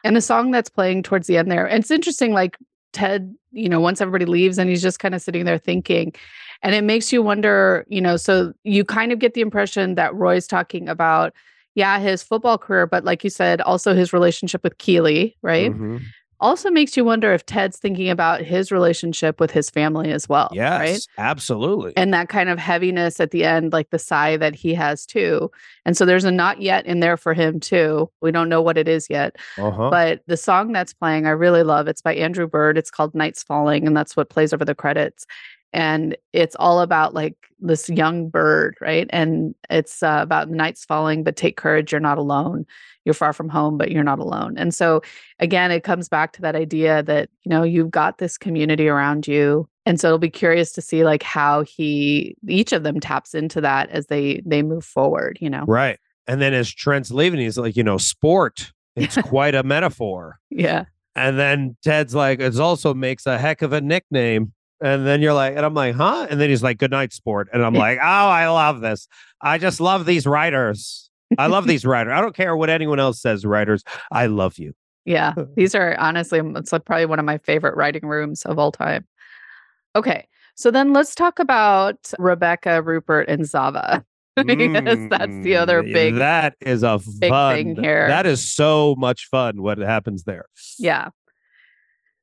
And 0.05 0.17
the 0.17 0.21
song 0.21 0.51
that's 0.51 0.69
playing 0.69 1.05
towards 1.05 1.29
the 1.29 1.37
end 1.39 1.51
there, 1.51 1.67
and 1.67 1.81
it's 1.81 1.91
interesting, 1.93 2.33
like 2.35 2.59
Ted, 2.93 3.35
you 3.53 3.69
know, 3.69 3.81
once 3.81 4.01
everybody 4.01 4.25
leaves 4.25 4.59
and 4.59 4.69
he's 4.69 4.83
just 4.83 4.99
kind 4.99 5.15
of 5.15 5.23
sitting 5.23 5.45
there 5.45 5.59
thinking, 5.59 6.13
and 6.63 6.75
it 6.75 6.83
makes 6.85 7.13
you 7.13 7.23
wonder, 7.23 7.85
you 7.89 8.01
know, 8.01 8.17
so 8.17 8.53
you 8.65 8.85
kind 8.85 9.13
of 9.13 9.19
get 9.19 9.35
the 9.35 9.41
impression 9.41 9.95
that 9.97 10.15
Roy's 10.15 10.47
talking 10.47 10.89
about, 10.89 11.33
yeah, 11.75 11.99
his 11.99 12.23
football 12.23 12.59
career, 12.59 12.87
but 12.87 13.05
like 13.05 13.25
you 13.25 13.31
said, 13.31 13.61
also 13.61 13.95
his 13.95 14.13
relationship 14.13 14.63
with 14.63 14.79
Keeley, 14.79 15.37
right? 15.43 15.73
Mhm. 15.73 16.03
Also 16.43 16.71
makes 16.71 16.97
you 16.97 17.05
wonder 17.05 17.33
if 17.33 17.47
Ted's 17.47 17.79
thinking 17.79 18.11
about 18.11 18.43
his 18.43 18.71
relationship 18.71 19.41
with 19.41 19.51
his 19.51 19.71
family 19.71 20.13
as 20.13 20.29
well, 20.29 20.51
yes 20.53 20.81
right? 20.81 21.07
absolutely 21.17 21.93
and 21.97 22.13
that 22.13 22.29
kind 22.29 22.49
of 22.51 22.59
heaviness 22.59 23.21
at 23.21 23.31
the 23.31 23.45
end, 23.45 23.73
like 23.73 23.89
the 23.91 23.99
sigh 23.99 24.37
that 24.37 24.55
he 24.55 24.75
has 24.75 25.07
too. 25.07 25.51
And 25.87 25.97
so 25.97 26.05
there's 26.05 26.25
a 26.25 26.31
not 26.31 26.61
yet 26.61 26.85
in 26.85 27.01
there 27.01 27.17
for 27.17 27.33
him 27.33 27.61
too. 27.61 28.11
We 28.21 28.31
don't 28.33 28.49
know 28.49 28.61
what 28.61 28.77
it 28.77 28.89
is 28.89 29.09
yet, 29.09 29.37
uh-huh 29.57 29.91
but 29.91 30.23
the 30.27 30.37
song 30.37 30.73
that's 30.73 30.93
playing, 30.93 31.27
I 31.27 31.31
really 31.31 31.63
love. 31.63 31.87
It's 31.87 32.03
by 32.03 32.15
Andrew 32.15 32.49
Bird. 32.49 32.77
It's 32.77 32.91
called 32.91 33.15
Nights 33.15 33.43
Falling, 33.43 33.87
and 33.87 33.97
that's 33.97 34.17
what 34.17 34.31
plays 34.31 34.53
over 34.53 34.65
the 34.65 34.75
credits. 34.75 35.27
And 35.73 36.17
it's 36.33 36.57
all 36.57 36.81
about 36.81 37.15
like 37.15 37.37
this 37.63 37.89
young 37.89 38.29
bird, 38.29 38.77
right? 38.81 39.07
And 39.11 39.55
it's 39.71 40.03
uh, 40.03 40.19
about 40.21 40.51
nights 40.51 40.85
falling, 40.85 41.23
but 41.23 41.37
take 41.37 41.57
courage, 41.57 41.93
you're 41.93 42.01
not 42.01 42.19
alone. 42.19 42.67
You're 43.05 43.15
far 43.15 43.33
from 43.33 43.49
home, 43.49 43.79
but 43.79 43.91
you're 43.91 44.05
not 44.05 44.19
alone. 44.19 44.59
And 44.59 44.75
so 44.75 45.01
again, 45.39 45.71
it 45.71 45.85
comes 45.85 46.09
back 46.09 46.33
to 46.35 46.43
that 46.43 46.55
idea 46.55 47.03
that, 47.05 47.31
you 47.43 47.51
know, 47.51 47.63
you've 47.63 47.91
got 47.91 48.19
this 48.19 48.37
community 48.37 48.89
around 48.89 49.27
you. 49.27 49.69
And 49.87 49.99
so 49.99 50.09
it'll 50.09 50.19
be 50.19 50.31
curious 50.31 50.73
to 50.73 50.83
see 50.83 51.05
like 51.05 51.23
how 51.23 51.63
he 51.63 52.37
each 52.49 52.73
of 52.73 52.83
them 52.83 53.01
taps 53.01 53.35
into 53.35 53.61
that 53.63 53.91
as 53.91 54.07
they 54.07 54.43
they 54.47 54.63
move 54.63 54.85
forward, 54.85 55.39
you 55.41 55.51
know. 55.51 55.65
Right. 55.67 55.99
And 56.27 56.41
then 56.41 56.55
as 56.55 56.73
Trent's 56.73 57.11
leaving, 57.11 57.41
he's 57.41 57.59
like, 57.59 57.77
you 57.77 57.83
know, 57.83 57.99
sport, 57.99 58.73
it's 58.97 59.17
quite 59.17 59.55
a 59.55 59.63
metaphor. 59.63 60.39
Yeah. 60.51 60.85
And 61.15 61.39
then 61.39 61.77
Ted's 61.83 62.15
like, 62.15 62.41
it 62.41 62.59
also 62.59 62.95
makes 62.95 63.27
a 63.27 63.39
heck 63.39 63.63
of 63.63 63.73
a 63.73 63.81
nickname. 63.81 64.53
And 64.83 65.07
then 65.07 65.23
you're 65.23 65.33
like, 65.33 65.57
and 65.57 65.65
I'm 65.65 65.75
like, 65.75 65.95
huh? 65.95 66.27
And 66.29 66.41
then 66.41 66.51
he's 66.51 66.63
like, 66.63 66.79
good 66.79 66.91
night, 66.91 67.13
sport. 67.13 67.49
And 67.53 67.65
I'm 67.65 67.75
like, 67.75 67.99
oh, 67.99 68.05
I 68.05 68.49
love 68.49 68.81
this. 68.81 69.07
I 69.41 69.59
just 69.59 69.81
love 69.81 70.07
these 70.07 70.27
writers. 70.27 71.11
I 71.39 71.47
love 71.47 71.67
these 71.67 71.85
writers. 71.87 72.13
I 72.15 72.21
don't 72.21 72.35
care 72.35 72.57
what 72.57 72.69
anyone 72.69 72.99
else 72.99 73.21
says, 73.21 73.47
writers. 73.47 73.85
I 74.11 74.27
love 74.27 74.59
you. 74.59 74.75
Yeah, 75.05 75.35
these 75.57 75.75
are 75.75 75.97
honestly, 75.99 76.41
it's 76.57 76.73
like 76.73 76.85
probably 76.85 77.07
one 77.07 77.19
of 77.19 77.25
my 77.25 77.39
favorite 77.39 77.77
writing 77.77 78.07
rooms 78.07 78.43
of 78.43 78.59
all 78.59 78.73
time. 78.73 79.07
Okay, 79.97 80.27
so 80.55 80.71
then 80.71 80.93
let's 80.93 81.15
talk 81.15 81.39
about 81.39 82.13
Rebecca, 82.19 82.83
Rupert, 82.83 83.29
and 83.29 83.47
Zava. 83.47 84.05
because 84.37 85.09
that's 85.11 85.39
the 85.43 85.57
other 85.57 85.83
Mm, 85.83 85.93
big, 85.93 86.15
That 86.15 86.55
is 86.61 86.83
a 86.83 86.99
big 87.21 87.29
fun 87.29 87.55
thing 87.55 87.77
here. 87.77 88.09
That 88.09 88.25
is 88.25 88.51
so 88.51 88.95
much 88.97 89.27
fun. 89.27 89.61
What 89.61 89.77
happens 89.77 90.25
there? 90.25 90.47
yeah. 90.79 91.11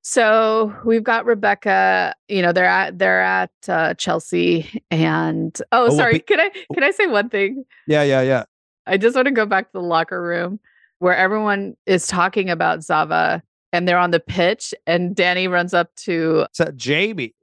So 0.01 0.73
we've 0.85 1.03
got 1.03 1.25
Rebecca. 1.25 2.15
You 2.27 2.41
know 2.41 2.51
they're 2.53 2.65
at 2.65 2.97
they're 2.97 3.21
at 3.21 3.51
uh, 3.67 3.93
Chelsea, 3.95 4.81
and 4.91 5.55
oh, 5.71 5.85
Oh, 5.85 5.87
well, 5.89 5.97
sorry. 5.97 6.13
be- 6.13 6.19
can 6.19 6.39
I 6.39 6.49
can 6.73 6.83
I 6.83 6.91
say 6.91 7.07
one 7.07 7.29
thing? 7.29 7.65
Yeah, 7.87 8.03
yeah, 8.03 8.21
yeah. 8.21 8.43
I 8.87 8.97
just 8.97 9.15
want 9.15 9.25
to 9.27 9.31
go 9.33 9.45
back 9.45 9.65
to 9.67 9.73
the 9.73 9.81
locker 9.81 10.21
room 10.21 10.59
where 10.99 11.15
everyone 11.15 11.75
is 11.85 12.07
talking 12.07 12.49
about 12.49 12.83
Zava, 12.83 13.43
and 13.71 13.87
they're 13.87 13.97
on 13.97 14.11
the 14.11 14.19
pitch, 14.19 14.73
and 14.87 15.15
Dani 15.15 15.49
runs 15.49 15.73
up 15.73 15.93
to 15.97 16.45
So 16.53 16.71
Jamie. 16.75 17.35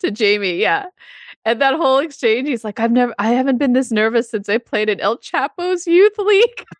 to 0.00 0.10
Jamie, 0.10 0.56
yeah. 0.58 0.86
And 1.44 1.60
that 1.60 1.74
whole 1.74 1.98
exchange, 1.98 2.48
he's 2.48 2.64
like, 2.64 2.80
I've 2.80 2.92
never, 2.92 3.14
I 3.18 3.28
haven't 3.30 3.58
been 3.58 3.72
this 3.72 3.90
nervous 3.90 4.30
since 4.30 4.48
I 4.48 4.58
played 4.58 4.88
in 4.90 5.00
El 5.00 5.18
Chapo's 5.18 5.86
youth 5.86 6.18
league. 6.18 6.64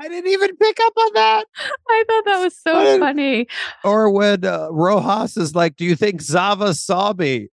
I 0.00 0.08
didn't 0.08 0.30
even 0.30 0.56
pick 0.56 0.78
up 0.80 0.92
on 0.96 1.12
that. 1.14 1.46
I 1.88 2.04
thought 2.08 2.24
that 2.24 2.42
was 2.42 2.56
so 2.58 2.98
funny. 2.98 3.46
or 3.84 4.10
when 4.10 4.44
uh, 4.44 4.68
Rojas 4.70 5.36
is 5.36 5.54
like, 5.54 5.76
"Do 5.76 5.84
you 5.84 5.94
think 5.94 6.22
Zava 6.22 6.74
saw 6.74 7.12
me?" 7.12 7.48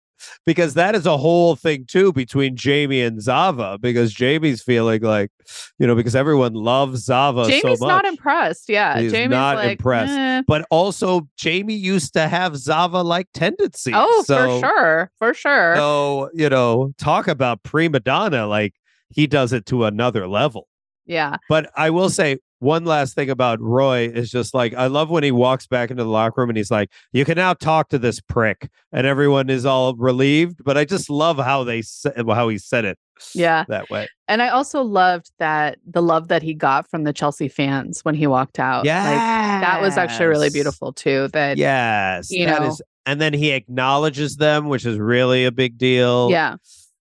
Because 0.45 0.73
that 0.75 0.95
is 0.95 1.05
a 1.05 1.17
whole 1.17 1.55
thing 1.55 1.85
too 1.85 2.11
between 2.13 2.55
Jamie 2.55 3.01
and 3.01 3.21
Zava. 3.21 3.77
Because 3.79 4.13
Jamie's 4.13 4.61
feeling 4.61 5.01
like, 5.01 5.29
you 5.77 5.85
know, 5.85 5.93
because 5.95 6.15
everyone 6.15 6.53
loves 6.53 7.03
Zava 7.03 7.45
Jamie's 7.45 7.61
so 7.61 7.67
much. 7.67 7.79
Jamie's 7.79 7.81
not 7.81 8.05
impressed. 8.05 8.69
Yeah. 8.69 8.99
He's 8.99 9.11
Jamie's 9.11 9.31
not 9.31 9.57
like, 9.57 9.71
impressed. 9.71 10.13
"Eh." 10.13 10.41
but 10.47 10.65
also, 10.69 11.27
Jamie 11.37 11.75
used 11.75 12.13
to 12.13 12.27
have 12.27 12.57
Zava 12.57 13.01
like 13.01 13.27
tendencies. 13.33 13.93
Oh, 13.95 14.23
so, 14.25 14.59
for 14.61 14.67
sure. 14.67 15.11
For 15.17 15.33
sure. 15.33 15.75
So 15.75 16.29
you 16.33 16.49
know, 16.49 16.93
talk 16.99 17.27
about 17.27 17.63
prima 17.63 17.99
donna. 17.99 18.45
Like 18.45 18.75
he 19.09 19.25
does 19.25 19.51
it 19.51 19.65
to 19.67 19.85
another 19.85 20.27
level. 20.27 20.67
Yeah. 21.05 21.37
But 21.49 21.69
I 21.75 21.89
will 21.89 22.09
say 22.09 22.37
one 22.59 22.85
last 22.85 23.13
thing 23.15 23.29
about 23.29 23.59
Roy 23.61 24.07
is 24.07 24.31
just 24.31 24.53
like 24.53 24.73
I 24.73 24.87
love 24.87 25.09
when 25.09 25.23
he 25.23 25.31
walks 25.31 25.67
back 25.67 25.91
into 25.91 26.03
the 26.03 26.09
locker 26.09 26.41
room 26.41 26.49
and 26.49 26.57
he's 26.57 26.71
like, 26.71 26.89
"You 27.11 27.25
can 27.25 27.35
now 27.35 27.53
talk 27.53 27.89
to 27.89 27.99
this 27.99 28.19
prick," 28.21 28.69
and 28.91 29.05
everyone 29.05 29.49
is 29.49 29.65
all 29.65 29.93
relieved. 29.95 30.63
But 30.63 30.77
I 30.77 30.85
just 30.85 31.09
love 31.09 31.37
how 31.37 31.63
they 31.63 31.81
said 31.81 32.13
how 32.27 32.47
he 32.49 32.57
said 32.57 32.85
it 32.85 32.97
Yeah. 33.33 33.65
that 33.67 33.89
way. 33.89 34.07
And 34.27 34.41
I 34.41 34.49
also 34.49 34.81
loved 34.81 35.31
that 35.37 35.77
the 35.85 36.01
love 36.01 36.29
that 36.29 36.41
he 36.41 36.53
got 36.53 36.89
from 36.89 37.03
the 37.03 37.13
Chelsea 37.13 37.47
fans 37.49 37.99
when 38.03 38.15
he 38.15 38.25
walked 38.25 38.57
out. 38.57 38.85
Yeah, 38.85 39.03
Like, 39.03 39.61
that 39.61 39.81
was 39.81 39.97
actually 39.97 40.27
really 40.27 40.49
beautiful 40.49 40.91
too. 40.93 41.27
That, 41.33 41.57
Yes, 41.57 42.31
you 42.31 42.45
that 42.45 42.61
know- 42.61 42.67
is- 42.69 42.81
and 43.05 43.21
then 43.21 43.33
he 43.33 43.51
acknowledges 43.51 44.37
them, 44.37 44.67
which 44.67 44.83
is 44.85 44.97
really 44.97 45.45
a 45.45 45.51
big 45.51 45.77
deal. 45.77 46.29
yeah. 46.31 46.55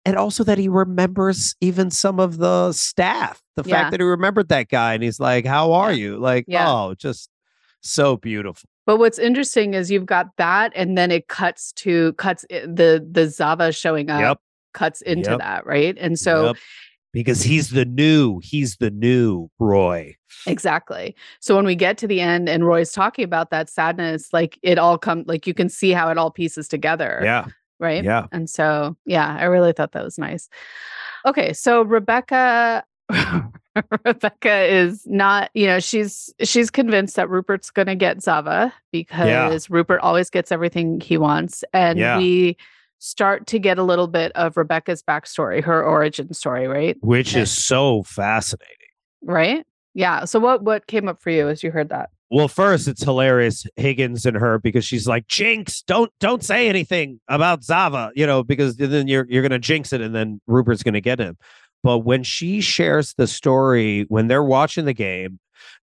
And 0.06 0.16
also 0.18 0.44
that 0.44 0.58
he 0.58 0.68
remembers 0.70 1.56
even 1.62 1.90
some 1.92 2.20
of 2.20 2.38
the 2.38 2.72
staff. 2.74 3.42
The 3.56 3.64
Yeah. 3.66 3.76
fact 3.82 3.92
that 3.92 4.00
he 4.00 4.06
remembered 4.06 4.50
that 4.50 4.70
guy 4.70 4.94
and 4.94 5.02
he's 5.04 5.20
like, 5.20 5.46
"How 5.46 5.72
are 5.74 5.92
Yeah. 5.92 5.98
you?" 5.98 6.18
Like, 6.18 6.46
Yeah. 6.48 6.70
oh, 6.70 6.94
just 6.98 7.30
so 7.82 8.18
beautiful. 8.18 8.70
But 8.86 8.98
what's 9.00 9.18
interesting 9.18 9.74
is 9.74 9.90
you've 9.90 10.06
got 10.06 10.28
that, 10.38 10.72
and 10.76 10.98
then 10.98 11.10
it 11.12 11.28
cuts 11.28 11.72
to 11.74 12.14
cuts 12.14 12.46
the 12.50 13.06
the 13.10 13.28
Zava 13.30 13.72
showing 13.72 14.10
up 14.10 14.20
Yep. 14.22 14.38
cuts 14.74 15.02
into 15.02 15.32
Yep. 15.32 15.40
that, 15.40 15.66
right? 15.66 15.98
And 16.00 16.20
so 16.20 16.48
Yep. 16.48 16.56
because 17.14 17.42
he's 17.44 17.70
the 17.72 17.86
new, 17.86 18.40
he's 18.44 18.78
the 18.78 18.92
new 18.92 19.50
Roy. 19.60 20.16
exactly. 20.48 21.16
So 21.40 21.56
when 21.56 21.66
we 21.66 21.76
get 21.76 21.98
to 22.00 22.08
the 22.08 22.20
end 22.22 22.48
and 22.50 22.66
Roy's 22.68 22.92
talking 22.92 23.24
about 23.26 23.50
that 23.52 23.70
sadness, 23.70 24.32
like 24.34 24.60
it 24.62 24.78
all 24.78 24.98
comes, 24.98 25.26
like 25.28 25.48
you 25.48 25.54
can 25.56 25.70
see 25.70 25.92
how 25.92 26.10
it 26.10 26.18
all 26.20 26.30
pieces 26.30 26.68
together, 26.68 27.22
Yeah. 27.24 27.48
Right? 27.80 28.04
Yeah. 28.04 28.28
And 28.32 28.50
so 28.50 28.96
yeah, 29.06 29.36
I 29.40 29.46
really 29.46 29.74
thought 29.74 29.92
that 29.94 30.04
was 30.04 30.18
nice. 30.18 30.50
Okay, 31.26 31.54
so 31.54 31.82
Rebecca 31.84 32.84
Rebecca 34.06 34.64
is 34.74 35.06
not, 35.06 35.52
you 35.54 35.68
know, 35.68 35.80
she's 35.80 36.34
she's 36.44 36.70
convinced 36.70 37.16
that 37.18 37.30
Rupert's 37.30 37.72
going 37.72 37.88
to 37.88 37.96
get 37.96 38.22
Zava 38.22 38.74
because 38.92 39.70
Rupert 39.70 40.00
always 40.02 40.30
gets 40.30 40.52
everything 40.52 41.02
he 41.02 41.18
wants 41.18 41.64
and 41.74 42.00
Yeah. 42.00 42.18
we 42.18 42.58
start 43.00 43.46
to 43.48 43.60
get 43.60 43.78
a 43.78 43.84
little 43.84 44.08
bit 44.08 44.32
of 44.34 44.56
Rebecca's 44.58 45.04
backstory, 45.04 45.64
her 45.64 45.84
origin 45.84 46.34
story, 46.34 46.68
right? 46.68 46.98
Which 47.02 47.34
Okay. 47.34 47.42
is 47.42 47.52
so 47.52 48.04
fascinating. 48.04 48.72
Right? 49.22 49.66
Yeah. 49.94 50.26
So 50.26 50.40
what 50.40 50.64
what 50.64 50.88
came 50.88 51.08
up 51.08 51.22
for 51.22 51.30
you 51.30 51.50
as 51.50 51.62
you 51.64 51.72
heard 51.72 51.90
that? 51.90 52.10
Well, 52.36 52.50
first 52.50 52.90
it's 52.90 53.02
hilarious 53.02 53.66
Higgins 53.78 54.26
and 54.26 54.36
her 54.36 54.60
because 54.60 54.84
she's 54.84 55.08
like, 55.08 55.26
Jinx, 55.30 55.82
don't 55.84 56.12
don't 56.20 56.44
say 56.44 56.68
anything 56.68 57.22
about 57.30 57.64
Zava, 57.64 58.12
you 58.14 58.28
know, 58.28 58.44
because 58.44 58.76
then 58.76 59.08
you're 59.08 59.26
you're 59.30 59.42
gonna 59.42 59.58
jinx 59.58 59.94
it 59.94 60.02
and 60.02 60.14
then 60.14 60.42
Rupert's 60.46 60.84
gonna 60.84 61.00
get 61.00 61.18
him. 61.18 61.38
But 61.82 62.00
when 62.00 62.24
she 62.24 62.60
shares 62.60 63.14
the 63.14 63.26
story, 63.26 64.04
when 64.10 64.28
they're 64.28 64.44
watching 64.44 64.84
the 64.84 64.92
game 64.92 65.40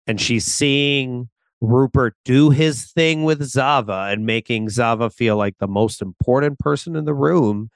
and 0.07 0.19
she's 0.19 0.43
seeing 0.43 1.29
Rupert 1.61 2.15
do 2.25 2.49
his 2.49 2.91
thing 2.91 3.23
with 3.23 3.41
Zava 3.43 4.09
and 4.11 4.25
making 4.25 4.67
Zava 4.67 5.09
feel 5.09 5.37
like 5.37 5.57
the 5.59 5.69
most 5.69 6.01
important 6.01 6.59
person 6.59 6.97
in 6.97 7.05
the 7.05 7.13
room, 7.13 7.69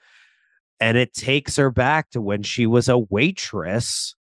and 0.82 0.98
it 0.98 1.14
takes 1.14 1.56
her 1.56 1.72
back 1.72 2.10
to 2.10 2.20
when 2.20 2.44
she 2.44 2.68
was 2.68 2.90
a 2.90 2.98
waitress 2.98 4.16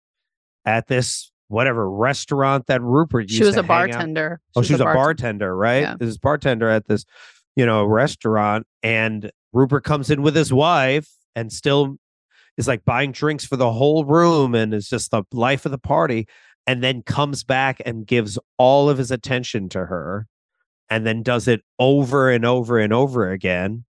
at 0.67 0.89
this 0.89 1.32
whatever 1.53 1.89
restaurant 1.89 2.67
that 2.67 2.83
Rupert 2.83 3.29
used 3.29 3.35
She 3.35 3.45
was 3.45 3.55
to 3.55 3.61
a 3.61 3.63
bartender. 3.63 4.41
Oh, 4.57 4.63
she's 4.63 4.81
a 4.81 4.85
bartender. 4.85 4.95
bartender, 4.95 5.57
right? 5.57 5.83
Yeah. 5.83 5.97
This 5.99 6.17
bartender 6.17 6.69
at 6.69 6.89
this, 6.89 7.05
you 7.55 7.67
know, 7.67 7.85
restaurant, 7.85 8.67
and 8.83 9.31
Rupert 9.53 9.85
comes 9.85 10.11
in 10.11 10.23
with 10.23 10.35
his 10.35 10.53
wife 10.53 11.09
and 11.37 11.53
still 11.53 11.97
is 12.57 12.67
like 12.67 12.85
buying 12.85 13.13
drinks 13.13 13.45
for 13.45 13.57
the 13.57 13.71
whole 13.71 14.05
room 14.05 14.55
and 14.55 14.75
is 14.75 14.89
just 14.89 15.11
the 15.11 15.23
life 15.33 15.65
of 15.67 15.73
the 15.73 15.79
party, 15.79 16.27
and 16.67 16.83
then 16.83 17.03
comes 17.03 17.45
back 17.45 17.81
and 17.85 18.07
gives 18.07 18.39
all 18.59 18.89
of 18.89 18.99
his 18.99 19.11
attention 19.11 19.69
to 19.71 19.87
her, 19.87 20.27
and 20.89 21.07
then 21.07 21.23
does 21.23 21.49
it 21.49 21.63
over 21.79 22.31
and 22.31 22.45
over 22.45 22.79
and 22.79 22.93
over 22.93 23.31
again 23.31 23.85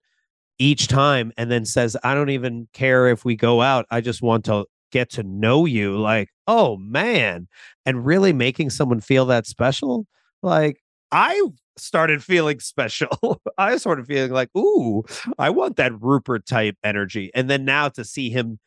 each 0.60 0.88
time, 0.88 1.32
and 1.38 1.50
then 1.50 1.66
says, 1.66 1.96
"I 2.04 2.14
don't 2.14 2.30
even 2.30 2.68
care 2.74 3.08
if 3.08 3.24
we 3.24 3.36
go 3.36 3.62
out. 3.62 3.86
I 3.90 4.02
just 4.02 4.22
want 4.22 4.46
to." 4.46 4.66
Get 4.94 5.10
to 5.12 5.24
know 5.24 5.66
you, 5.66 5.98
like, 5.98 6.30
oh 6.48 6.78
man, 6.78 7.50
and 7.86 8.06
really 8.06 8.32
making 8.32 8.70
someone 8.70 9.02
feel 9.02 9.26
that 9.26 9.46
special 9.46 10.08
like 10.44 10.82
I 11.12 11.42
started 11.78 12.24
feeling 12.24 12.60
special. 12.60 13.42
I 13.58 13.78
started 13.78 14.06
feeling 14.06 14.32
like, 14.32 14.50
ooh, 14.56 15.04
I 15.40 15.50
want 15.50 15.78
that 15.78 16.00
Rupert 16.00 16.46
type 16.46 16.78
energy. 16.84 17.32
And 17.34 17.50
then 17.50 17.66
now 17.66 17.90
to 17.90 18.04
see 18.04 18.30
him 18.30 18.60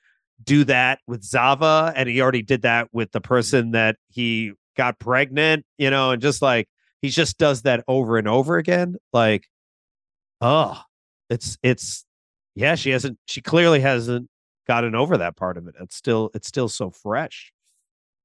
do 0.42 0.64
that 0.64 0.98
with 1.06 1.22
Zava, 1.22 1.92
and 1.94 2.08
he 2.08 2.20
already 2.20 2.42
did 2.42 2.62
that 2.62 2.88
with 2.92 3.12
the 3.12 3.20
person 3.20 3.70
that 3.72 3.96
he 4.08 4.52
got 4.76 4.98
pregnant, 4.98 5.64
you 5.78 5.90
know, 5.90 6.10
and 6.10 6.20
just 6.20 6.42
like 6.42 6.68
he 7.02 7.10
just 7.10 7.38
does 7.38 7.62
that 7.62 7.84
over 7.88 8.18
and 8.18 8.28
over 8.28 8.56
again. 8.58 8.96
Like, 9.12 9.46
oh, 10.40 10.80
it's 11.30 11.58
it's 11.62 12.04
yeah, 12.54 12.74
she 12.74 12.90
hasn't 12.90 13.18
she 13.26 13.40
clearly 13.40 13.80
hasn't 13.80 14.28
gotten 14.66 14.94
over 14.94 15.16
that 15.18 15.36
part 15.36 15.56
of 15.56 15.66
it. 15.68 15.74
It's 15.80 15.96
still 15.96 16.30
it's 16.34 16.48
still 16.48 16.68
so 16.68 16.90
fresh. 16.90 17.52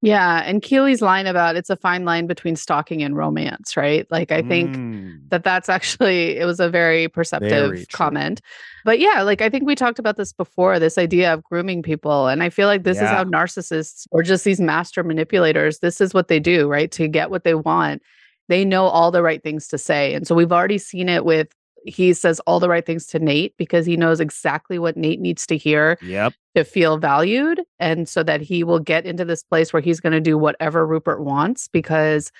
Yeah. 0.03 0.41
And 0.43 0.63
Keeley's 0.63 1.03
line 1.03 1.27
about 1.27 1.55
it's 1.55 1.69
a 1.69 1.75
fine 1.75 2.05
line 2.05 2.25
between 2.25 2.55
stalking 2.55 3.03
and 3.03 3.15
romance, 3.15 3.77
right? 3.77 4.07
Like 4.09 4.31
I 4.31 4.41
think 4.41 4.75
Mm. 4.75 5.29
that 5.29 5.43
that's 5.43 5.69
actually 5.69 6.37
it 6.37 6.45
was 6.45 6.59
a 6.59 6.69
very 6.69 7.07
perceptive 7.07 7.49
Very 7.49 7.85
comment 7.87 8.41
but 8.83 8.99
yeah 8.99 9.21
like 9.21 9.41
i 9.41 9.49
think 9.49 9.65
we 9.65 9.75
talked 9.75 9.99
about 9.99 10.17
this 10.17 10.33
before 10.33 10.79
this 10.79 10.97
idea 10.97 11.31
of 11.33 11.43
grooming 11.43 11.83
people 11.83 12.27
and 12.27 12.41
i 12.41 12.49
feel 12.49 12.67
like 12.67 12.83
this 12.83 12.97
is 12.97 13.07
how 13.07 13.23
narcissists 13.23 14.07
or 14.11 14.23
just 14.23 14.43
these 14.43 14.59
master 14.59 15.03
manipulators 15.03 15.79
this 15.79 16.01
is 16.01 16.13
what 16.13 16.27
they 16.29 16.39
do 16.39 16.67
right 16.67 16.91
to 16.91 17.07
get 17.07 17.29
what 17.29 17.43
they 17.43 17.53
want 17.53 18.01
they 18.49 18.65
know 18.65 18.85
all 18.85 19.11
the 19.11 19.21
right 19.21 19.43
things 19.43 19.67
to 19.67 19.77
say 19.77 20.13
and 20.15 20.25
so 20.27 20.33
we've 20.33 20.51
already 20.51 20.77
seen 20.79 21.07
it 21.07 21.23
with 21.25 21.49
he 21.85 22.13
says 22.13 22.39
all 22.41 22.59
the 22.59 22.69
right 22.69 22.85
things 22.85 23.05
to 23.07 23.19
nate 23.19 23.53
because 23.57 23.85
he 23.85 23.97
knows 23.97 24.19
exactly 24.19 24.77
what 24.79 24.95
nate 24.97 25.19
needs 25.19 25.47
to 25.47 25.57
hear 25.57 25.97
Yep. 26.01 26.33
to 26.55 26.63
feel 26.63 26.97
valued 26.97 27.61
and 27.79 28.07
so 28.07 28.23
that 28.23 28.41
he 28.41 28.63
will 28.63 28.79
get 28.79 29.05
into 29.05 29.25
this 29.25 29.43
place 29.43 29.73
where 29.73 29.81
he's 29.81 29.99
going 29.99 30.13
to 30.13 30.21
do 30.21 30.37
whatever 30.37 30.85
Rupert 30.85 31.21
wants 31.23 31.67
because 31.67 32.31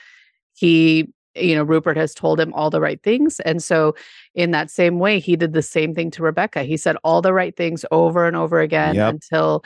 he 0.54 1.08
you 1.36 1.56
know 1.56 1.64
Rupert 1.64 1.96
has 1.98 2.14
told 2.14 2.39
him 2.39 2.54
all 2.54 2.70
the 2.70 2.82
right 2.82 3.02
things 3.02 3.39
and 3.42 3.64
so 3.64 3.96
in 4.36 4.52
that 4.52 4.70
same 4.70 5.00
way 5.00 5.20
he 5.20 5.36
did 5.36 5.54
the 5.54 5.62
same 5.62 5.96
thing 5.96 6.12
to 6.12 6.24
Rebecca 6.24 6.64
he 6.64 6.78
said 6.78 6.98
all 7.04 7.22
the 7.22 7.34
right 7.34 7.56
things 7.56 7.86
over 7.92 8.28
and 8.28 8.36
over 8.36 8.60
again 8.60 8.96
Yep. 8.96 9.14
until 9.14 9.64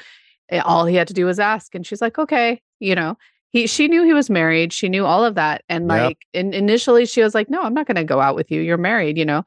eh, 0.49 0.61
all 0.63 0.85
he 0.85 0.95
had 0.95 1.07
to 1.07 1.13
do 1.13 1.25
was 1.25 1.39
ask 1.39 1.73
and 1.75 1.85
she's 1.85 2.01
like 2.01 2.19
okay 2.19 2.61
you 2.79 2.93
know 2.95 3.17
he 3.55 3.67
she 3.67 3.87
knew 3.87 4.03
he 4.03 4.11
was 4.13 4.29
married 4.29 4.73
she 4.73 4.89
knew 4.89 5.05
all 5.05 5.23
of 5.23 5.35
that 5.35 5.63
and 5.69 5.87
Yep. 5.89 6.01
like 6.07 6.17
in, 6.33 6.53
initially 6.53 7.05
she 7.05 7.21
was 7.23 7.33
like 7.33 7.49
no 7.49 7.61
I'm 7.61 7.73
not 7.73 7.87
going 7.87 7.95
to 7.95 8.03
go 8.03 8.19
out 8.19 8.35
with 8.35 8.51
you 8.51 8.59
you're 8.61 8.77
married 8.77 9.17
you 9.17 9.23
know 9.23 9.45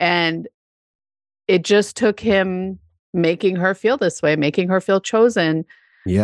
and 0.00 0.48
it 1.46 1.62
just 1.62 1.96
took 1.96 2.18
him 2.18 2.80
making 3.14 3.54
her 3.54 3.72
feel 3.72 3.96
this 3.96 4.20
way 4.20 4.34
making 4.34 4.68
her 4.68 4.80
feel 4.80 5.00
chosen 5.00 5.64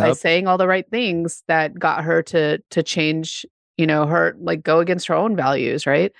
by 0.01 0.13
saying 0.13 0.47
all 0.47 0.57
the 0.57 0.67
right 0.67 0.89
things 0.91 1.43
that 1.47 1.79
got 1.79 2.03
her 2.03 2.21
to 2.23 2.57
to 2.71 2.83
change 2.83 3.45
you 3.77 3.87
know 3.87 4.05
her 4.05 4.35
like 4.41 4.61
go 4.61 4.79
against 4.79 5.07
her 5.07 5.15
own 5.15 5.33
values 5.35 5.87
right 5.87 6.11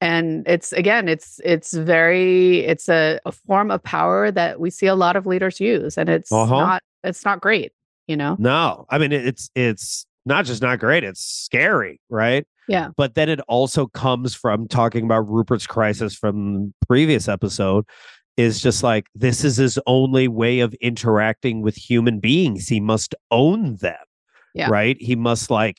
and 0.00 0.46
it's 0.48 0.72
again 0.72 1.06
it's 1.08 1.38
it's 1.44 1.72
very 1.74 2.60
it's 2.60 2.88
a, 2.88 3.18
a 3.26 3.32
form 3.32 3.70
of 3.70 3.82
power 3.82 4.30
that 4.30 4.58
we 4.58 4.70
see 4.70 4.86
a 4.86 4.94
lot 4.94 5.16
of 5.16 5.26
leaders 5.26 5.60
use 5.60 5.96
and 5.98 6.08
it's 6.08 6.32
Uh-huh. 6.32 6.58
not 6.60 6.82
it's 7.04 7.24
not 7.26 7.40
great 7.42 7.72
you 8.06 8.16
know 8.16 8.36
No, 8.38 8.86
I 8.90 8.98
mean 8.98 9.12
it's 9.12 9.50
it's 9.54 10.06
not 10.24 10.44
just 10.44 10.60
not 10.60 10.80
great; 10.80 11.04
it's 11.04 11.24
scary, 11.24 12.00
right? 12.08 12.44
Yeah. 12.68 12.88
But 12.96 13.14
then 13.14 13.28
it 13.28 13.38
also 13.46 13.86
comes 13.86 14.34
from 14.34 14.66
talking 14.66 15.04
about 15.04 15.28
Rupert's 15.28 15.68
crisis 15.68 16.16
from 16.16 16.74
previous 16.88 17.28
episode. 17.28 17.84
Is 18.36 18.60
just 18.60 18.82
like 18.82 19.06
this 19.14 19.44
is 19.44 19.56
his 19.56 19.78
only 19.86 20.28
way 20.28 20.60
of 20.60 20.74
interacting 20.74 21.62
with 21.62 21.74
human 21.76 22.18
beings. 22.20 22.68
He 22.68 22.80
must 22.80 23.14
own 23.30 23.76
them, 23.76 23.96
Yeah. 24.54 24.68
right? 24.68 24.96
He 25.00 25.16
must 25.16 25.48
like 25.50 25.78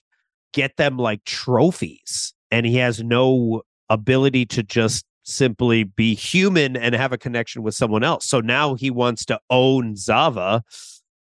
get 0.53 0.77
them 0.77 0.97
like 0.97 1.23
trophies, 1.25 2.33
and 2.49 2.65
he 2.65 2.77
has 2.77 3.03
no 3.03 3.61
ability 3.89 4.45
to 4.47 4.63
just 4.63 5.05
simply 5.23 5.83
be 5.83 6.15
human 6.15 6.75
and 6.77 6.95
have 6.95 7.11
a 7.11 7.17
connection 7.17 7.61
with 7.61 7.75
someone 7.75 8.03
else. 8.03 8.25
So 8.25 8.39
now 8.39 8.75
he 8.75 8.89
wants 8.89 9.23
to 9.25 9.39
own 9.49 9.95
Zava, 9.97 10.63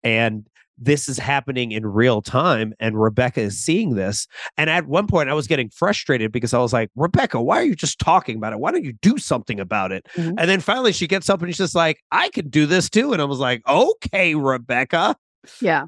and 0.03 0.45
this 0.77 1.07
is 1.07 1.17
happening 1.17 1.71
in 1.71 1.85
real 1.85 2.21
time 2.21 2.73
and 2.79 2.99
Rebecca 2.99 3.41
is 3.41 3.59
seeing 3.59 3.95
this 3.95 4.27
and 4.57 4.69
at 4.69 4.87
one 4.87 5.07
point 5.07 5.29
I 5.29 5.33
was 5.33 5.47
getting 5.47 5.69
frustrated 5.69 6.31
because 6.31 6.53
I 6.53 6.59
was 6.59 6.73
like 6.73 6.89
Rebecca 6.95 7.41
why 7.41 7.57
are 7.57 7.63
you 7.63 7.75
just 7.75 7.99
talking 7.99 8.37
about 8.37 8.53
it? 8.53 8.59
Why 8.59 8.71
don't 8.71 8.83
you 8.83 8.93
do 8.93 9.17
something 9.17 9.59
about 9.59 9.91
it? 9.91 10.05
Mhm. 10.15 10.35
and 10.37 10.49
then 10.49 10.59
finally 10.59 10.91
she 10.91 11.07
gets 11.07 11.29
up 11.29 11.41
and 11.41 11.49
she's 11.49 11.57
just 11.57 11.75
like 11.75 11.99
I 12.11 12.29
can 12.29 12.49
do 12.49 12.65
this 12.65 12.89
too 12.89 13.13
and 13.13 13.21
I 13.21 13.25
was 13.25 13.39
like 13.39 13.61
okay 13.67 14.35
Rebecca. 14.35 15.15
Yeah. 15.61 15.85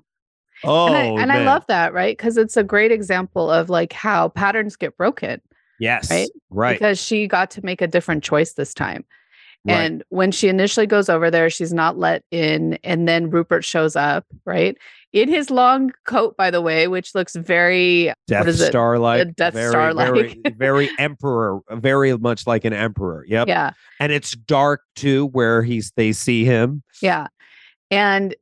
Oh 0.64 0.88
and, 0.88 0.96
I, 0.96 1.22
and 1.24 1.32
I 1.32 1.44
love 1.44 1.66
that 1.68 1.94
right? 1.94 2.16
Because 2.16 2.38
it's 2.38 2.58
a 2.58 2.64
great 2.64 2.92
example 2.92 3.50
of 3.50 3.70
like 3.70 3.94
how 3.94 4.30
patterns 4.30 4.76
get 4.76 4.98
broken 4.98 5.42
yes 5.80 6.10
right? 6.10 6.30
right. 6.50 6.80
Because 6.80 7.00
she 7.00 7.28
got 7.28 7.52
to 7.52 7.66
make 7.66 7.82
a 7.82 7.88
different 7.88 8.24
choice 8.24 8.54
this 8.54 8.74
time 8.74 9.04
right. 9.66 9.76
And 9.76 10.04
when 10.10 10.32
she 10.32 10.48
initially 10.48 10.86
goes 10.88 11.10
over 11.10 11.30
there, 11.32 11.50
she's 11.50 11.74
not 11.74 11.98
let 11.98 12.24
in. 12.32 12.78
And 12.84 13.08
then 13.08 13.30
Rupert 13.30 13.66
shows 13.66 13.96
up, 13.96 14.26
right? 14.46 14.78
In 15.14 15.30
his 15.30 15.50
long 15.50 15.92
coat, 16.06 16.36
by 16.38 16.52
the 16.52 16.62
way, 16.62 16.88
which 16.88 17.16
looks 17.16 17.36
very 17.36 18.14
Death 18.28 18.42
what 18.42 18.50
is 18.50 18.62
it? 18.62 18.68
Star 18.68 19.00
like 19.00 19.36
Death 19.36 19.54
very, 19.54 19.70
Star-like. 19.72 20.08
very, 20.14 20.42
very 20.58 20.90
emperor 21.00 21.60
very 21.72 22.18
much 22.18 22.46
like 22.46 22.66
an 22.66 22.74
emperor 22.74 23.24
yep 23.28 23.48
Yeah. 23.48 23.72
and 24.02 24.12
it's 24.12 24.34
dark 24.34 24.82
too 24.98 25.28
where 25.28 25.64
he's 25.64 25.94
they 25.96 26.12
see 26.12 26.44
him 26.44 26.84
Yeah. 27.02 27.28
And 27.90 28.36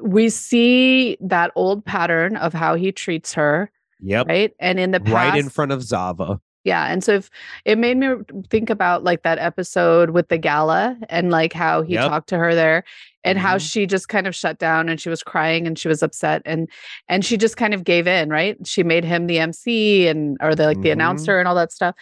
we 0.00 0.28
see 0.28 1.16
that 1.20 1.50
old 1.56 1.84
pattern 1.84 2.36
of 2.36 2.52
how 2.52 2.76
he 2.76 2.92
treats 2.92 3.32
her, 3.34 3.72
yep 3.98 4.28
right? 4.28 4.52
And 4.60 4.78
in 4.78 4.92
the 4.92 5.00
past, 5.00 5.12
right 5.12 5.36
in 5.36 5.48
front 5.48 5.72
of 5.72 5.82
Zava 5.82 6.40
Yeah. 6.64 6.86
And 6.92 7.02
so 7.02 7.14
if 7.14 7.30
it 7.64 7.78
made 7.78 7.96
me 7.96 8.08
think 8.50 8.68
about 8.68 9.02
like 9.02 9.22
that 9.22 9.38
episode 9.38 10.10
with 10.10 10.28
the 10.28 10.36
gala 10.38 10.96
and 11.08 11.30
like 11.30 11.52
how 11.52 11.82
he 11.82 11.94
Yep. 11.94 12.08
talked 12.08 12.28
to 12.30 12.38
her 12.38 12.54
there 12.54 12.84
and 13.24 13.38
how 13.38 13.56
Mhm. 13.56 13.70
she 13.70 13.86
just 13.86 14.08
kind 14.08 14.26
of 14.26 14.34
shut 14.34 14.58
down 14.58 14.88
and 14.88 15.00
she 15.00 15.08
was 15.08 15.22
crying 15.22 15.66
and 15.66 15.78
she 15.78 15.88
was 15.88 16.02
upset 16.02 16.42
and 16.44 16.68
and 17.08 17.24
she 17.24 17.36
just 17.38 17.56
kind 17.56 17.72
of 17.72 17.84
gave 17.84 18.06
in, 18.06 18.28
right? 18.28 18.56
She 18.66 18.82
made 18.82 19.04
him 19.04 19.26
the 19.26 19.38
MC 19.38 20.06
and 20.06 20.36
or 20.42 20.54
the 20.54 20.66
like 20.66 20.82
the 20.82 20.90
Mhm. 20.90 20.92
announcer 20.94 21.38
and 21.38 21.48
all 21.48 21.54
that 21.54 21.72
stuff. 21.72 21.94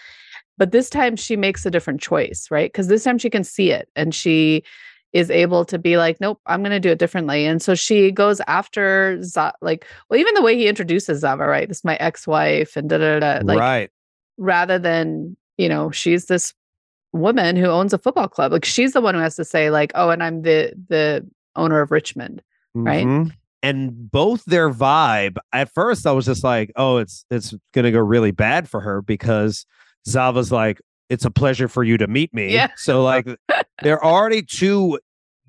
But 0.57 0.73
this 0.73 0.91
time 0.91 1.15
she 1.15 1.37
makes 1.37 1.65
a 1.65 1.71
different 1.71 2.01
choice, 2.01 2.49
right? 2.51 2.71
Because 2.73 2.89
this 2.89 3.05
time 3.05 3.19
she 3.19 3.31
can 3.31 3.45
see 3.45 3.71
it 3.71 3.89
and 3.95 4.13
she 4.13 4.65
is 5.13 5.31
able 5.31 5.65
to 5.65 5.79
be 5.79 5.97
like, 5.97 6.21
nope, 6.21 6.41
I'm 6.47 6.61
going 6.63 6.73
to 6.73 6.81
do 6.81 6.91
it 6.91 6.99
differently. 6.99 7.47
And 7.47 7.63
so 7.63 7.75
she 7.75 8.11
goes 8.11 8.41
after 8.47 9.23
Z- 9.23 9.53
like, 9.63 9.87
well, 10.11 10.19
even 10.21 10.35
the 10.35 10.43
way 10.43 10.55
he 10.57 10.67
introduces 10.69 11.21
Zava, 11.21 11.47
right? 11.47 11.67
This 11.69 11.79
is 11.79 11.85
my 11.85 11.97
ex-wife 11.97 12.77
and 12.77 12.91
da 12.91 12.99
da 12.99 13.21
da. 13.21 13.41
Like, 13.43 13.59
right. 13.59 13.91
Rather 14.39 14.79
than 14.79 15.37
you 15.57 15.69
know 15.69 15.91
she's 15.91 16.27
this 16.27 16.55
woman 17.13 17.57
who 17.57 17.67
owns 17.67 17.93
a 17.93 17.99
football 17.99 18.29
club 18.29 18.53
like 18.53 18.65
she's 18.65 18.93
the 18.93 19.01
one 19.01 19.15
who 19.15 19.21
has 19.21 19.35
to 19.37 19.45
say 19.45 19.71
like 19.71 19.91
oh 19.95 20.11
and 20.11 20.23
i'm 20.23 20.43
the 20.43 20.73
the 20.89 21.27
owner 21.57 21.81
of 21.81 21.91
richmond 21.91 22.43
right? 22.75 23.07
Mhm. 23.07 23.33
And 23.63 24.11
both 24.11 24.45
their 24.45 24.71
vibe. 24.71 25.37
At 25.53 25.73
first, 25.73 26.07
I 26.07 26.13
was 26.13 26.27
just 26.27 26.45
like, 26.45 26.71
"Oh, 26.77 26.99
it's 26.99 27.25
it's 27.29 27.55
gonna 27.75 27.91
go 27.91 27.99
really 27.99 28.31
bad 28.31 28.69
for 28.69 28.81
her," 28.81 29.03
because 29.03 29.67
Zava's 30.07 30.53
like, 30.53 30.81
"It's 31.09 31.25
a 31.25 31.31
pleasure 31.31 31.67
for 31.67 31.83
you 31.83 31.97
to 31.97 32.07
meet 32.07 32.33
me." 32.33 32.53
Yeah. 32.55 32.69
So 32.77 33.03
like, 33.03 33.27
there 33.83 34.01
are 34.01 34.05
already 34.05 34.43
two 34.43 35.01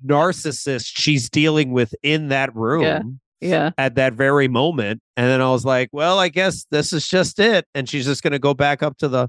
narcissists 0.04 0.90
she's 0.92 1.30
dealing 1.30 1.70
with 1.70 1.94
in 2.02 2.28
that 2.28 2.52
room 2.56 3.20
yeah. 3.40 3.70
at 3.78 3.94
that 3.96 4.14
very 4.14 4.48
moment, 4.48 5.00
and 5.16 5.26
then 5.26 5.40
I 5.40 5.50
was 5.50 5.64
like, 5.64 5.88
"Well, 5.92 6.18
I 6.18 6.28
guess 6.28 6.66
this 6.70 6.92
is 6.92 7.06
just 7.08 7.38
it," 7.38 7.66
and 7.74 7.88
she's 7.88 8.06
just 8.06 8.22
gonna 8.22 8.38
go 8.38 8.54
back 8.54 8.82
up 8.82 8.98
to 8.98 9.08
the 9.08 9.28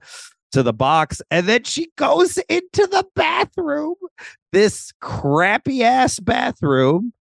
to 0.51 0.63
the 0.63 0.73
box, 0.73 1.21
and 1.31 1.47
then 1.47 1.63
she 1.63 1.89
goes 1.97 2.37
into 2.49 2.87
the 2.87 3.05
bathroom, 3.15 3.95
this 4.51 4.91
crappy 4.99 5.83
ass 5.83 6.19
bathroom 6.19 7.13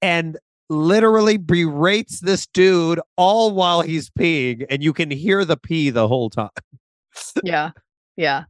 and 0.00 0.36
literally 0.68 1.36
berates 1.36 2.20
this 2.20 2.46
dude 2.46 3.00
all 3.16 3.52
while 3.52 3.82
he's 3.82 4.10
peeing 4.10 4.64
and 4.70 4.82
you 4.82 4.92
can 4.92 5.10
hear 5.10 5.44
the 5.44 5.56
pee 5.56 5.90
the 5.90 6.08
whole 6.08 6.30
time. 6.30 6.48
Yeah. 7.44 7.70
Yeah 8.16 8.44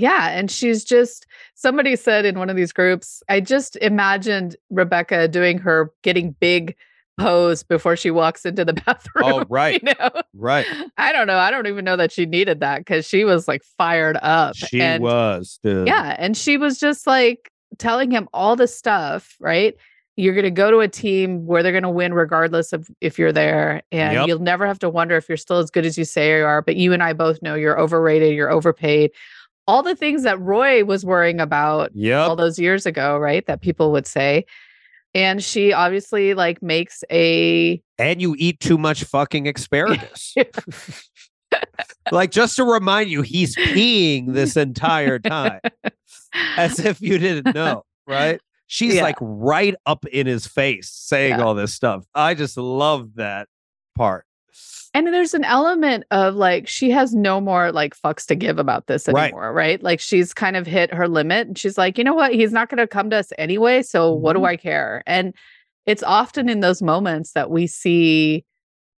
yeah 0.00 0.28
and 0.30 0.50
she's 0.50 0.84
just 0.84 1.26
somebody 1.54 1.96
said 1.96 2.24
in 2.24 2.38
one 2.38 2.48
of 2.50 2.56
these 2.56 2.72
groups 2.72 3.22
i 3.28 3.40
just 3.40 3.76
imagined 3.76 4.56
rebecca 4.70 5.28
doing 5.28 5.58
her 5.58 5.92
getting 6.02 6.32
big 6.40 6.74
pose 7.18 7.62
before 7.64 7.96
she 7.96 8.10
walks 8.12 8.46
into 8.46 8.64
the 8.64 8.72
oh, 8.78 8.82
bathroom 8.86 9.24
Oh, 9.24 9.44
right. 9.48 9.82
you 9.82 9.92
know 9.98 10.10
right 10.34 10.66
i 10.98 11.12
don't 11.12 11.26
know 11.26 11.36
i 11.38 11.50
don't 11.50 11.66
even 11.66 11.84
know 11.84 11.96
that 11.96 12.12
she 12.12 12.26
needed 12.26 12.60
that 12.60 12.78
because 12.78 13.06
she 13.06 13.24
was 13.24 13.48
like 13.48 13.62
fired 13.76 14.16
up 14.22 14.54
she 14.54 14.80
and 14.80 15.02
was 15.02 15.58
dude 15.62 15.86
Yeah. 15.88 16.14
And 16.18 16.36
she 16.36 16.56
was 16.56 16.78
just 16.78 17.06
like 17.06 17.50
telling 17.78 18.10
him 18.10 18.28
all 18.32 18.56
the 18.56 18.66
stuff, 18.66 19.36
right? 19.40 19.74
You're 20.16 20.34
going 20.34 20.44
to 20.44 20.50
go 20.50 20.70
to 20.70 20.78
a 20.80 20.88
team 20.88 21.46
where 21.46 21.62
they're 21.62 21.70
going 21.70 21.82
to 21.84 21.90
win 21.90 22.12
regardless 22.14 22.72
of 22.72 22.88
if 23.00 23.18
you're 23.20 23.30
there. 23.32 23.82
And 23.92 24.14
Yep. 24.14 24.26
you'll 24.26 24.38
never 24.40 24.66
have 24.66 24.78
to 24.80 24.88
wonder 24.90 25.16
if 25.16 25.28
you're 25.28 25.36
still 25.36 25.58
as 25.58 25.70
good 25.70 25.86
as 25.86 25.96
you 25.96 26.04
say 26.04 26.38
you 26.38 26.44
are. 26.44 26.60
But 26.62 26.74
you 26.76 26.92
and 26.92 27.02
I 27.04 27.12
both 27.12 27.40
know 27.42 27.54
you're 27.54 27.78
overrated, 27.78 28.34
you're 28.34 28.50
overpaid. 28.50 29.12
All 29.68 29.82
the 29.84 29.94
things 29.94 30.24
that 30.24 30.40
Roy 30.40 30.84
was 30.84 31.04
worrying 31.04 31.38
about 31.40 31.92
all 32.12 32.34
those 32.36 32.58
years 32.58 32.86
ago, 32.86 33.18
right? 33.18 33.46
That 33.46 33.60
people 33.60 33.92
would 33.92 34.06
say. 34.06 34.46
And 35.14 35.44
she 35.44 35.72
obviously 35.72 36.34
like 36.34 36.62
makes 36.62 37.04
a 37.10 37.80
and 37.98 38.20
you 38.20 38.34
eat 38.38 38.60
too 38.60 38.78
much 38.78 39.04
fucking 39.04 39.46
asparagus 39.48 40.34
like 42.12 42.30
just 42.30 42.56
to 42.56 42.64
remind 42.64 43.10
you 43.10 43.22
he's 43.22 43.56
peeing 43.56 44.34
this 44.34 44.56
entire 44.56 45.18
time 45.18 45.60
as 46.56 46.78
if 46.78 47.00
you 47.00 47.18
didn't 47.18 47.54
know 47.54 47.84
right 48.06 48.38
she's 48.66 48.96
Yeah. 48.96 49.02
like 49.02 49.16
right 49.20 49.74
up 49.86 50.04
in 50.06 50.26
his 50.26 50.46
face 50.46 50.90
saying 50.90 51.38
Yeah. 51.38 51.44
all 51.44 51.54
this 51.54 51.74
stuff 51.74 52.04
i 52.14 52.34
just 52.34 52.56
love 52.56 53.14
that 53.16 53.48
part 53.96 54.24
And 54.98 55.14
there's 55.14 55.32
an 55.34 55.44
element 55.44 56.04
of 56.10 56.34
like 56.34 56.66
she 56.66 56.90
has 56.90 57.14
no 57.14 57.40
more 57.40 57.70
like 57.70 57.96
fucks 57.96 58.26
to 58.26 58.34
give 58.34 58.58
about 58.58 58.88
this 58.88 59.08
anymore, 59.08 59.52
right? 59.52 59.80
Like 59.80 60.00
she's 60.00 60.34
kind 60.34 60.56
of 60.56 60.66
hit 60.66 60.92
her 60.92 61.06
limit 61.06 61.46
and 61.46 61.56
she's 61.56 61.78
like, 61.78 61.98
you 61.98 62.04
know 62.04 62.14
what? 62.14 62.34
He's 62.34 62.52
not 62.52 62.68
going 62.68 62.78
to 62.78 62.86
come 62.88 63.10
to 63.10 63.16
us 63.16 63.32
anyway. 63.38 63.82
So 63.82 64.12
what 64.12 64.32
do 64.32 64.40
Mhm. 64.40 64.48
I 64.48 64.56
care? 64.56 65.02
And 65.06 65.34
it's 65.86 66.02
often 66.02 66.48
in 66.48 66.60
those 66.60 66.82
moments 66.82 67.32
that 67.32 67.48
we 67.48 67.68
see 67.68 68.44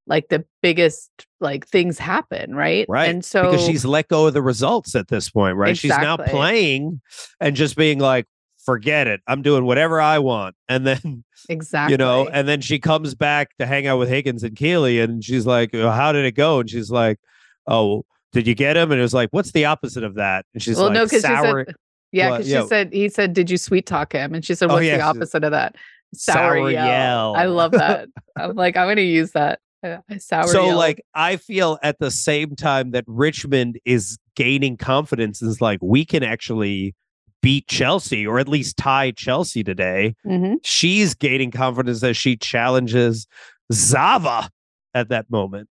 like 0.06 0.28
the 0.28 0.44
biggest 0.62 1.10
like 1.38 1.66
things 1.66 1.98
happen, 1.98 2.54
right? 2.54 2.86
Right. 2.88 3.10
And 3.10 3.22
so 3.22 3.50
because 3.50 3.66
she's 3.66 3.84
let 3.84 4.08
go 4.08 4.26
of 4.26 4.32
the 4.32 4.42
results 4.42 4.94
at 4.96 5.08
this 5.08 5.28
point, 5.28 5.56
right? 5.56 5.76
She's 5.76 5.90
now 5.90 6.16
playing 6.16 7.02
and 7.40 7.54
just 7.54 7.76
being 7.76 7.98
like, 7.98 8.26
forget 8.70 9.06
it. 9.06 9.20
I'm 9.26 9.42
doing 9.42 9.64
whatever 9.64 10.00
I 10.00 10.18
want. 10.18 10.56
And 10.68 10.86
then, 10.86 11.24
exactly, 11.48 11.94
you 11.94 11.98
know, 11.98 12.28
and 12.28 12.46
then 12.46 12.60
she 12.60 12.78
comes 12.78 13.16
back 13.16 13.56
to 13.58 13.66
hang 13.66 13.88
out 13.88 13.98
with 13.98 14.08
Higgins 14.08 14.44
and 14.44 14.54
Keeley 14.54 15.00
and 15.00 15.24
she's 15.24 15.44
like, 15.44 15.74
"Uh, 15.74 15.90
how 15.90 16.12
did 16.12 16.24
it 16.24 16.32
go? 16.32 16.60
And 16.60 16.70
she's 16.70 16.92
like, 16.92 17.18
oh, 17.66 18.04
did 18.32 18.46
you 18.46 18.54
get 18.54 18.76
him? 18.76 18.92
And 18.92 19.00
it 19.00 19.02
was 19.02 19.14
like, 19.14 19.30
what's 19.32 19.50
the 19.52 19.64
opposite 19.64 20.04
of 20.04 20.14
that? 20.14 20.46
And 20.54 20.62
she's 20.62 20.76
like, 20.76 20.82
well, 20.82 20.88
like, 20.90 20.94
no, 20.94 21.04
because 21.06 21.22
she 21.22 21.42
said, 21.42 21.74
yeah, 22.12 22.30
because 22.30 22.46
she 22.46 22.68
said 22.68 22.92
he 22.92 23.08
said, 23.08 23.32
did 23.32 23.50
you 23.50 23.56
sweet 23.56 23.86
talk 23.86 24.12
him? 24.12 24.34
And 24.34 24.44
she 24.44 24.54
said, 24.54 24.70
Oh, 24.70 24.74
what's 24.74 24.86
yeah, 24.86 24.98
the 24.98 25.02
opposite 25.02 25.44
of 25.44 25.50
that? 25.52 25.76
sour 26.14 26.70
yell. 26.70 27.34
I 27.36 27.46
love 27.46 27.72
that. 27.72 28.08
I'm 28.36 28.54
like, 28.56 28.76
I'm 28.76 28.86
going 28.86 28.96
to 28.96 29.02
use 29.02 29.32
that. 29.32 29.60
Uh, 29.82 29.98
sour 30.18 30.46
so 30.48 30.66
yell. 30.66 30.76
like 30.76 31.00
I 31.14 31.36
feel 31.36 31.78
at 31.82 31.98
the 32.00 32.10
same 32.10 32.54
time 32.54 32.90
that 32.90 33.04
Richmond 33.06 33.80
is 33.86 34.18
gaining 34.34 34.76
confidence 34.76 35.40
is 35.40 35.60
like 35.60 35.78
we 35.82 36.04
can 36.04 36.22
actually 36.22 36.94
beat 37.42 37.66
Chelsea 37.68 38.26
or 38.26 38.38
at 38.38 38.48
least 38.48 38.76
tie 38.76 39.10
Chelsea 39.12 39.62
today. 39.64 40.14
Mhm. 40.26 40.56
She's 40.62 41.14
gaining 41.14 41.50
confidence 41.50 42.02
as 42.02 42.16
she 42.16 42.36
challenges 42.36 43.26
Zava 43.72 44.50
at 44.94 45.08
that 45.08 45.30
moment. 45.30 45.68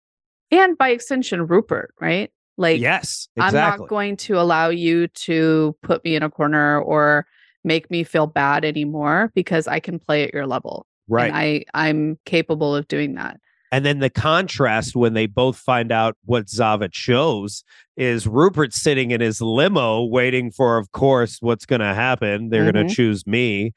and 0.51 0.77
by 0.77 0.91
extension 0.91 1.47
rupert 1.47 1.95
right 2.01 2.31
like 2.59 2.79
yes, 2.81 3.27
i'm 3.39 3.55
not 3.55 3.89
going 3.89 4.17
to 4.17 4.39
allow 4.39 4.69
you 4.69 5.09
to 5.09 5.75
put 5.83 6.05
me 6.05 6.15
in 6.15 6.23
a 6.23 6.29
corner 6.31 6.79
or 6.81 7.27
make 7.65 7.91
me 7.91 8.05
feel 8.05 8.27
bad 8.27 8.63
anymore 8.65 9.31
because 9.35 9.67
i 9.67 9.81
can 9.81 9.99
play 9.99 10.23
at 10.25 10.35
your 10.35 10.47
level 10.47 10.87
right. 11.09 11.29
and 11.29 11.37
i 11.37 11.65
i'm 11.75 12.19
capable 12.27 12.75
of 12.77 12.87
doing 12.89 13.15
that 13.15 13.39
And 13.73 13.85
then 13.87 13.99
the 14.01 14.11
contrast 14.11 14.95
when 14.95 15.15
they 15.15 15.27
both 15.27 15.57
find 15.57 15.91
out 15.91 16.17
what 16.27 16.49
Zava 16.49 16.89
chose 16.91 17.65
is 17.97 18.27
Rupert 18.27 18.73
sitting 18.75 19.11
in 19.11 19.21
his 19.21 19.41
limo 19.41 20.05
waiting 20.05 20.51
for, 20.53 20.77
of 20.79 20.93
course, 20.93 21.39
what's 21.41 21.65
going 21.67 21.81
to 21.81 21.95
happen. 21.95 22.51
They're 22.51 22.71
going 22.71 22.85
Mhm. 22.85 22.89
to 22.91 22.95
choose 22.95 23.27
me. 23.27 23.73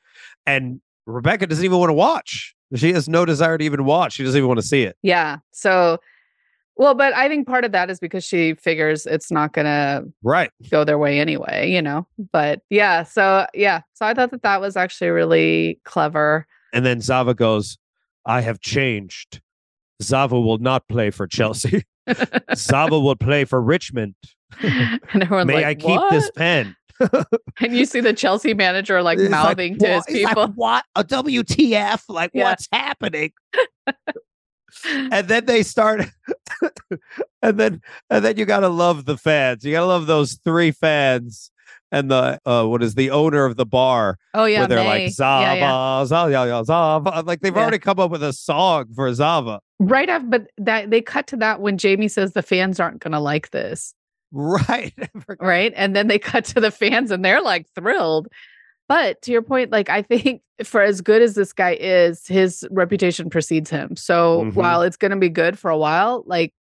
And 0.45 0.81
Rebecca 1.07 1.47
doesn't 1.47 1.63
even 1.63 1.77
want 1.79 1.89
to 1.89 1.93
watch. 1.93 2.53
She 2.75 2.91
has 2.93 3.07
no 3.07 3.25
desire 3.25 3.57
to 3.57 3.63
even 3.63 3.85
watch. 3.85 4.13
She 4.13 4.23
doesn't 4.23 4.37
even 4.37 4.47
want 4.49 4.59
to 4.59 4.67
see 4.67 4.83
it. 4.83 4.97
yeah 5.01 5.37
so 5.51 5.97
well 6.77 6.93
but 6.93 7.13
i 7.13 7.29
think 7.29 7.47
part 7.47 7.63
of 7.63 7.71
that 7.71 7.89
is 7.89 8.01
because 8.01 8.21
she 8.25 8.53
figures 8.55 9.05
it's 9.05 9.31
not 9.31 9.53
gonna 9.53 10.03
Right. 10.23 10.51
go 10.69 10.83
their 10.83 10.97
way 10.97 11.21
anyway 11.21 11.69
you 11.71 11.81
know 11.81 12.05
but 12.33 12.61
yeah 12.69 13.03
so 13.03 13.45
yeah 13.53 13.79
so 13.93 14.05
i 14.05 14.13
thought 14.13 14.31
that 14.31 14.41
that 14.41 14.59
was 14.59 14.75
actually 14.75 15.09
really 15.11 15.79
clever 15.85 16.45
And 16.73 16.85
then 16.85 16.99
Zava 16.99 17.33
goes, 17.33 17.77
I 18.25 18.41
have 18.41 18.59
changed. 18.59 19.39
Zava 20.01 20.39
will 20.39 20.57
not 20.57 20.87
play 20.87 21.09
for 21.09 21.27
Chelsea. 21.27 21.83
Zava 22.55 22.99
will 22.99 23.15
play 23.15 23.45
for 23.45 23.61
Richmond. 23.61 24.15
and 24.61 24.99
everyone's 25.13 25.47
May 25.47 25.55
like 25.55 25.65
I 25.65 25.75
keep 25.75 26.01
this 26.11 26.29
pen? 26.31 26.75
and 27.59 27.75
you 27.75 27.85
see 27.85 27.99
the 27.99 28.13
chelsea 28.13 28.53
manager 28.53 29.03
like 29.03 29.19
It's 29.19 29.29
like, 29.29 29.31
mouthing 29.31 29.77
to 29.79 29.85
his 29.87 30.05
"What?" 30.07 30.13
Like, 30.13 30.27
people 30.29 30.47
what? 30.55 30.85
A 30.95 31.03
WTF? 31.03 32.03
Like, 32.07 32.31
Yeah. 32.33 32.45
what's 32.45 32.69
happening? 32.71 33.33
and 35.11 35.27
then 35.27 35.45
they 35.45 35.63
start 35.63 36.05
and 37.41 37.57
then 37.57 37.81
and 38.09 38.23
then 38.25 38.37
you 38.37 38.45
gotta 38.45 38.67
love 38.69 39.05
the 39.05 39.17
fans 39.17 39.63
you 39.63 39.71
gotta 39.71 39.85
love 39.85 40.05
those 40.05 40.39
three 40.43 40.71
fans 40.71 41.51
and 41.91 42.09
the 42.09 42.39
uh 42.45 42.65
what 42.65 42.81
is 42.83 42.95
the 42.95 43.11
owner 43.11 43.45
of 43.45 43.55
the 43.57 43.65
bar 43.65 44.17
oh 44.33 44.45
yeah 44.45 44.59
where 44.59 44.67
they're 44.67 44.77
May. 44.79 45.05
like 45.05 45.11
Zava, 45.11 45.43
Yeah, 45.43 45.53
yeah. 45.53 46.05
Zava, 46.05 46.65
Zava. 46.65 47.23
Like 47.25 47.41
they've 47.41 47.55
Yeah. 47.55 47.61
already 47.61 47.79
come 47.79 47.99
up 47.99 48.11
with 48.11 48.23
a 48.23 48.33
song 48.33 48.85
for 48.95 49.13
Zava. 49.13 49.59
right 49.79 50.09
after 50.09 50.27
but 50.27 50.47
that 50.57 50.89
they 50.89 51.01
cut 51.01 51.27
to 51.27 51.37
that 51.37 51.61
when 51.61 51.77
jamie 51.77 52.07
says 52.07 52.33
the 52.33 52.41
fans 52.41 52.79
aren't 52.79 52.99
going 53.01 53.11
to 53.13 53.19
like 53.19 53.51
this 53.51 53.93
Right. 54.31 54.93
right 55.39 55.71
and 55.75 55.95
then 55.95 56.07
they 56.07 56.19
cut 56.19 56.45
to 56.45 56.59
the 56.59 56.71
fans 56.71 57.11
and 57.11 57.23
they're 57.23 57.41
like 57.41 57.67
thrilled 57.75 58.27
but 58.89 59.21
to 59.23 59.31
your 59.31 59.41
point 59.41 59.71
like 59.71 59.89
i 59.89 60.01
think 60.01 60.41
for 60.63 60.81
as 60.81 61.01
good 61.01 61.21
as 61.21 61.35
this 61.35 61.53
guy 61.53 61.77
is 61.79 62.25
his 62.27 62.67
reputation 62.71 63.29
precedes 63.29 63.69
him 63.69 63.95
so 63.95 64.43
Mhm. 64.45 64.53
while 64.55 64.81
it's 64.81 64.97
going 64.97 65.11
to 65.11 65.17
be 65.17 65.29
good 65.29 65.57
for 65.59 65.69
a 65.69 65.77
while 65.77 66.23
like 66.25 66.53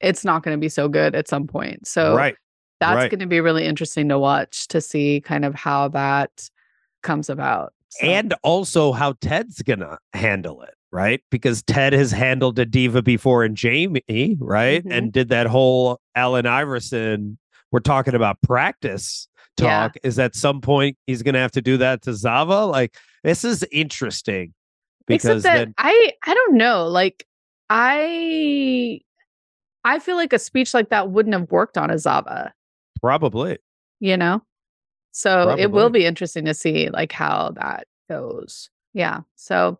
it's 0.00 0.24
not 0.24 0.42
going 0.42 0.56
to 0.56 0.60
be 0.60 0.68
so 0.68 0.88
good 0.88 1.14
at 1.14 1.28
some 1.28 1.46
point 1.46 1.86
so 1.86 2.14
right. 2.14 2.34
That's 2.80 2.96
right. 2.96 3.10
going 3.10 3.20
to 3.20 3.26
be 3.26 3.40
really 3.40 3.64
interesting 3.64 4.08
to 4.10 4.18
watch 4.18 4.68
to 4.68 4.80
see 4.80 5.20
kind 5.20 5.44
of 5.44 5.54
how 5.54 5.88
that 5.88 6.48
comes 7.02 7.28
about 7.30 7.72
So, 7.90 8.06
And 8.06 8.34
also 8.42 8.92
how 8.92 9.12
Ted's 9.20 9.62
gonna 9.62 9.98
handle 10.12 10.62
it. 10.62 10.74
right? 10.92 11.22
Because 11.30 11.62
Ted 11.62 11.92
has 11.92 12.10
handled 12.12 12.58
a 12.58 12.64
diva 12.64 13.02
before 13.02 13.42
and 13.44 13.56
Jamie, 13.56 14.36
right? 14.38 14.84
Mhm. 14.84 14.92
And 14.92 15.12
did 15.12 15.28
that 15.30 15.46
whole 15.48 16.00
Allen 16.14 16.46
Iverson, 16.46 17.36
we're 17.72 17.80
talking 17.80 18.14
about 18.14 18.40
practice 18.42 19.26
Yeah. 19.58 19.66
talk. 19.66 19.96
Is 20.04 20.18
at 20.20 20.34
some 20.36 20.60
point 20.60 20.96
he's 21.06 21.22
going 21.22 21.34
to 21.34 21.40
have 21.40 21.50
to 21.52 21.62
do 21.62 21.76
that 21.78 22.02
to 22.02 22.14
Zava? 22.14 22.64
Like, 22.66 22.96
this 23.24 23.44
is 23.44 23.64
interesting 23.72 24.54
because 25.06 25.44
Except 25.44 25.54
that 25.54 25.58
then, 25.66 25.74
I 25.78 26.12
I 26.26 26.34
don't 26.34 26.54
know. 26.54 26.86
Like 26.88 27.26
I 27.70 29.00
I 29.84 29.98
feel 29.98 30.16
like 30.16 30.32
a 30.32 30.38
speech 30.38 30.72
like 30.74 30.88
that 30.90 31.10
wouldn't 31.10 31.34
have 31.34 31.50
worked 31.50 31.76
on 31.76 31.90
a 31.90 31.98
Zava, 31.98 32.52
probably. 33.04 33.58
you 34.00 34.16
know? 34.16 34.42
So 35.12 35.50
it 35.56 35.70
will 35.70 35.90
be 35.90 36.06
interesting 36.06 36.46
to 36.46 36.54
see 36.54 36.88
like 36.90 37.12
how 37.12 37.52
that 37.56 37.86
goes. 38.10 38.70
Yeah. 38.94 39.20
So 39.36 39.78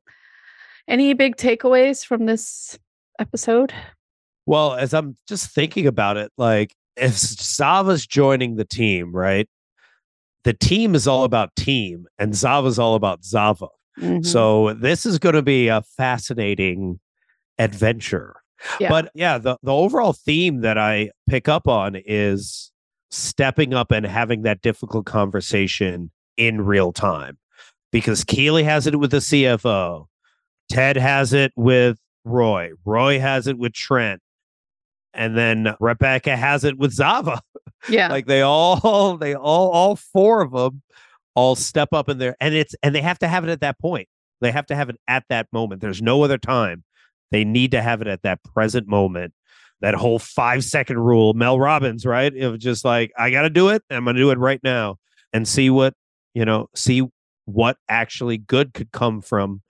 any 0.86 1.12
big 1.14 1.36
takeaways 1.36 2.04
from 2.04 2.26
this 2.26 2.78
episode? 3.18 3.72
Well, 4.46 4.74
as 4.74 4.92
I'm 4.94 5.16
just 5.26 5.50
thinking 5.50 5.86
about 5.86 6.18
it, 6.18 6.30
like 6.36 6.74
if 6.96 7.14
Zava's 7.14 8.06
joining 8.06 8.56
the 8.56 8.64
team, 8.64 9.12
right? 9.12 9.48
The 10.44 10.52
team 10.52 10.94
is 10.94 11.08
all 11.08 11.24
about 11.24 11.56
team, 11.56 12.06
and 12.18 12.34
Zava's 12.34 12.78
all 12.78 12.94
about 12.94 13.24
Zava. 13.24 13.68
Mhm. 13.98 14.24
So 14.26 14.74
this 14.74 15.06
is 15.06 15.18
going 15.18 15.34
to 15.36 15.42
be 15.42 15.68
a 15.68 15.82
fascinating 15.96 17.00
adventure. 17.58 18.36
Yeah. 18.78 18.90
But 18.90 19.10
yeah, 19.14 19.38
the 19.38 19.56
the 19.62 19.72
overall 19.72 20.12
theme 20.12 20.60
that 20.60 20.76
I 20.78 21.10
pick 21.28 21.48
up 21.48 21.66
on 21.66 21.96
is 22.06 22.70
stepping 23.14 23.74
up 23.74 23.90
and 23.90 24.06
having 24.06 24.42
that 24.42 24.62
difficult 24.62 25.06
conversation 25.06 26.10
in 26.36 26.60
real 26.62 26.92
time. 26.92 27.38
Because 27.92 28.24
Keeley 28.24 28.64
has 28.64 28.86
it 28.86 28.98
with 28.98 29.12
the 29.12 29.18
CFO, 29.18 30.06
Ted 30.68 30.96
has 30.96 31.32
it 31.32 31.52
with 31.54 31.98
Roy, 32.24 32.70
Roy 32.84 33.20
has 33.20 33.46
it 33.46 33.56
with 33.56 33.72
Trent, 33.72 34.20
and 35.12 35.36
then 35.36 35.76
Rebecca 35.78 36.36
has 36.36 36.64
it 36.64 36.76
with 36.76 36.92
Zava 36.92 37.40
yeah. 37.88 38.08
like 38.10 38.26
they 38.26 38.42
all 38.42 39.16
they 39.20 39.34
all 39.34 39.70
all 39.70 39.96
four 39.96 40.42
of 40.42 40.52
them 40.52 40.82
all 41.34 41.56
step 41.56 41.88
up 41.92 42.08
in 42.08 42.18
there 42.18 42.36
and 42.40 42.54
it's 42.54 42.74
and 42.82 42.94
they 42.94 43.00
have 43.00 43.18
to 43.18 43.28
have 43.28 43.44
it 43.44 43.50
at 43.50 43.60
that 43.60 43.78
point 43.78 44.08
they 44.40 44.50
have 44.50 44.66
to 44.66 44.76
have 44.76 44.88
it 44.88 44.96
at 45.08 45.24
that 45.28 45.48
moment 45.52 45.80
there's 45.80 46.02
no 46.02 46.22
other 46.22 46.38
time 46.38 46.84
they 47.30 47.44
need 47.44 47.72
to 47.72 47.82
have 47.82 48.00
it 48.00 48.06
at 48.06 48.22
that 48.22 48.42
present 48.44 48.86
moment 48.86 49.32
that 49.84 49.94
whole 49.94 50.18
five 50.18 50.64
second 50.64 50.98
rule 50.98 51.34
mel 51.34 51.58
robbins 51.60 52.06
right 52.06 52.34
Of 52.38 52.58
just 52.58 52.84
like 52.86 53.12
i 53.18 53.30
gotta 53.30 53.50
do 53.50 53.68
it 53.68 53.82
i'm 53.90 54.06
gonna 54.06 54.18
do 54.18 54.30
it 54.30 54.38
right 54.38 54.60
now 54.64 54.96
and 55.34 55.46
see 55.46 55.68
what 55.68 55.92
you 56.32 56.44
know 56.46 56.68
see 56.74 57.02
what 57.44 57.76
actually 57.88 58.38
good 58.38 58.72
could 58.72 58.92
come 58.92 59.20
from 59.20 59.60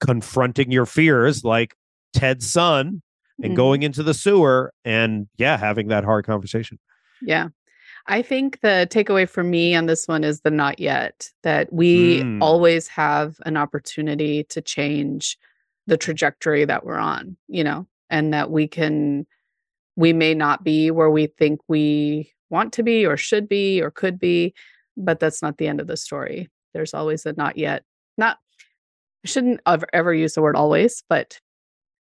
confronting 0.00 0.72
your 0.72 0.84
fears 0.84 1.44
like 1.44 1.74
ted's 2.12 2.50
son 2.50 3.02
and 3.42 3.52
Mhm. 3.52 3.56
going 3.56 3.82
into 3.84 4.02
the 4.02 4.14
sewer 4.14 4.72
and 4.84 5.28
yeah 5.38 5.56
having 5.56 5.88
that 5.88 6.04
hard 6.04 6.26
conversation 6.26 6.78
Yeah. 7.20 7.48
I 8.08 8.20
think 8.22 8.58
the 8.62 8.88
takeaway 8.90 9.28
for 9.28 9.44
me 9.44 9.76
on 9.76 9.86
this 9.86 10.08
one 10.08 10.24
is 10.24 10.40
the 10.40 10.50
not 10.50 10.80
yet 10.80 11.28
that 11.44 11.72
we 11.72 12.22
Mm. 12.24 12.38
always 12.42 12.88
have 12.88 13.36
an 13.46 13.56
opportunity 13.56 14.42
to 14.48 14.60
change 14.60 15.38
the 15.86 15.96
trajectory 15.96 16.64
that 16.64 16.84
we're 16.84 16.98
on, 16.98 17.36
you 17.46 17.62
know, 17.62 17.86
and 18.10 18.34
that 18.34 18.50
we 18.50 18.66
can, 18.66 19.24
we 19.96 20.12
may 20.12 20.34
not 20.34 20.64
be 20.64 20.90
where 20.90 21.10
we 21.10 21.26
think 21.26 21.60
we 21.68 22.32
want 22.50 22.72
to 22.74 22.82
be 22.82 23.06
or 23.06 23.16
should 23.16 23.48
be 23.48 23.80
or 23.82 23.90
could 23.90 24.18
be, 24.18 24.54
but 24.96 25.20
that's 25.20 25.42
not 25.42 25.58
the 25.58 25.68
end 25.68 25.80
of 25.80 25.86
the 25.86 25.96
story. 25.96 26.50
There's 26.74 26.94
always 26.94 27.26
a 27.26 27.32
not 27.34 27.56
yet. 27.56 27.84
Not, 28.16 28.38
I 29.24 29.28
shouldn't 29.28 29.60
ever, 29.66 29.86
ever 29.92 30.14
use 30.14 30.34
the 30.34 30.42
word 30.42 30.56
always, 30.56 31.02
but 31.08 31.40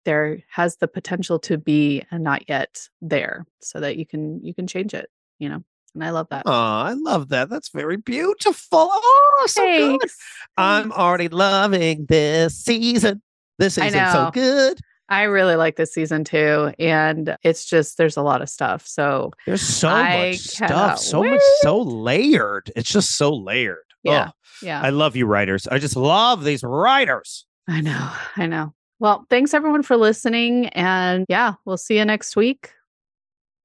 there 0.05 0.39
has 0.49 0.77
the 0.77 0.89
potential 0.89 1.39
to 1.41 1.59
be 1.59 2.03
a 2.11 2.19
not 2.19 2.49
yet 2.49 2.89
there 3.01 3.47
so 3.61 3.81
that 3.81 3.97
you 3.97 4.07
can 4.07 4.43
you 4.43 4.55
can 4.55 4.67
change 4.67 4.95
it 4.95 5.11
you 5.39 5.49
know 5.49 5.63
and 5.95 6.05
i 6.05 6.11
love 6.11 6.27
that 6.31 6.43
Oh, 6.47 6.53
I 6.53 6.93
love 6.93 7.29
that. 7.31 7.51
That's 7.51 7.71
very 7.71 7.97
beautiful. 7.97 8.89
Oh, 8.93 9.47
so 9.49 9.67
good. 9.67 10.09
I'm 10.57 10.93
already 10.93 11.29
loving 11.29 12.07
this 12.09 12.57
season. 12.57 13.23
This 13.59 13.77
I 13.77 13.89
season's 13.89 14.13
so 14.13 14.31
good. 14.33 14.81
I 15.11 15.25
really 15.25 15.57
like 15.57 15.75
this 15.75 15.93
season 15.93 16.23
too. 16.23 16.73
And 16.79 17.37
it's 17.43 17.65
just, 17.65 17.99
there's 17.99 18.17
a 18.17 18.23
lot 18.23 18.43
of 18.43 18.49
stuff. 18.49 18.87
So 18.87 19.33
there's 19.45 19.61
so 19.61 19.89
I 19.89 20.31
much 20.31 20.39
stuff, 20.39 21.01
so 21.01 21.21
wait. 21.21 21.33
much, 21.33 21.43
so 21.63 21.83
layered. 21.83 22.71
It's 22.77 22.91
just 22.91 23.17
so 23.17 23.35
layered. 23.35 23.79
Yeah. 24.05 24.31
Yeah. 24.63 24.81
I 24.81 24.91
love 24.91 25.17
you, 25.17 25.27
writers. 25.27 25.67
I 25.67 25.79
just 25.79 25.97
love 25.97 26.45
these 26.45 26.63
writers. 26.63 27.45
I 27.69 27.81
know. 27.81 28.11
I 28.37 28.47
know. 28.47 28.73
Well, 29.01 29.27
thanks 29.29 29.53
everyone 29.53 29.83
for 29.83 29.97
listening. 29.97 30.69
And 30.69 31.27
yeah, 31.29 31.55
we'll 31.65 31.77
see 31.77 31.99
you 31.99 32.05
next 32.05 32.37
week. 32.37 32.71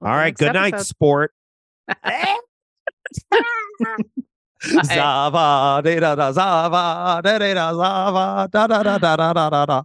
All 0.01 0.09
right. 0.09 0.35
Good 0.35 0.55
episode. 0.55 0.71
night, 0.71 0.81
sport. 0.81 1.31
Zava, 4.85 5.81
da 5.83 5.99
da 5.99 6.15
da, 6.15 6.31
zava, 6.31 7.21
da 7.23 7.37
da 7.37 7.53
da, 7.53 7.73
zava, 7.73 8.49
da 8.51 8.67
da 8.67 8.83
da 8.83 8.97
da 8.97 9.15
da 9.33 9.49
da 9.49 9.65
da. 9.65 9.83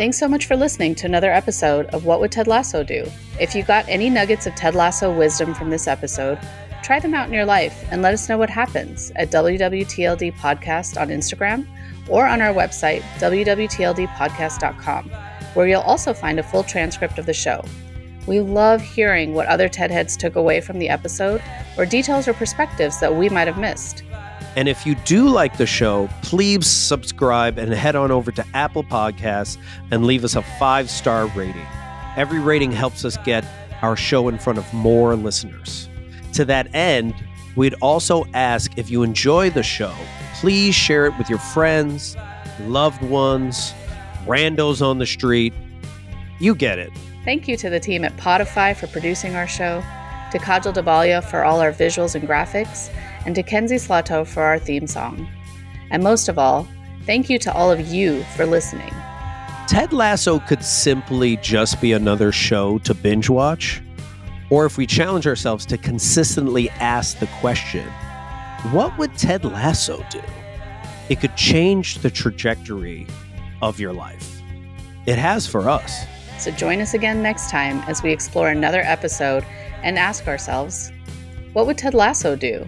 Thanks 0.00 0.16
so 0.16 0.28
much 0.28 0.46
for 0.46 0.56
listening 0.56 0.94
to 0.94 1.04
another 1.04 1.30
episode 1.30 1.84
of 1.88 2.06
What 2.06 2.20
Would 2.20 2.32
Ted 2.32 2.46
Lasso 2.46 2.82
Do? 2.82 3.04
If 3.38 3.54
you 3.54 3.62
got 3.62 3.86
any 3.86 4.08
nuggets 4.08 4.46
of 4.46 4.54
Ted 4.54 4.74
Lasso 4.74 5.14
wisdom 5.14 5.52
from 5.52 5.68
this 5.68 5.86
episode, 5.86 6.38
try 6.82 7.00
them 7.00 7.12
out 7.12 7.26
in 7.28 7.34
your 7.34 7.44
life 7.44 7.84
and 7.90 8.00
let 8.00 8.14
us 8.14 8.26
know 8.26 8.38
what 8.38 8.48
happens 8.48 9.12
at 9.16 9.30
WWTLD 9.30 10.32
Podcast 10.38 10.98
on 10.98 11.08
Instagram 11.08 11.66
or 12.08 12.26
on 12.26 12.40
our 12.40 12.54
website, 12.54 13.02
WWTLDpodcast.com, 13.18 15.10
where 15.52 15.68
you'll 15.68 15.82
also 15.82 16.14
find 16.14 16.40
a 16.40 16.44
full 16.44 16.62
transcript 16.62 17.18
of 17.18 17.26
the 17.26 17.34
show. 17.34 17.62
We 18.26 18.40
love 18.40 18.80
hearing 18.80 19.34
what 19.34 19.48
other 19.48 19.68
TED 19.68 19.90
heads 19.90 20.16
took 20.16 20.34
away 20.34 20.62
from 20.62 20.78
the 20.78 20.88
episode 20.88 21.42
or 21.76 21.84
details 21.84 22.26
or 22.26 22.32
perspectives 22.32 23.00
that 23.00 23.14
we 23.14 23.28
might 23.28 23.48
have 23.48 23.58
missed. 23.58 24.02
And 24.56 24.68
if 24.68 24.84
you 24.84 24.96
do 25.04 25.28
like 25.28 25.56
the 25.56 25.66
show, 25.66 26.08
please 26.22 26.66
subscribe 26.66 27.56
and 27.56 27.72
head 27.72 27.94
on 27.94 28.10
over 28.10 28.32
to 28.32 28.44
Apple 28.52 28.82
Podcasts 28.82 29.56
and 29.90 30.04
leave 30.04 30.24
us 30.24 30.34
a 30.34 30.42
five 30.58 30.90
star 30.90 31.26
rating. 31.28 31.66
Every 32.16 32.40
rating 32.40 32.72
helps 32.72 33.04
us 33.04 33.16
get 33.18 33.44
our 33.82 33.96
show 33.96 34.28
in 34.28 34.38
front 34.38 34.58
of 34.58 34.74
more 34.74 35.14
listeners. 35.14 35.88
To 36.34 36.44
that 36.46 36.74
end, 36.74 37.14
we'd 37.56 37.74
also 37.80 38.24
ask 38.34 38.76
if 38.76 38.90
you 38.90 39.02
enjoy 39.02 39.50
the 39.50 39.62
show, 39.62 39.94
please 40.34 40.74
share 40.74 41.06
it 41.06 41.16
with 41.16 41.30
your 41.30 41.38
friends, 41.38 42.16
loved 42.62 43.02
ones, 43.02 43.72
randos 44.26 44.84
on 44.84 44.98
the 44.98 45.06
street. 45.06 45.54
You 46.40 46.54
get 46.54 46.78
it. 46.78 46.90
Thank 47.24 47.48
you 47.48 47.56
to 47.58 47.70
the 47.70 47.80
team 47.80 48.04
at 48.04 48.16
Podify 48.16 48.74
for 48.74 48.86
producing 48.88 49.36
our 49.36 49.46
show, 49.46 49.82
to 50.32 50.38
Kajal 50.38 50.72
Dhabalia 50.74 51.22
for 51.22 51.44
all 51.44 51.60
our 51.60 51.72
visuals 51.72 52.14
and 52.14 52.26
graphics, 52.26 52.90
and 53.26 53.34
to 53.34 53.42
Kenzie 53.42 53.78
Slato 53.78 54.24
for 54.24 54.42
our 54.42 54.58
theme 54.58 54.86
song. 54.86 55.28
And 55.90 56.02
most 56.02 56.28
of 56.28 56.38
all, 56.38 56.66
thank 57.06 57.28
you 57.28 57.38
to 57.40 57.52
all 57.52 57.70
of 57.70 57.80
you 57.80 58.22
for 58.36 58.46
listening. 58.46 58.92
Ted 59.68 59.92
Lasso 59.92 60.38
could 60.40 60.64
simply 60.64 61.36
just 61.36 61.80
be 61.80 61.92
another 61.92 62.32
show 62.32 62.78
to 62.78 62.94
binge 62.94 63.28
watch. 63.28 63.80
Or 64.50 64.66
if 64.66 64.76
we 64.76 64.86
challenge 64.86 65.26
ourselves 65.26 65.64
to 65.66 65.78
consistently 65.78 66.70
ask 66.70 67.18
the 67.18 67.28
question, 67.40 67.86
what 68.72 68.96
would 68.98 69.16
Ted 69.16 69.44
Lasso 69.44 70.04
do? 70.10 70.20
It 71.08 71.20
could 71.20 71.36
change 71.36 71.98
the 71.98 72.10
trajectory 72.10 73.06
of 73.62 73.78
your 73.78 73.92
life. 73.92 74.40
It 75.06 75.18
has 75.18 75.46
for 75.46 75.68
us. 75.68 76.04
So 76.38 76.50
join 76.50 76.80
us 76.80 76.94
again 76.94 77.22
next 77.22 77.50
time 77.50 77.78
as 77.88 78.02
we 78.02 78.12
explore 78.12 78.48
another 78.48 78.80
episode 78.80 79.44
and 79.82 79.98
ask 79.98 80.26
ourselves, 80.26 80.90
what 81.52 81.66
would 81.66 81.78
Ted 81.78 81.94
Lasso 81.94 82.34
do? 82.34 82.66